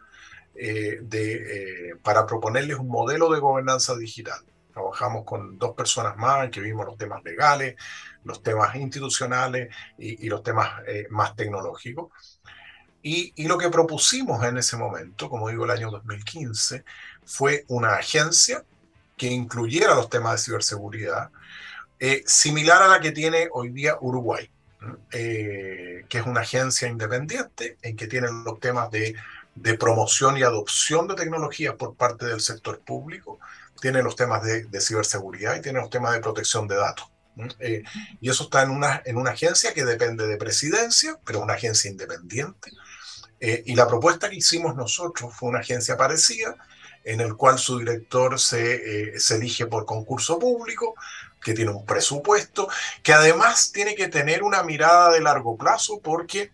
eh, 0.55 0.99
de, 1.01 1.95
para 2.03 2.25
proponerles 2.25 2.77
un 2.77 2.87
modelo 2.87 3.31
de 3.31 3.39
gobernanza 3.39 3.95
digital. 3.95 4.39
Trabajamos 4.73 5.25
con 5.25 5.57
dos 5.57 5.75
personas 5.75 6.17
más 6.17 6.49
que 6.49 6.61
vimos 6.61 6.85
los 6.85 6.97
temas 6.97 7.23
legales, 7.23 7.75
los 8.23 8.41
temas 8.41 8.75
institucionales 8.75 9.73
y, 9.97 10.27
los 10.29 10.43
temas 10.43 10.69
más 11.09 11.35
tecnológicos. 11.35 12.11
Y, 13.01 13.47
lo 13.47 13.57
que 13.57 13.69
propusimos 13.69 14.43
en 14.43 14.57
ese 14.57 14.75
momento, 14.75 15.29
como 15.29 15.49
digo, 15.49 15.65
el 15.65 15.71
año 15.71 15.89
2015, 15.89 16.83
fue 17.29 17.63
una 17.67 17.93
agencia 17.93 18.65
que 19.15 19.27
incluyera 19.27 19.93
los 19.93 20.09
temas 20.09 20.33
de 20.33 20.45
ciberseguridad, 20.45 21.29
eh, 21.99 22.23
similar 22.25 22.81
a 22.81 22.87
la 22.87 22.99
que 22.99 23.11
tiene 23.11 23.49
hoy 23.51 23.69
día 23.69 23.97
Uruguay, 24.01 24.49
eh, 25.11 26.05
que 26.09 26.17
es 26.17 26.25
una 26.25 26.41
agencia 26.41 26.87
independiente 26.87 27.77
en 27.83 27.95
que 27.95 28.07
tiene 28.07 28.29
los 28.31 28.59
temas 28.59 28.89
de, 28.89 29.15
de, 29.53 29.77
promoción 29.77 30.37
y 30.37 30.43
adopción 30.43 31.07
de 31.07 31.15
tecnologías 31.15 31.75
por 31.75 31.95
parte 31.95 32.25
del 32.25 32.41
sector 32.41 32.79
público, 32.79 33.39
tiene 33.79 34.01
los 34.01 34.15
temas 34.15 34.41
de, 34.43 34.63
de 34.63 34.81
ciberseguridad 34.81 35.55
y 35.55 35.61
tiene 35.61 35.81
los 35.81 35.91
temas 35.91 36.13
de 36.13 36.21
protección 36.21 36.67
de 36.67 36.77
datos. 36.77 37.11
Eh, 37.59 37.83
y 38.19 38.29
eso 38.29 38.45
está 38.45 38.63
en 38.63 38.71
una, 38.71 39.03
en 39.05 39.17
una 39.17 39.31
agencia 39.31 39.73
que 39.73 39.85
depende 39.85 40.25
de 40.25 40.37
presidencia, 40.37 41.19
pero 41.23 41.41
una 41.41 41.53
agencia 41.53 41.91
independiente. 41.91 42.71
y 43.39 43.73
la 43.75 43.87
propuesta 43.87 44.29
que 44.29 44.35
hicimos 44.35 44.75
nosotros 44.75 45.33
fue 45.33 45.47
una 45.47 45.59
agencia 45.59 45.95
parecida, 45.95 46.57
en 47.03 47.21
el 47.21 47.35
cual 47.35 47.57
su 47.57 47.79
director 47.79 48.39
se, 48.39 48.75
eh, 49.15 49.19
se 49.19 49.35
elige 49.35 49.65
por 49.65 49.85
concurso 49.85 50.37
público, 50.37 50.95
que 51.41 51.53
tiene 51.53 51.71
un 51.71 51.85
presupuesto, 51.85 52.67
que 53.01 53.13
además 53.13 53.71
tiene 53.71 53.95
que 53.95 54.07
tener 54.07 54.43
una 54.43 54.63
mirada 54.63 55.11
de 55.11 55.21
largo 55.21 55.57
plazo 55.57 55.99
porque 56.01 56.51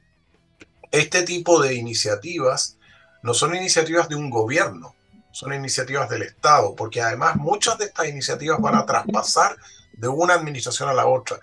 este 0.91 1.23
tipo 1.23 1.61
de 1.61 1.73
iniciativas 1.73 2.77
no 3.23 3.33
son 3.33 3.55
iniciativas 3.55 4.07
de 4.07 4.15
un 4.15 4.29
gobierno, 4.29 4.95
son 5.31 5.53
iniciativas 5.53 6.09
del 6.09 6.21
Estado, 6.21 6.75
porque 6.75 7.01
además 7.01 7.35
muchas 7.35 7.77
de 7.77 7.85
estas 7.85 8.07
iniciativas 8.07 8.61
van 8.61 8.75
a 8.75 8.85
traspasar 8.85 9.57
de 9.93 10.07
una 10.07 10.35
administración 10.35 10.89
a 10.89 10.93
la 10.93 11.07
otra. 11.07 11.39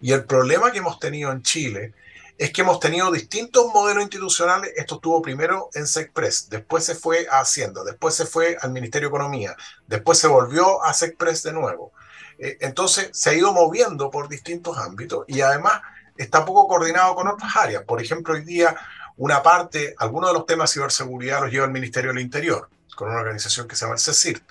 Y 0.00 0.12
el 0.12 0.24
problema 0.24 0.72
que 0.72 0.78
hemos 0.78 0.98
tenido 0.98 1.30
en 1.30 1.42
Chile 1.42 1.94
es 2.40 2.54
que 2.54 2.62
hemos 2.62 2.80
tenido 2.80 3.12
distintos 3.12 3.66
modelos 3.66 4.02
institucionales. 4.02 4.72
Esto 4.74 4.94
estuvo 4.94 5.20
primero 5.20 5.68
en 5.74 5.86
SECPRES, 5.86 6.48
después 6.48 6.82
se 6.82 6.94
fue 6.94 7.26
a 7.30 7.40
Hacienda, 7.40 7.84
después 7.84 8.14
se 8.14 8.24
fue 8.24 8.56
al 8.62 8.72
Ministerio 8.72 9.10
de 9.10 9.14
Economía, 9.14 9.54
después 9.86 10.18
se 10.18 10.26
volvió 10.26 10.82
a 10.82 10.94
SECPRES 10.94 11.42
de 11.42 11.52
nuevo. 11.52 11.92
Eh, 12.38 12.56
entonces 12.62 13.10
se 13.12 13.28
ha 13.28 13.34
ido 13.34 13.52
moviendo 13.52 14.10
por 14.10 14.30
distintos 14.30 14.78
ámbitos 14.78 15.26
y 15.28 15.42
además 15.42 15.82
está 16.16 16.46
poco 16.46 16.66
coordinado 16.66 17.14
con 17.14 17.28
otras 17.28 17.54
áreas. 17.56 17.84
Por 17.84 18.00
ejemplo, 18.00 18.32
hoy 18.32 18.42
día 18.42 18.74
una 19.18 19.42
parte, 19.42 19.94
algunos 19.98 20.30
de 20.30 20.34
los 20.38 20.46
temas 20.46 20.70
de 20.70 20.74
ciberseguridad 20.80 21.42
los 21.42 21.50
lleva 21.50 21.66
el 21.66 21.72
Ministerio 21.72 22.10
del 22.10 22.22
Interior, 22.22 22.70
con 22.96 23.10
una 23.10 23.20
organización 23.20 23.68
que 23.68 23.76
se 23.76 23.82
llama 23.82 23.96
el 23.96 24.00
CECIRT. 24.00 24.42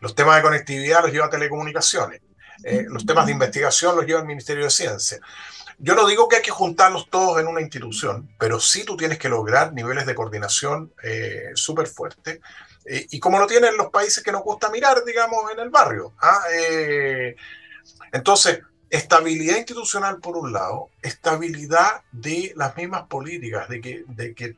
Los 0.00 0.14
temas 0.14 0.36
de 0.36 0.42
conectividad 0.42 1.00
los 1.00 1.10
lleva 1.10 1.30
Telecomunicaciones. 1.30 2.20
Eh, 2.62 2.84
los 2.88 3.06
temas 3.06 3.24
de 3.24 3.32
investigación 3.32 3.96
los 3.96 4.04
lleva 4.04 4.20
el 4.20 4.26
Ministerio 4.26 4.64
de 4.64 4.70
Ciencia. 4.70 5.18
Yo 5.84 5.96
no 5.96 6.06
digo 6.06 6.28
que 6.28 6.36
hay 6.36 6.42
que 6.42 6.52
juntarlos 6.52 7.10
todos 7.10 7.40
en 7.40 7.48
una 7.48 7.60
institución, 7.60 8.32
pero 8.38 8.60
sí 8.60 8.84
tú 8.84 8.96
tienes 8.96 9.18
que 9.18 9.28
lograr 9.28 9.72
niveles 9.72 10.06
de 10.06 10.14
coordinación 10.14 10.92
eh, 11.02 11.50
súper 11.56 11.88
fuertes. 11.88 12.38
Eh, 12.84 13.08
y 13.10 13.18
como 13.18 13.40
lo 13.40 13.48
tienen 13.48 13.76
los 13.76 13.90
países 13.90 14.22
que 14.22 14.30
nos 14.30 14.44
gusta 14.44 14.70
mirar, 14.70 15.04
digamos, 15.04 15.50
en 15.50 15.58
el 15.58 15.70
barrio. 15.70 16.12
¿ah? 16.20 16.40
Eh, 16.54 17.34
entonces, 18.12 18.60
estabilidad 18.90 19.56
institucional 19.56 20.20
por 20.20 20.36
un 20.36 20.52
lado, 20.52 20.90
estabilidad 21.02 22.02
de 22.12 22.52
las 22.54 22.76
mismas 22.76 23.08
políticas, 23.08 23.68
de 23.68 23.80
que, 23.80 24.04
de 24.06 24.36
que 24.36 24.54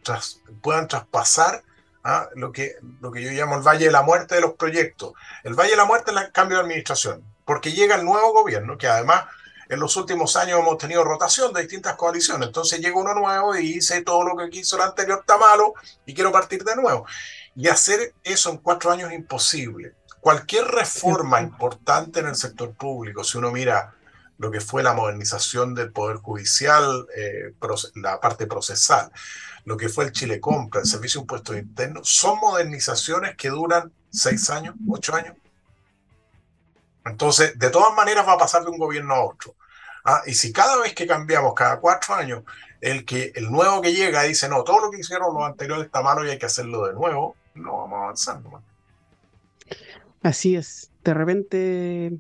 puedan 0.61 0.89
traspasar 0.89 1.63
¿ah? 2.03 2.29
lo, 2.35 2.53
que, 2.53 2.77
lo 3.01 3.11
que 3.11 3.23
yo 3.23 3.31
llamo 3.31 3.57
el 3.57 3.63
valle 3.63 3.87
de 3.87 3.93
la 3.93 4.03
muerte 4.03 4.35
de 4.35 4.43
los 4.43 4.57
proyectos. 4.57 5.15
El 5.43 5.55
valle 5.55 5.71
de 5.71 5.79
la 5.79 5.87
muerte 5.87 6.11
es 6.11 6.19
el 6.19 6.33
cambio 6.33 6.59
de 6.59 6.65
administración, 6.65 7.25
porque 7.47 7.73
llega 7.73 7.95
el 7.95 8.05
nuevo 8.05 8.35
gobierno, 8.35 8.77
que 8.77 8.89
además 8.89 9.25
en 9.69 9.81
los 9.81 9.97
últimos 9.97 10.37
años 10.37 10.61
hemos 10.61 10.79
tenido 10.79 11.05
rotación 11.05 11.53
de 11.53 11.63
distintas 11.63 11.97
coaliciones. 11.97 12.49
Entonces 12.49 12.81
llega 12.81 12.99
uno 12.99 13.15
nuevo 13.15 13.57
y 13.57 13.75
dice 13.75 14.03
todo 14.03 14.25
lo 14.25 14.37
que 14.37 14.51
quiso 14.51 14.77
el 14.77 14.83
anterior 14.83 15.21
está 15.21 15.39
malo 15.39 15.75
y 16.07 16.15
quiero 16.15 16.33
partir 16.33 16.65
de 16.65 16.77
nuevo. 16.77 17.07
Y 17.57 17.69
hacer 17.69 18.15
eso 18.23 18.51
en 18.51 18.59
cuatro 18.59 18.91
años 18.91 19.11
es 19.11 19.19
imposible. 19.19 19.95
Cualquier 20.21 20.65
reforma 20.67 21.41
importante 21.41 22.21
en 22.21 22.27
el 22.27 22.35
sector 22.35 22.73
público, 22.75 23.23
si 23.25 23.39
uno 23.39 23.53
mira 23.53 23.95
lo 24.39 24.51
que 24.51 24.61
fue 24.61 24.83
la 24.83 24.95
modernización 24.95 25.75
del 25.75 25.93
Poder 25.93 26.17
Judicial, 26.17 27.07
eh, 27.17 27.55
la 27.97 28.21
parte 28.21 28.47
procesal, 28.47 29.11
lo 29.65 29.77
que 29.77 29.89
fue 29.89 30.05
el 30.05 30.13
Chile 30.13 30.41
Compra, 30.41 30.81
el 30.81 30.87
Servicio 30.87 31.21
de 31.21 31.23
Impuestos 31.23 31.57
Internos, 31.57 32.09
son 32.09 32.39
modernizaciones 32.41 33.37
que 33.37 33.49
duran 33.49 33.93
seis 34.11 34.51
años, 34.51 34.75
ocho 34.89 35.15
años. 35.15 35.37
Entonces, 37.05 37.59
de 37.59 37.71
todas 37.71 37.95
maneras 37.95 38.27
va 38.27 38.33
a 38.35 38.39
pasar 38.39 38.65
de 38.65 38.71
un 38.71 38.79
gobierno 38.79 39.15
a 39.15 39.25
otro. 39.25 39.55
¿ah? 40.05 40.23
Y 40.27 40.35
si 40.35 40.53
cada 40.53 40.81
vez 40.81 40.95
que 40.95 41.07
cambiamos, 41.07 41.55
cada 41.55 41.79
cuatro 41.79 42.15
años, 42.15 42.43
el, 42.81 43.05
que, 43.05 43.33
el 43.35 43.51
nuevo 43.51 43.81
que 43.81 43.93
llega 43.93 44.23
dice, 44.23 44.49
no, 44.49 44.65
todo 44.65 44.81
lo 44.81 44.91
que 44.91 45.01
hicieron 45.01 45.35
los 45.35 45.45
anteriores 45.45 45.87
está 45.87 46.03
malo 46.03 46.25
y 46.25 46.31
hay 46.31 46.39
que 46.39 46.47
hacerlo 46.47 46.87
de 46.87 46.95
nuevo, 46.95 47.37
no 47.55 47.79
vamos 47.79 47.99
avanzando. 48.03 48.63
Así 50.23 50.57
es. 50.57 50.91
De 51.03 51.15
repente, 51.15 52.13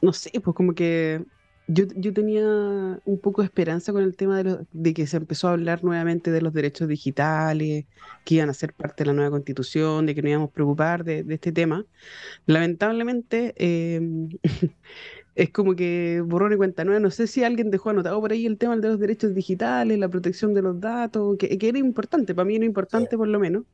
no 0.00 0.12
sé, 0.12 0.30
pues 0.40 0.54
como 0.54 0.74
que 0.74 1.24
yo, 1.66 1.84
yo, 1.96 2.12
tenía 2.12 2.44
un 3.04 3.18
poco 3.20 3.42
de 3.42 3.46
esperanza 3.46 3.92
con 3.92 4.02
el 4.02 4.16
tema 4.16 4.42
de, 4.42 4.66
de, 4.72 4.94
que 4.94 5.06
se 5.06 5.16
empezó 5.16 5.48
a 5.48 5.52
hablar 5.52 5.82
nuevamente 5.82 6.30
de 6.30 6.42
los 6.42 6.52
derechos 6.52 6.88
digitales, 6.88 7.86
que 8.24 8.34
iban 8.36 8.50
a 8.50 8.54
ser 8.54 8.74
parte 8.74 9.04
de 9.04 9.08
la 9.08 9.12
nueva 9.14 9.30
constitución, 9.30 10.06
de 10.06 10.14
que 10.14 10.22
nos 10.22 10.30
íbamos 10.30 10.50
a 10.50 10.52
preocupar 10.52 11.04
de, 11.04 11.22
de 11.24 11.34
este 11.34 11.52
tema. 11.52 11.86
Lamentablemente, 12.46 13.54
eh, 13.56 14.00
es 15.34 15.50
como 15.50 15.74
que 15.74 16.22
borrón 16.24 16.52
y 16.52 16.56
cuenta 16.56 16.84
nueva. 16.84 17.00
No 17.00 17.10
sé 17.10 17.26
si 17.26 17.44
alguien 17.44 17.70
dejó 17.70 17.90
anotado 17.90 18.20
por 18.20 18.32
ahí 18.32 18.46
el 18.46 18.58
tema 18.58 18.76
de 18.76 18.88
los 18.88 19.00
derechos 19.00 19.34
digitales, 19.34 19.98
la 19.98 20.08
protección 20.08 20.54
de 20.54 20.62
los 20.62 20.80
datos, 20.80 21.36
que, 21.38 21.56
que 21.58 21.68
era 21.68 21.78
importante, 21.78 22.34
para 22.34 22.46
mí 22.46 22.56
era 22.56 22.64
importante 22.66 23.16
por 23.16 23.28
lo 23.28 23.38
menos. 23.40 23.64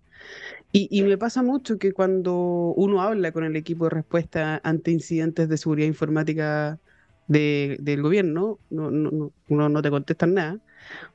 Y, 0.72 0.88
y, 0.90 1.02
me 1.02 1.18
pasa 1.18 1.42
mucho 1.42 1.78
que 1.78 1.92
cuando 1.92 2.34
uno 2.76 3.02
habla 3.02 3.32
con 3.32 3.44
el 3.44 3.56
equipo 3.56 3.84
de 3.84 3.90
respuesta 3.90 4.60
ante 4.62 4.92
incidentes 4.92 5.48
de 5.48 5.56
seguridad 5.56 5.88
informática 5.88 6.78
de, 7.30 7.76
del 7.80 8.02
gobierno, 8.02 8.58
no, 8.70 8.90
no, 8.90 9.32
no, 9.48 9.68
no 9.68 9.82
te 9.82 9.90
contestan 9.90 10.34
nada. 10.34 10.60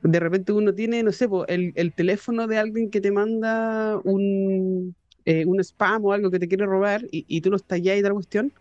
De 0.02 0.20
repente 0.20 0.52
uno 0.52 0.74
tiene, 0.74 1.02
no 1.02 1.12
sé, 1.12 1.28
el, 1.48 1.72
el 1.76 1.94
teléfono 1.94 2.46
de 2.46 2.58
alguien 2.58 2.90
que 2.90 3.00
te 3.02 3.12
manda 3.12 3.98
un, 4.04 4.96
eh, 5.26 5.44
un 5.46 5.60
spam 5.60 6.04
o 6.06 6.12
algo 6.12 6.30
que 6.30 6.38
te 6.38 6.48
quiere 6.48 6.64
robar 6.66 7.02
y, 7.12 7.26
y 7.28 7.40
tú 7.42 7.50
lo 7.50 7.56
estallas 7.56 7.98
y 7.98 8.02
tal 8.02 8.14
cuestión, 8.14 8.54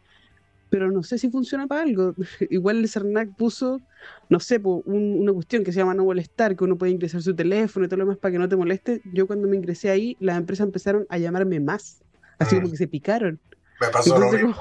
pero 0.69 0.91
no 0.91 1.03
sé 1.03 1.17
si 1.19 1.29
funciona 1.31 1.67
para 1.67 1.83
algo. 1.83 2.15
Igual 2.49 2.79
el 2.79 2.89
CERNAC 2.89 3.35
puso, 3.35 3.83
no 4.29 4.39
sé, 4.41 4.59
un, 4.63 4.83
una 5.21 5.33
cuestión 5.33 5.63
que 5.63 5.71
se 5.71 5.79
llama 5.79 5.93
no 5.95 6.05
molestar, 6.05 6.55
que 6.55 6.63
uno 6.65 6.77
puede 6.77 6.91
ingresar 6.93 7.21
su 7.21 7.35
teléfono 7.35 7.85
y 7.85 7.89
todo 7.89 7.99
lo 7.99 8.05
demás 8.05 8.19
para 8.19 8.33
que 8.33 8.39
no 8.39 8.49
te 8.49 8.57
moleste. 8.57 9.01
Yo 9.05 9.27
cuando 9.27 9.47
me 9.47 9.57
ingresé 9.57 9.89
ahí, 9.91 10.17
las 10.19 10.37
empresas 10.37 10.65
empezaron 10.67 11.05
a 11.09 11.17
llamarme 11.19 11.59
más, 11.61 12.03
así 12.39 12.55
como 12.55 12.69
que 12.71 12.77
se 12.77 12.87
picaron. 12.87 13.41
Me 13.81 13.87
pasó 13.89 14.17
lo 14.17 14.31
mismo. 14.31 14.55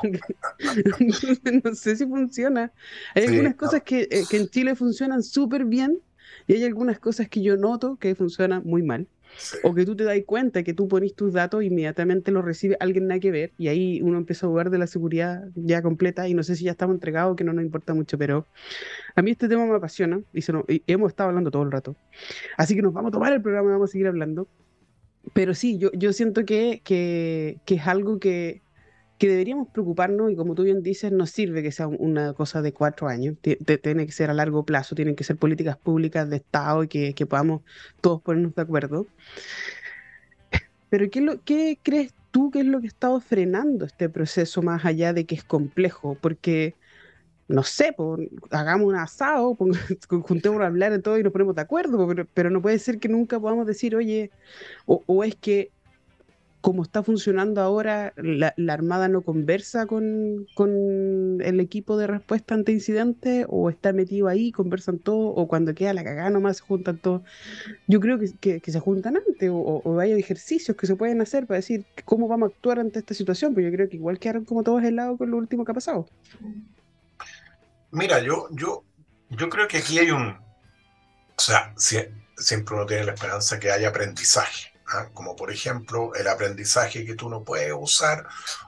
no 1.65 1.75
sé 1.75 1.97
si 1.97 2.07
funciona. 2.07 2.73
Hay 3.15 3.27
algunas 3.27 3.55
cosas 3.55 3.83
que, 3.83 4.09
eh, 4.11 4.25
que, 4.29 4.37
en 4.39 4.49
Chile 4.49 4.75
funcionan 4.75 5.23
súper 5.23 5.65
bien 5.65 6.01
y 6.47 6.55
hay 6.55 6.65
algunas 6.65 6.99
cosas 6.99 7.29
que 7.29 7.43
yo 7.43 7.57
noto 7.57 7.97
que 7.97 8.15
funcionan 8.15 8.63
muy 8.65 8.83
mal. 8.83 9.07
Sí. 9.37 9.59
O 9.65 9.75
que 9.75 9.85
tú 9.85 9.97
te 9.97 10.05
das 10.05 10.17
cuenta 10.25 10.63
que 10.63 10.75
tú 10.75 10.87
pones 10.87 11.15
tus 11.15 11.33
datos 11.33 11.63
e 11.63 11.65
inmediatamente 11.65 12.31
los 12.31 12.45
recibe 12.45 12.77
alguien 12.79 13.09
nada 13.09 13.19
que 13.19 13.33
ver 13.33 13.53
y 13.59 13.67
ahí 13.67 14.01
uno 14.01 14.17
empieza 14.17 14.47
a 14.47 14.49
jugar 14.49 14.71
de 14.71 14.79
la 14.79 14.87
seguridad 14.87 15.49
ya 15.57 15.83
completa 15.83 16.29
y 16.29 16.35
no 16.35 16.45
sé 16.45 16.55
si 16.55 16.65
ya 16.65 16.71
estamos 16.71 16.95
entregados 16.95 17.35
que 17.35 17.43
no 17.43 17.53
nos 17.53 17.65
importa 17.65 17.95
mucho, 17.95 18.17
pero 18.17 18.47
a 19.17 19.23
mí 19.23 19.33
este 19.33 19.49
tema 19.49 19.67
me 19.67 19.75
apasiona 19.75 20.21
y, 20.33 20.43
se 20.43 20.53
nos, 20.53 20.65
y 20.69 20.85
hemos 20.87 21.11
estado 21.11 21.31
hablando 21.31 21.51
todo 21.51 21.65
el 21.65 21.73
rato. 21.73 21.97
Así 22.57 22.77
que 22.77 22.83
nos 22.83 22.93
vamos 22.93 23.09
a 23.09 23.13
tomar 23.13 23.33
el 23.33 23.43
programa 23.43 23.71
y 23.71 23.73
vamos 23.73 23.91
a 23.91 23.93
seguir 23.93 24.07
hablando. 24.07 24.47
Pero 25.33 25.55
sí, 25.55 25.79
yo, 25.79 25.91
yo 25.95 26.13
siento 26.13 26.45
que, 26.45 26.83
que, 26.85 27.59
que 27.65 27.75
es 27.75 27.87
algo 27.89 28.21
que, 28.21 28.63
que 29.25 29.31
deberíamos 29.31 29.69
preocuparnos 29.69 30.31
y 30.31 30.37
como 30.37 30.55
tú 30.55 30.65
bien 30.65 30.83
dices, 30.83 31.11
no 31.11 31.25
sirve 31.25 31.63
que 31.63 31.73
sea 31.73 31.87
una 31.89 32.35
cosa 32.35 32.61
de 32.61 32.75
cuatro 32.75 33.09
años, 33.09 33.37
tiene 33.41 34.05
que 34.05 34.13
ser 34.13 34.29
a 34.29 34.35
largo 34.35 34.67
plazo, 34.67 34.95
tienen 34.95 35.17
que 35.17 35.25
ser 35.25 35.39
políticas 35.39 35.79
públicas 35.79 36.29
de 36.29 36.37
Estado 36.37 36.85
y 36.85 36.89
que, 36.89 37.15
que 37.15 37.25
podamos 37.25 37.63
todos 38.03 38.21
ponernos 38.21 38.55
de 38.55 38.61
acuerdo. 38.61 39.07
Pero 40.91 41.09
¿qué, 41.09 41.23
lo, 41.23 41.43
¿qué 41.43 41.79
crees 41.83 42.13
tú 42.33 42.51
que 42.51 42.61
es 42.61 42.67
lo 42.67 42.81
que 42.81 42.87
ha 42.87 42.89
estado 42.89 43.19
frenando 43.19 43.87
este 43.87 44.11
proceso 44.11 44.61
más 44.61 44.85
allá 44.85 45.15
de 45.15 45.25
que 45.25 45.37
es 45.37 45.45
complejo? 45.45 46.19
Porque, 46.21 46.77
no 47.49 47.63
sé, 47.63 47.97
hagamos 48.51 48.89
un 48.89 48.97
asado, 48.97 49.57
juntemos 50.23 50.61
a 50.61 50.67
hablar 50.67 50.93
de 50.93 50.99
todo 50.99 51.19
y 51.19 51.23
nos 51.23 51.33
ponemos 51.33 51.55
de 51.55 51.63
acuerdo, 51.63 52.07
pero, 52.07 52.27
pero 52.35 52.51
no 52.51 52.61
puede 52.61 52.79
ser 52.79 52.99
que 52.99 53.09
nunca 53.09 53.41
podamos 53.41 53.67
decir, 53.67 53.97
oye, 53.97 54.33
o, 54.85 55.03
o 55.07 55.25
es 55.25 55.35
que 55.35 55.73
como 56.65 56.83
está 56.83 57.03
funcionando 57.03 57.61
ahora, 57.61 58.15
la, 58.17 58.55
Armada 58.73 59.09
no 59.09 59.21
conversa 59.21 59.85
con, 59.85 60.47
con, 60.55 61.43
el 61.43 61.61
equipo 61.61 61.99
de 61.99 62.07
respuesta 62.07 62.55
ante 62.55 62.73
incidentes, 62.73 63.45
o 63.51 63.69
está 63.69 63.93
metido 63.93 64.29
ahí, 64.29 64.51
conversan 64.51 64.99
todos, 64.99 65.35
o 65.37 65.47
cuando 65.47 65.75
queda 65.75 65.93
la 65.93 66.03
cagada 66.03 66.31
nomás 66.31 66.57
se 66.57 66.63
juntan 66.63 66.97
todos. 66.97 67.21
Yo 67.87 68.01
creo 68.01 68.19
que, 68.19 68.61
que, 68.61 68.73
se 68.73 68.81
juntan 68.81 69.19
antes, 69.19 69.51
o, 69.51 69.57
o, 69.57 70.01
hay 70.01 70.13
ejercicios 70.13 70.75
que 70.75 70.87
se 70.87 70.97
pueden 70.97 71.21
hacer 71.21 71.47
para 71.47 71.57
decir 71.57 71.85
cómo 72.07 72.29
vamos 72.29 72.51
a 72.51 72.55
actuar 72.55 72.81
ante 72.81 73.01
esta 73.01 73.13
situación, 73.13 73.55
pero 73.55 73.69
yo 73.69 73.77
creo 73.77 73.91
que 73.91 73.97
igual 73.97 74.19
quedaron 74.19 74.47
como 74.47 74.63
todos 74.63 74.83
helados 74.83 75.19
con 75.19 75.31
lo 75.31 75.37
último 75.37 75.67
que 75.67 75.73
ha 75.73 75.75
pasado. 75.75 76.09
Mira, 77.91 78.21
yo, 78.21 78.49
yo, 78.53 78.85
yo 79.29 79.51
creo 79.51 79.69
que 79.69 79.77
aquí 79.77 79.99
hay 79.99 80.11
un. 80.13 80.29
O 80.29 81.43
sea, 81.43 81.75
si, 81.77 81.99
siempre 82.39 82.75
uno 82.75 82.87
tiene 82.87 83.05
la 83.05 83.13
esperanza 83.13 83.61
que 83.61 83.71
haya 83.71 83.91
aprendizaje 83.91 84.74
¿ah? 84.89 85.09
como 85.13 85.37
por 85.37 85.51
ejemplo 85.51 86.15
el 86.15 86.29
aprendizaje 86.29 87.05
que 87.05 87.15
tú 87.15 87.29
no 87.29 87.43
puedes 87.43 87.73
usar 87.77 88.27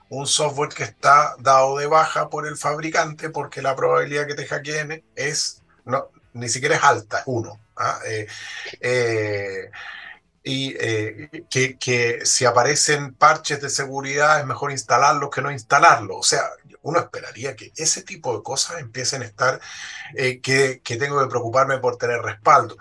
un 0.08 0.26
software 0.26 0.70
que 0.70 0.84
está 0.84 1.36
dado 1.38 1.76
de 1.78 1.86
baja 1.86 2.28
por 2.30 2.46
el 2.46 2.56
fabricante 2.56 3.30
porque 3.30 3.62
la 3.62 3.74
probabilidad 3.76 4.26
que 4.26 4.34
te 4.34 4.46
hackeen 4.46 5.04
es, 5.14 5.62
no, 5.84 6.08
ni 6.32 6.48
siquiera 6.48 6.76
es 6.76 6.82
alta, 6.82 7.22
uno. 7.26 7.58
¿ah? 7.76 7.98
Eh, 8.06 8.26
eh, 8.80 9.70
y 10.42 10.76
eh, 10.78 11.44
que, 11.50 11.76
que, 11.76 12.24
si 12.24 12.44
aparecen 12.44 13.14
parches 13.14 13.60
de 13.60 13.68
seguridad 13.68 14.38
es 14.38 14.46
mejor 14.46 14.70
instalarlos 14.70 15.30
que 15.30 15.42
no 15.42 15.50
instalarlos. 15.50 16.16
O 16.18 16.22
sea, 16.22 16.42
uno 16.86 17.00
esperaría 17.00 17.56
que 17.56 17.72
ese 17.76 18.02
tipo 18.02 18.36
de 18.36 18.42
cosas 18.42 18.80
empiecen 18.80 19.22
a 19.22 19.26
estar, 19.26 19.60
eh, 20.14 20.40
que, 20.40 20.80
que, 20.82 20.96
tengo 20.96 21.20
que 21.20 21.28
preocuparme 21.28 21.78
por 21.78 21.96
tener 21.96 22.20
respaldo 22.20 22.76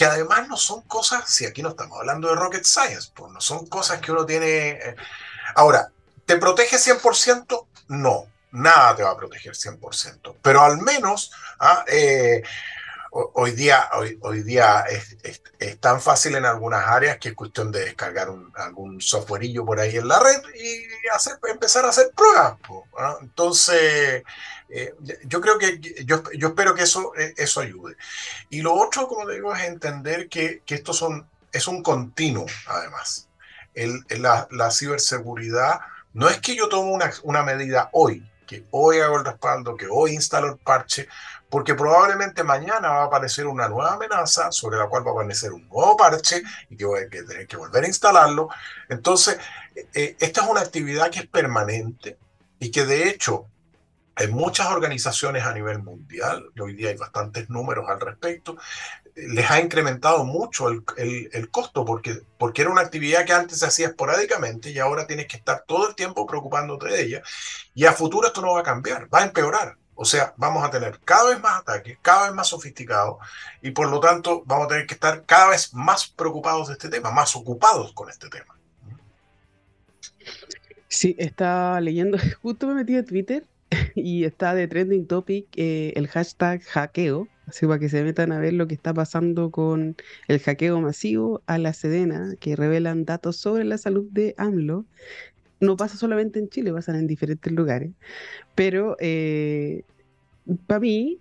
que 0.00 0.06
además 0.06 0.48
no 0.48 0.56
son 0.56 0.80
cosas, 0.82 1.28
si 1.28 1.44
aquí 1.44 1.62
no 1.62 1.68
estamos 1.68 1.98
hablando 1.98 2.28
de 2.28 2.34
rocket 2.34 2.64
science, 2.64 3.10
pues 3.14 3.30
no 3.30 3.38
son 3.38 3.66
cosas 3.66 4.00
que 4.00 4.10
uno 4.10 4.24
tiene... 4.24 4.70
Eh. 4.70 4.96
Ahora, 5.56 5.92
¿te 6.24 6.38
protege 6.38 6.78
100%? 6.78 7.66
No, 7.88 8.26
nada 8.52 8.96
te 8.96 9.02
va 9.02 9.10
a 9.10 9.16
proteger 9.18 9.52
100%, 9.52 10.36
pero 10.40 10.62
al 10.62 10.78
menos 10.78 11.30
¿ah? 11.58 11.84
eh, 11.86 12.42
hoy 13.10 13.52
día, 13.52 13.88
hoy, 14.20 14.42
día 14.42 14.84
es, 14.88 15.80
tan 15.80 16.00
fácil 16.00 16.36
en 16.36 16.44
algunas 16.44 16.86
áreas 16.86 17.18
que 17.18 17.30
es 17.30 17.34
cuestión 17.34 17.72
de 17.72 17.84
descargar 17.84 18.28
algún 18.54 19.00
softwareillo 19.00 19.64
por 19.64 19.80
ahí 19.80 19.96
en 19.96 20.08
la 20.08 20.20
red 20.20 20.40
y 20.54 20.84
hacer, 21.12 21.34
empezar 21.48 21.84
a 21.84 21.88
hacer 21.88 22.12
pruebas. 22.14 22.56
Entonces, 23.20 24.22
eh, 24.68 24.94
yo 25.24 25.40
creo 25.40 25.58
que 25.58 25.80
yo, 26.04 26.22
yo 26.32 26.48
espero 26.48 26.74
que 26.74 26.82
eso, 26.82 27.12
eh, 27.16 27.34
eso 27.36 27.60
ayude. 27.60 27.96
Y 28.48 28.62
lo 28.62 28.74
otro, 28.74 29.08
como 29.08 29.28
digo, 29.28 29.54
es 29.54 29.64
entender 29.64 30.28
que, 30.28 30.62
que 30.64 30.76
esto 30.76 30.92
son, 30.92 31.28
es 31.52 31.66
un 31.66 31.82
continuo, 31.82 32.46
además. 32.66 33.28
El, 33.74 34.04
la, 34.20 34.48
la, 34.50 34.70
ciberseguridad 34.70 35.80
no 36.12 36.28
es 36.28 36.40
que 36.40 36.56
yo 36.56 36.68
tomo 36.68 36.92
una, 36.92 37.12
una 37.22 37.42
medida 37.42 37.88
hoy, 37.92 38.28
que 38.46 38.66
hoy 38.72 38.98
hago 38.98 39.18
el 39.18 39.24
respaldo, 39.24 39.76
que 39.76 39.86
hoy 39.88 40.12
instalo 40.12 40.48
el 40.48 40.58
parche, 40.58 41.08
porque 41.50 41.74
probablemente 41.74 42.44
mañana 42.44 42.88
va 42.90 43.02
a 43.02 43.06
aparecer 43.06 43.46
una 43.46 43.68
nueva 43.68 43.94
amenaza 43.94 44.52
sobre 44.52 44.78
la 44.78 44.86
cual 44.86 45.06
va 45.06 45.10
a 45.10 45.14
aparecer 45.14 45.52
un 45.52 45.68
nuevo 45.68 45.96
parche 45.96 46.42
y 46.70 46.76
que 46.76 46.84
voy 46.84 47.00
a 47.00 47.08
tener 47.08 47.46
que 47.46 47.56
volver 47.56 47.84
a 47.84 47.88
instalarlo. 47.88 48.48
Entonces, 48.88 49.38
eh, 49.74 50.16
esta 50.20 50.42
es 50.42 50.48
una 50.48 50.60
actividad 50.60 51.10
que 51.10 51.20
es 51.20 51.26
permanente 51.26 52.16
y 52.60 52.70
que 52.70 52.86
de 52.86 53.08
hecho 53.08 53.46
en 54.16 54.32
muchas 54.32 54.66
organizaciones 54.66 55.44
a 55.44 55.54
nivel 55.54 55.82
mundial, 55.82 56.50
hoy 56.60 56.74
día 56.74 56.90
hay 56.90 56.96
bastantes 56.96 57.48
números 57.48 57.88
al 57.88 58.00
respecto, 58.00 58.58
les 59.14 59.50
ha 59.50 59.60
incrementado 59.60 60.24
mucho 60.24 60.68
el, 60.68 60.84
el, 61.32 61.50
costo 61.50 61.84
porque, 61.84 62.20
porque 62.38 62.62
era 62.62 62.70
una 62.70 62.82
actividad 62.82 63.24
que 63.24 63.32
antes 63.32 63.58
se 63.58 63.66
hacía 63.66 63.88
esporádicamente 63.88 64.70
y 64.70 64.78
ahora 64.78 65.06
tienes 65.06 65.26
que 65.26 65.38
estar 65.38 65.64
todo 65.66 65.88
el 65.88 65.94
tiempo 65.94 66.26
preocupándote 66.26 66.88
de 66.88 67.02
ella. 67.02 67.22
Y 67.74 67.86
a 67.86 67.92
futuro 67.92 68.28
esto 68.28 68.42
no 68.42 68.52
va 68.52 68.60
a 68.60 68.64
cambiar, 68.64 69.12
va 69.12 69.20
a 69.20 69.24
empeorar. 69.24 69.76
O 70.02 70.06
sea, 70.06 70.32
vamos 70.38 70.64
a 70.64 70.70
tener 70.70 70.98
cada 71.04 71.28
vez 71.28 71.42
más 71.42 71.60
ataques, 71.60 71.98
cada 72.00 72.28
vez 72.28 72.34
más 72.34 72.48
sofisticados 72.48 73.18
y 73.60 73.72
por 73.72 73.90
lo 73.90 74.00
tanto 74.00 74.42
vamos 74.46 74.64
a 74.64 74.68
tener 74.68 74.86
que 74.86 74.94
estar 74.94 75.26
cada 75.26 75.50
vez 75.50 75.74
más 75.74 76.08
preocupados 76.08 76.68
de 76.68 76.72
este 76.72 76.88
tema, 76.88 77.10
más 77.10 77.36
ocupados 77.36 77.92
con 77.92 78.08
este 78.08 78.30
tema. 78.30 78.56
Sí, 80.88 81.14
estaba 81.18 81.82
leyendo, 81.82 82.16
justo 82.40 82.66
me 82.66 82.76
metí 82.76 82.96
a 82.96 83.04
Twitter 83.04 83.46
y 83.94 84.24
está 84.24 84.54
de 84.54 84.68
trending 84.68 85.06
topic 85.06 85.48
eh, 85.56 85.92
el 85.94 86.08
hashtag 86.08 86.62
hackeo, 86.62 87.28
así 87.46 87.66
para 87.66 87.78
que 87.78 87.90
se 87.90 88.02
metan 88.02 88.32
a 88.32 88.38
ver 88.38 88.54
lo 88.54 88.66
que 88.66 88.74
está 88.76 88.94
pasando 88.94 89.50
con 89.50 89.96
el 90.28 90.40
hackeo 90.40 90.80
masivo 90.80 91.42
a 91.44 91.58
la 91.58 91.74
Sedena, 91.74 92.36
que 92.40 92.56
revelan 92.56 93.04
datos 93.04 93.36
sobre 93.36 93.64
la 93.64 93.76
salud 93.76 94.06
de 94.10 94.34
AMLO. 94.38 94.86
No 95.60 95.76
pasa 95.76 95.96
solamente 95.96 96.38
en 96.38 96.48
Chile, 96.48 96.72
pasan 96.72 96.96
en 96.96 97.06
diferentes 97.06 97.52
lugares. 97.52 97.92
Pero 98.54 98.96
eh, 98.98 99.82
para 100.66 100.80
mí, 100.80 101.18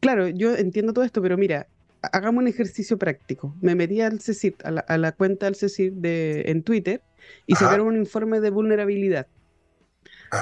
claro, 0.00 0.28
yo 0.28 0.54
entiendo 0.54 0.92
todo 0.92 1.04
esto, 1.04 1.22
pero 1.22 1.36
mira, 1.38 1.68
hagamos 2.00 2.42
un 2.42 2.48
ejercicio 2.48 2.98
práctico. 2.98 3.54
Me 3.60 3.74
metí 3.74 4.00
al 4.00 4.20
CECIR, 4.20 4.56
a 4.64 4.98
la, 4.98 5.12
cuenta 5.12 5.46
del 5.46 5.54
CECIR 5.54 5.92
de, 5.92 6.42
en 6.46 6.62
Twitter 6.62 7.02
y 7.46 7.54
sacaron 7.54 7.86
un 7.86 7.96
informe 7.96 8.40
de 8.40 8.50
vulnerabilidad 8.50 9.26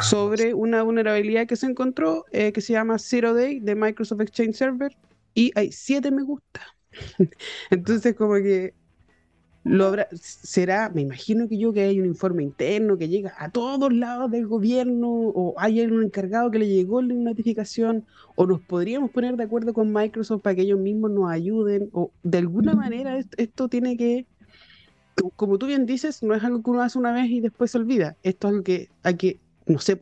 sobre 0.03 0.55
una 0.55 0.83
vulnerabilidad 0.83 1.47
que 1.47 1.57
se 1.57 1.66
encontró 1.66 2.25
eh, 2.31 2.53
que 2.53 2.61
se 2.61 2.73
llama 2.73 2.99
Zero 2.99 3.35
Day 3.35 3.59
de 3.59 3.75
Microsoft 3.75 4.21
Exchange 4.21 4.55
Server 4.55 4.97
y 5.35 5.51
hay 5.57 5.73
siete 5.73 6.11
me 6.11 6.23
gusta. 6.23 6.61
Entonces, 7.71 8.14
como 8.14 8.35
que 8.35 8.75
lo 9.62 9.86
habrá, 9.86 10.08
será, 10.12 10.90
me 10.90 11.02
imagino 11.02 11.48
que 11.48 11.58
yo 11.58 11.72
que 11.72 11.82
hay 11.82 12.00
un 12.00 12.06
informe 12.06 12.42
interno 12.42 12.96
que 12.96 13.08
llega 13.08 13.34
a 13.38 13.50
todos 13.50 13.92
lados 13.92 14.30
del 14.30 14.46
gobierno 14.46 15.11
o 15.11 15.54
hay 15.58 15.80
un 15.82 16.02
encargado 16.02 16.50
que 16.50 16.58
le 16.58 16.68
llegó 16.68 17.02
la 17.02 17.14
notificación 17.14 18.06
o 18.36 18.46
nos 18.46 18.61
podríamos 18.62 19.11
poner 19.11 19.36
de 19.36 19.44
acuerdo 19.44 19.74
con 19.74 19.92
Microsoft 19.92 20.42
para 20.42 20.56
que 20.56 20.62
ellos 20.62 20.80
mismos 20.80 21.11
nos 21.11 21.30
ayuden 21.30 21.90
o 21.92 22.11
de 22.22 22.38
alguna 22.38 22.74
manera 22.74 23.18
esto 23.36 23.68
tiene 23.68 23.96
que 23.96 24.26
como 25.36 25.58
tú 25.58 25.66
bien 25.66 25.84
dices, 25.84 26.22
no 26.22 26.34
es 26.34 26.42
algo 26.44 26.62
que 26.62 26.70
uno 26.70 26.80
hace 26.82 26.98
una 26.98 27.12
vez 27.12 27.30
y 27.30 27.40
después 27.40 27.70
se 27.70 27.78
olvida. 27.78 28.16
Esto 28.22 28.48
es 28.48 28.52
algo 28.52 28.64
que 28.64 28.88
hay 29.02 29.16
que 29.16 29.40
no 29.66 29.78
sé, 29.78 29.98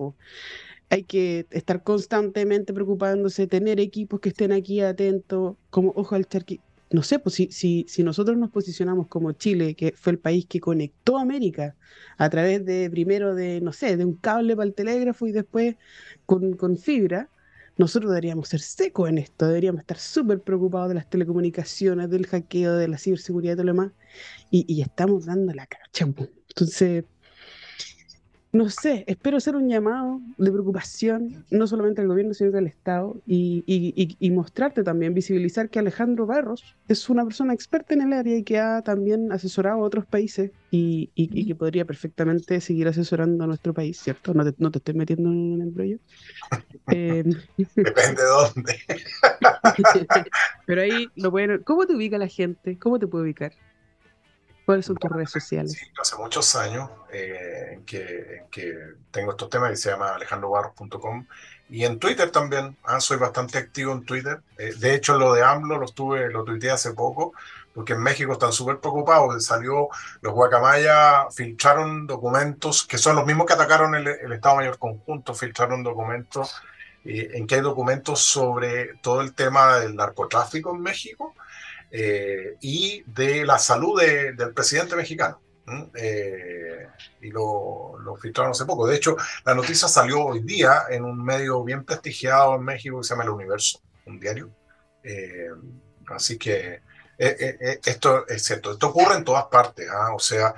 hay 0.90 1.04
que 1.04 1.46
estar 1.50 1.82
constantemente 1.82 2.72
preocupándose, 2.72 3.46
tener 3.46 3.80
equipos 3.80 4.20
que 4.20 4.30
estén 4.30 4.52
aquí 4.52 4.80
atentos, 4.80 5.56
como 5.70 5.92
ojo 5.96 6.14
al 6.14 6.26
charqui. 6.26 6.60
No 6.90 7.02
sé, 7.02 7.18
pues 7.18 7.34
si, 7.34 7.50
si, 7.52 7.84
si 7.88 8.02
nosotros 8.02 8.36
nos 8.38 8.50
posicionamos 8.50 9.08
como 9.08 9.32
Chile, 9.32 9.74
que 9.74 9.92
fue 9.96 10.12
el 10.12 10.18
país 10.18 10.46
que 10.46 10.60
conectó 10.60 11.18
América 11.18 11.76
a 12.16 12.30
través 12.30 12.64
de, 12.64 12.88
primero 12.90 13.34
de, 13.34 13.60
no 13.60 13.72
sé, 13.72 13.96
de 13.96 14.04
un 14.04 14.14
cable 14.14 14.56
para 14.56 14.66
el 14.66 14.74
telégrafo 14.74 15.26
y 15.26 15.32
después 15.32 15.76
con, 16.26 16.54
con 16.54 16.78
fibra, 16.78 17.30
nosotros 17.78 18.10
deberíamos 18.10 18.48
ser 18.48 18.60
secos 18.60 19.08
en 19.08 19.18
esto, 19.18 19.46
deberíamos 19.46 19.80
estar 19.80 19.98
súper 19.98 20.42
preocupados 20.42 20.88
de 20.88 20.96
las 20.96 21.08
telecomunicaciones, 21.08 22.10
del 22.10 22.26
hackeo, 22.26 22.74
de 22.74 22.88
la 22.88 22.98
ciberseguridad 22.98 23.52
y 23.52 23.56
todo 23.56 23.66
lo 23.66 23.72
demás, 23.72 23.92
y, 24.50 24.82
estamos 24.82 25.26
dando 25.26 25.54
la 25.54 25.66
cacha. 25.66 26.06
Entonces, 26.48 27.04
no 28.50 28.70
sé, 28.70 29.04
espero 29.06 29.36
hacer 29.36 29.56
un 29.56 29.68
llamado 29.68 30.20
de 30.38 30.50
preocupación, 30.50 31.44
no 31.50 31.66
solamente 31.66 32.00
al 32.00 32.08
gobierno, 32.08 32.32
sino 32.32 32.56
al 32.56 32.66
Estado, 32.66 33.20
y, 33.26 34.30
mostrarte 34.32 34.82
también, 34.82 35.12
visibilizar 35.12 35.68
que 35.68 35.78
Alejandro 35.78 36.26
Barros 36.26 36.76
es 36.88 37.10
una 37.10 37.24
persona 37.24 37.52
experta 37.52 37.94
en 37.94 38.02
el 38.02 38.12
área 38.12 38.36
y 38.36 38.44
que 38.44 38.58
ha 38.58 38.80
también 38.82 39.32
asesorado 39.32 39.80
a 39.80 39.82
otros 39.82 40.06
países 40.06 40.50
y, 40.70 41.10
que 41.46 41.54
podría 41.54 41.84
perfectamente 41.84 42.60
seguir 42.60 42.88
asesorando 42.88 43.44
a 43.44 43.46
nuestro 43.46 43.74
país, 43.74 44.00
¿cierto? 44.00 44.32
No 44.32 44.44
te, 44.44 44.54
no 44.58 44.70
te 44.70 44.78
estoy 44.78 44.94
metiendo 44.94 45.28
en 45.30 45.52
un 45.52 45.62
embrollo. 45.62 45.98
Eh, 46.90 47.22
Depende 47.76 48.22
de 48.22 48.28
dónde. 48.28 48.78
Pero 50.66 50.80
ahí 50.80 51.10
lo 51.16 51.30
pueden... 51.30 51.62
¿Cómo 51.62 51.86
te 51.86 51.94
ubica 51.94 52.16
la 52.16 52.28
gente? 52.28 52.78
¿Cómo 52.78 52.98
te 52.98 53.06
puede 53.06 53.24
ubicar? 53.24 53.52
¿Cuáles 54.68 54.84
son 54.84 54.96
tus 54.96 55.10
redes 55.10 55.30
sociales? 55.30 55.72
Sí, 55.72 55.86
hace 55.98 56.14
muchos 56.16 56.54
años 56.54 56.90
eh, 57.10 57.80
que, 57.86 58.44
tengo 59.10 59.30
estos 59.30 59.48
temas 59.48 59.72
y 59.72 59.76
se 59.76 59.88
llama 59.88 60.10
alejandrobarros.com 60.10 61.26
y 61.70 61.86
en 61.86 61.98
Twitter 61.98 62.30
también, 62.30 62.76
ah, 62.84 63.00
soy 63.00 63.16
bastante 63.16 63.56
activo 63.56 63.94
en 63.94 64.04
Twitter. 64.04 64.42
Eh, 64.58 64.74
de 64.78 64.94
hecho, 64.94 65.16
lo 65.16 65.32
de 65.32 65.42
AMLO 65.42 65.78
lo, 65.78 65.86
estuve, 65.86 66.30
lo 66.30 66.44
tuiteé 66.44 66.70
hace 66.70 66.92
poco, 66.92 67.32
porque 67.74 67.94
en 67.94 68.02
México 68.02 68.34
están 68.34 68.52
súper 68.52 68.78
preocupados. 68.78 69.42
Salió, 69.42 69.88
los 70.20 70.34
guacamaya 70.34 71.30
filtraron 71.30 72.06
documentos, 72.06 72.86
que 72.86 72.98
son 72.98 73.16
los 73.16 73.24
mismos 73.24 73.46
que 73.46 73.54
atacaron 73.54 73.94
el, 73.94 74.06
Estado 74.06 74.56
Mayor 74.56 74.78
Conjunto, 74.78 75.32
filtraron 75.32 75.82
documentos, 75.82 76.60
eh, 77.06 77.30
en 77.32 77.46
que 77.46 77.54
hay 77.54 77.62
documentos 77.62 78.20
sobre 78.20 78.96
todo 79.00 79.22
el 79.22 79.32
tema 79.32 79.78
del 79.78 79.96
narcotráfico 79.96 80.74
en 80.74 80.82
México 80.82 81.34
eh, 81.90 82.56
y 82.60 83.02
de 83.06 83.44
la 83.44 83.58
salud 83.58 84.00
del 84.00 84.52
presidente 84.52 84.96
mexicano. 84.96 85.40
Eh, 85.94 86.86
y 87.20 87.30
lo, 87.30 87.98
lo, 87.98 88.16
filtraron 88.16 88.52
hace 88.52 88.64
poco. 88.64 88.86
De 88.86 88.96
hecho, 88.96 89.16
la 89.44 89.54
noticia 89.54 89.86
salió 89.86 90.24
hoy 90.24 90.40
día 90.40 90.84
en 90.88 91.04
un 91.04 91.22
medio 91.22 91.62
bien 91.62 91.84
prestigiado 91.84 92.54
en 92.54 92.64
México 92.64 92.98
que 92.98 93.04
se 93.04 93.10
llama 93.10 93.24
El 93.24 93.30
Universo, 93.30 93.80
un 94.06 94.18
diario. 94.18 94.50
Eh, 95.02 95.50
así 96.08 96.38
que 96.38 96.80
esto 97.18 98.26
es 98.28 98.44
cierto, 98.44 98.72
esto 98.72 98.88
ocurre 98.88 99.16
en 99.16 99.24
todas 99.24 99.46
partes, 99.46 99.88
¿ah? 99.90 100.14
o 100.14 100.20
sea, 100.20 100.54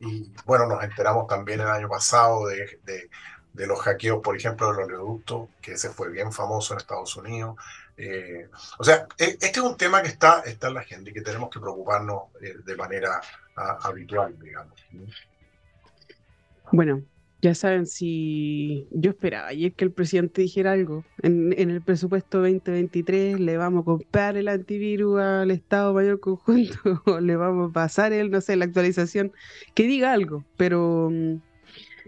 y 0.00 0.32
bueno, 0.46 0.66
nos 0.66 0.82
enteramos 0.82 1.26
también 1.26 1.60
el 1.60 1.66
año 1.66 1.88
pasado 1.88 2.46
de, 2.46 2.78
de, 2.84 3.10
de 3.52 3.66
los 3.66 3.80
hackeos, 3.80 4.20
por 4.22 4.36
ejemplo, 4.36 4.72
del 4.72 4.84
oleoducto, 4.84 5.50
que 5.60 5.72
ese 5.72 5.90
fue 5.90 6.10
bien 6.10 6.32
famoso 6.32 6.72
en 6.72 6.78
Estados 6.78 7.16
Unidos. 7.16 7.56
Eh, 7.98 8.48
o 8.78 8.84
sea, 8.84 9.08
e, 9.18 9.24
este 9.24 9.46
es 9.46 9.58
un 9.58 9.76
tema 9.76 10.00
que 10.02 10.08
está, 10.08 10.40
está 10.46 10.68
en 10.68 10.74
la 10.74 10.80
agenda 10.80 11.10
y 11.10 11.12
que 11.12 11.20
tenemos 11.20 11.50
que 11.50 11.58
preocuparnos 11.58 12.22
eh, 12.40 12.54
de 12.64 12.76
manera 12.76 13.20
habitual, 13.82 14.38
digamos. 14.38 14.72
Bueno, 16.70 17.02
ya 17.42 17.54
saben, 17.54 17.86
si 17.86 18.86
yo 18.90 19.10
esperaba 19.10 19.48
ayer 19.48 19.72
que 19.72 19.84
el 19.84 19.92
presidente 19.92 20.42
dijera 20.42 20.72
algo, 20.72 21.04
en, 21.22 21.52
el 21.52 21.82
presupuesto 21.82 22.38
2023 22.38 23.40
le 23.40 23.56
vamos 23.56 23.82
a 23.82 23.84
comprar 23.84 24.36
el 24.36 24.48
antivirus 24.48 25.20
al 25.20 25.50
Estado 25.50 25.92
Mayor 25.92 26.20
Conjunto, 26.20 26.78
o 27.06 27.20
le 27.20 27.36
vamos 27.36 27.70
a 27.70 27.72
pasar 27.72 28.12
el, 28.12 28.30
no 28.30 28.40
sé, 28.40 28.54
la 28.54 28.64
actualización, 28.64 29.32
que 29.74 29.84
diga 29.84 30.12
algo, 30.12 30.44
pero 30.56 31.10
mm, 31.10 31.36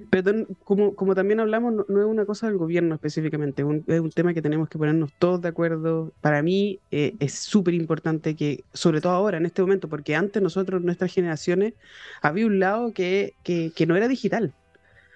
pero 0.08 0.46
como, 0.64 0.94
como 0.94 1.14
también 1.14 1.40
hablamos, 1.40 1.84
no, 1.88 2.00
es 2.00 2.06
una 2.06 2.24
cosa 2.24 2.46
del 2.46 2.56
gobierno 2.56 2.94
específicamente, 2.94 3.64
es 3.86 4.00
un 4.00 4.10
tema 4.10 4.32
que 4.34 4.42
tenemos 4.42 4.68
que 4.68 4.78
ponernos 4.78 5.12
todos 5.18 5.40
de 5.42 5.48
acuerdo. 5.48 6.12
Para 6.20 6.42
mí 6.42 6.80
eh, 6.90 7.14
es 7.18 7.34
súper 7.34 7.74
importante 7.74 8.34
que, 8.34 8.64
sobre 8.72 9.00
todo 9.00 9.12
ahora, 9.12 9.38
en 9.38 9.46
este 9.46 9.62
momento, 9.62 9.88
porque 9.88 10.14
antes 10.16 10.42
nosotros, 10.42 10.82
nuestras 10.82 11.12
generaciones, 11.12 11.74
había 12.22 12.46
un 12.46 12.58
lado 12.58 12.92
que, 12.92 13.34
que, 13.42 13.72
que 13.74 13.86
no 13.86 13.96
era 13.96 14.08
digital. 14.08 14.54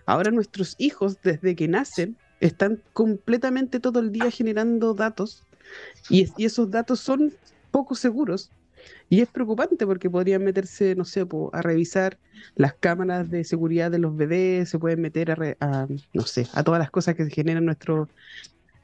Ahora 0.07 0.31
nuestros 0.31 0.75
hijos, 0.79 1.19
desde 1.23 1.57
que 1.57 1.69
nacen, 1.69 2.17
están 2.41 2.83
completamente 2.93 3.81
todo 3.81 4.01
el 4.01 4.13
día 4.13 4.31
generando 4.31 4.93
datos 4.93 5.45
y, 6.11 6.29
y 6.37 6.45
esos 6.45 6.71
datos 6.71 7.01
son 7.01 7.33
poco 7.71 7.95
seguros 7.95 8.51
y 9.09 9.21
es 9.21 9.29
preocupante 9.29 9.87
porque 9.87 10.11
podrían 10.11 10.45
meterse, 10.45 10.95
no 10.95 11.05
sé, 11.05 11.27
a 11.53 11.63
revisar 11.63 12.19
las 12.57 12.75
cámaras 12.75 13.31
de 13.31 13.45
seguridad 13.45 13.91
de 13.91 13.99
los 13.99 14.17
bebés, 14.17 14.69
se 14.69 14.79
pueden 14.79 15.01
meter 15.01 15.57
a, 15.61 15.87
no 16.13 16.23
sé, 16.23 16.47
a 16.53 16.63
todas 16.65 16.79
las 16.79 16.91
cosas 16.91 17.15
que 17.15 17.29
generan 17.31 17.65
nuestros 17.65 18.09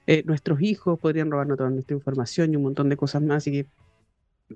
eh, 0.06 0.24
nuestros 0.26 0.60
hijos, 0.60 0.98
podrían 0.98 1.30
robarnos 1.30 1.56
toda 1.56 1.70
nuestra 1.70 1.94
información 1.96 2.52
y 2.52 2.56
un 2.56 2.64
montón 2.64 2.88
de 2.88 2.96
cosas 2.96 3.22
más. 3.22 3.38
Así 3.38 3.52
que 3.52 3.66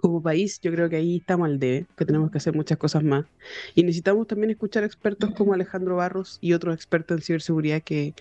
como 0.01 0.22
país, 0.22 0.61
yo 0.61 0.72
creo 0.72 0.88
que 0.88 0.97
ahí 0.97 1.18
estamos 1.18 1.47
al 1.47 1.59
debe, 1.61 1.86
que 1.97 2.05
tenemos 2.05 2.30
que 2.30 2.38
hacer 2.38 2.55
muchas 2.55 2.78
cosas 2.78 3.05
más. 3.05 3.26
Y 3.74 3.84
necesitamos 3.84 4.26
también 4.26 4.51
escuchar 4.51 4.84
expertos 4.84 5.30
como 5.36 5.55
Alejandro 5.55 5.97
Barros 5.97 6.38
y 6.40 6.53
otros 6.55 6.74
expertos 6.74 7.18
en 7.18 7.22
ciberseguridad 7.22 7.82
que, 7.82 8.14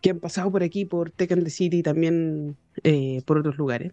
que 0.00 0.10
han 0.10 0.20
pasado 0.20 0.50
por 0.50 0.62
aquí, 0.62 0.84
por 0.84 1.10
Tech 1.10 1.30
and 1.32 1.44
the 1.44 1.50
City 1.50 1.78
y 1.78 1.82
también 1.82 2.56
eh, 2.82 3.22
por 3.26 3.38
otros 3.38 3.56
lugares. 3.56 3.92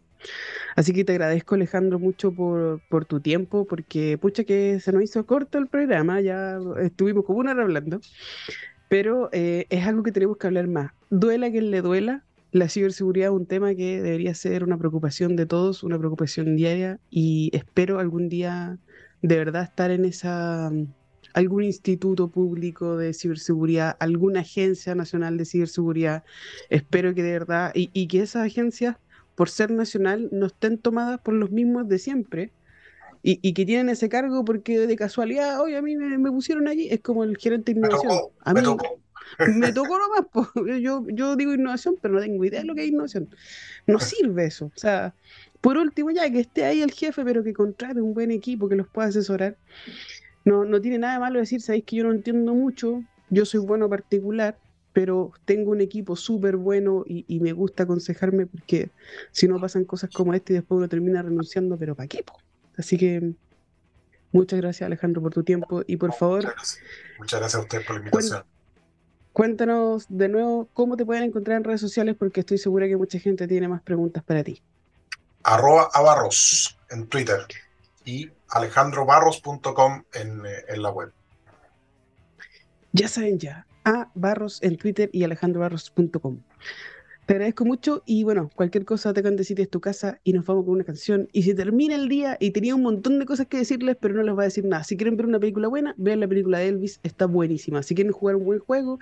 Así 0.75 0.93
que 0.93 1.03
te 1.03 1.13
agradezco, 1.13 1.55
Alejandro, 1.55 1.99
mucho 1.99 2.31
por, 2.31 3.05
tu 3.05 3.19
tiempo, 3.19 3.65
porque 3.65 4.17
pucha 4.17 4.43
que 4.43 4.79
se 4.79 4.91
nos 4.91 5.03
hizo 5.03 5.25
corto 5.25 5.57
el 5.57 5.67
programa, 5.67 6.21
ya 6.21 6.59
estuvimos 6.81 7.25
como 7.25 7.39
una 7.39 7.51
hora 7.51 7.63
hablando, 7.63 7.99
pero 8.87 9.29
eh, 9.31 9.65
es 9.69 9.85
algo 9.85 10.03
que 10.03 10.11
tenemos 10.11 10.37
que 10.37 10.47
hablar 10.47 10.67
más. 10.67 10.91
Duela 11.09 11.49
quien 11.51 11.71
le 11.71 11.81
duela, 11.81 12.23
la 12.51 12.67
ciberseguridad 12.67 13.29
es 13.29 13.35
un 13.35 13.45
tema 13.45 13.75
que 13.75 14.01
debería 14.01 14.33
ser 14.33 14.63
una 14.63 14.77
preocupación 14.77 15.35
de 15.35 15.45
todos, 15.45 15.83
una 15.83 15.99
preocupación 15.99 16.55
diaria 16.55 16.99
y 17.11 17.51
espero 17.53 17.99
algún 17.99 18.27
día 18.27 18.79
de 19.21 19.37
verdad 19.37 19.63
estar 19.63 19.91
en 19.91 20.05
esa 20.05 20.71
algún 21.33 21.63
instituto 21.63 22.29
público 22.29 22.97
de 22.97 23.13
ciberseguridad, 23.13 23.95
alguna 23.99 24.39
agencia 24.39 24.95
nacional 24.95 25.37
de 25.37 25.45
ciberseguridad. 25.45 26.23
Espero 26.69 27.13
que 27.13 27.21
de 27.21 27.31
verdad 27.33 27.71
y 27.75 28.07
que 28.07 28.21
esas 28.21 28.47
agencias, 28.47 28.97
por 29.39 29.49
ser 29.49 29.71
nacional, 29.71 30.27
no 30.33 30.47
estén 30.47 30.77
tomadas 30.77 31.21
por 31.21 31.33
los 31.33 31.49
mismos 31.49 31.87
de 31.87 31.97
siempre, 31.97 32.51
y, 33.23 33.39
y, 33.41 33.53
que 33.53 33.65
tienen 33.65 33.87
ese 33.87 34.09
cargo 34.09 34.43
porque 34.43 34.85
de 34.85 34.95
casualidad, 34.97 35.61
oye, 35.61 35.77
a 35.77 35.81
mí 35.81 35.95
me, 35.95 36.17
me 36.17 36.29
pusieron 36.29 36.67
allí, 36.67 36.89
es 36.89 36.99
como 36.99 37.23
el 37.23 37.37
gerente 37.37 37.73
de 37.73 37.79
innovación. 37.79 38.19
a 38.43 38.53
mí, 38.53 38.59
me 39.55 39.71
tocó 39.71 39.97
nomás, 39.97 40.81
yo, 40.81 41.05
yo 41.07 41.37
digo 41.37 41.53
innovación, 41.53 41.95
pero 42.01 42.15
no 42.15 42.19
tengo 42.19 42.43
idea 42.43 42.59
de 42.59 42.65
lo 42.65 42.75
que 42.75 42.83
es 42.83 42.89
innovación. 42.89 43.29
No 43.87 44.01
sirve 44.01 44.43
eso. 44.43 44.65
O 44.75 44.77
sea, 44.77 45.15
por 45.61 45.77
último, 45.77 46.11
ya 46.11 46.29
que 46.29 46.41
esté 46.41 46.65
ahí 46.65 46.81
el 46.81 46.91
jefe, 46.91 47.23
pero 47.23 47.41
que 47.41 47.53
contrate 47.53 48.01
un 48.01 48.13
buen 48.13 48.31
equipo 48.31 48.67
que 48.67 48.75
los 48.75 48.89
pueda 48.89 49.07
asesorar. 49.07 49.55
No, 50.43 50.65
no 50.65 50.81
tiene 50.81 50.97
nada 50.97 51.13
de 51.13 51.19
malo 51.21 51.39
decir, 51.39 51.61
sabéis 51.61 51.85
que 51.85 51.95
yo 51.95 52.03
no 52.03 52.11
entiendo 52.11 52.53
mucho, 52.53 53.05
yo 53.29 53.45
soy 53.45 53.61
bueno 53.61 53.87
particular, 53.87 54.57
pero 54.93 55.31
tengo 55.45 55.71
un 55.71 55.81
equipo 55.81 56.15
súper 56.15 56.57
bueno 56.57 57.03
y, 57.05 57.25
y, 57.27 57.39
me 57.39 57.53
gusta 57.53 57.83
aconsejarme 57.83 58.47
porque 58.47 58.89
si 59.31 59.47
no 59.47 59.59
pasan 59.59 59.85
cosas 59.85 60.09
como 60.11 60.33
esta 60.33 60.53
y 60.53 60.55
después 60.55 60.77
uno 60.77 60.89
termina 60.89 61.21
renunciando, 61.21 61.77
pero 61.77 61.95
¿para 61.95 62.07
qué? 62.07 62.23
Así 62.77 62.97
que 62.97 63.33
muchas 64.31 64.59
gracias 64.59 64.87
Alejandro 64.87 65.21
por 65.21 65.33
tu 65.33 65.43
tiempo 65.43 65.83
y 65.85 65.97
por 65.97 66.13
favor... 66.13 66.43
Muchas 66.43 66.55
gracias, 66.55 66.83
muchas 67.19 67.39
gracias 67.39 67.59
a 67.59 67.63
usted 67.63 67.85
por 67.85 67.95
la 67.95 67.99
invitación. 67.99 68.43
Cuéntanos 69.33 70.05
de 70.09 70.27
nuevo 70.27 70.67
cómo 70.73 70.97
te 70.97 71.05
pueden 71.05 71.23
encontrar 71.23 71.57
en 71.57 71.63
redes 71.63 71.81
sociales 71.81 72.15
porque 72.17 72.41
estoy 72.41 72.57
segura 72.57 72.87
que 72.87 72.97
mucha 72.97 73.19
gente 73.19 73.47
tiene 73.47 73.67
más 73.67 73.81
preguntas 73.81 74.23
para 74.23 74.43
ti. 74.43 74.61
Arroba 75.43 75.89
a 75.93 76.01
Barros 76.01 76.77
en 76.89 77.07
Twitter 77.07 77.39
y 78.03 78.29
alejandrobarros.com 78.49 80.03
en, 80.13 80.41
en 80.67 80.81
la 80.81 80.89
web. 80.89 81.13
Ya 82.91 83.07
saben 83.07 83.37
ya, 83.37 83.65
a 83.89 84.11
Barros 84.13 84.61
en 84.61 84.77
Twitter 84.77 85.09
y 85.11 85.23
alejandrobarros.com. 85.23 86.39
Te 87.25 87.33
agradezco 87.33 87.65
mucho 87.65 88.03
y 88.05 88.23
bueno, 88.23 88.49
cualquier 88.55 88.85
cosa 88.85 89.13
te 89.13 89.23
can 89.23 89.37
City 89.43 89.63
es 89.63 89.69
tu 89.69 89.79
casa 89.79 90.19
y 90.23 90.33
nos 90.33 90.45
vamos 90.45 90.65
con 90.65 90.75
una 90.75 90.83
canción. 90.83 91.27
Y 91.31 91.43
si 91.43 91.53
termina 91.53 91.95
el 91.95 92.07
día 92.07 92.37
y 92.39 92.51
tenía 92.51 92.75
un 92.75 92.83
montón 92.83 93.19
de 93.19 93.25
cosas 93.25 93.47
que 93.47 93.57
decirles, 93.57 93.97
pero 93.99 94.13
no 94.13 94.23
les 94.23 94.33
voy 94.33 94.43
a 94.43 94.45
decir 94.45 94.65
nada. 94.65 94.83
Si 94.83 94.95
quieren 94.95 95.17
ver 95.17 95.25
una 95.25 95.39
película 95.39 95.67
buena, 95.67 95.95
vean 95.97 96.19
la 96.19 96.27
película 96.27 96.59
de 96.59 96.67
Elvis, 96.67 96.99
está 97.03 97.25
buenísima. 97.25 97.83
Si 97.83 97.95
quieren 97.95 98.13
jugar 98.13 98.35
un 98.35 98.45
buen 98.45 98.59
juego, 98.59 98.99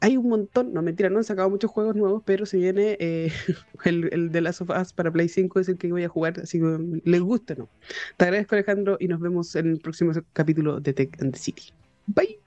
hay 0.00 0.18
un 0.18 0.28
montón, 0.28 0.74
no 0.74 0.82
mentira, 0.82 1.08
no 1.08 1.18
han 1.18 1.24
sacado 1.24 1.48
muchos 1.48 1.70
juegos 1.70 1.96
nuevos, 1.96 2.22
pero 2.26 2.44
se 2.44 2.58
viene 2.58 2.96
eh, 3.00 3.32
el, 3.84 4.08
el 4.12 4.32
de 4.32 4.40
Last 4.42 4.60
of 4.60 4.70
Us 4.70 4.92
para 4.92 5.10
Play 5.10 5.28
5, 5.28 5.60
es 5.60 5.68
el 5.68 5.78
que 5.78 5.90
voy 5.90 6.04
a 6.04 6.08
jugar, 6.08 6.40
así 6.40 6.60
que 6.60 7.00
les 7.04 7.20
gusta, 7.20 7.54
¿no? 7.54 7.70
Te 8.18 8.24
agradezco 8.24 8.54
Alejandro 8.54 8.96
y 9.00 9.08
nos 9.08 9.20
vemos 9.20 9.54
en 9.56 9.70
el 9.70 9.80
próximo 9.80 10.12
capítulo 10.34 10.80
de 10.80 10.92
Tech 10.92 11.22
and 11.22 11.32
the 11.32 11.38
City. 11.38 11.72
Bye. 12.06 12.43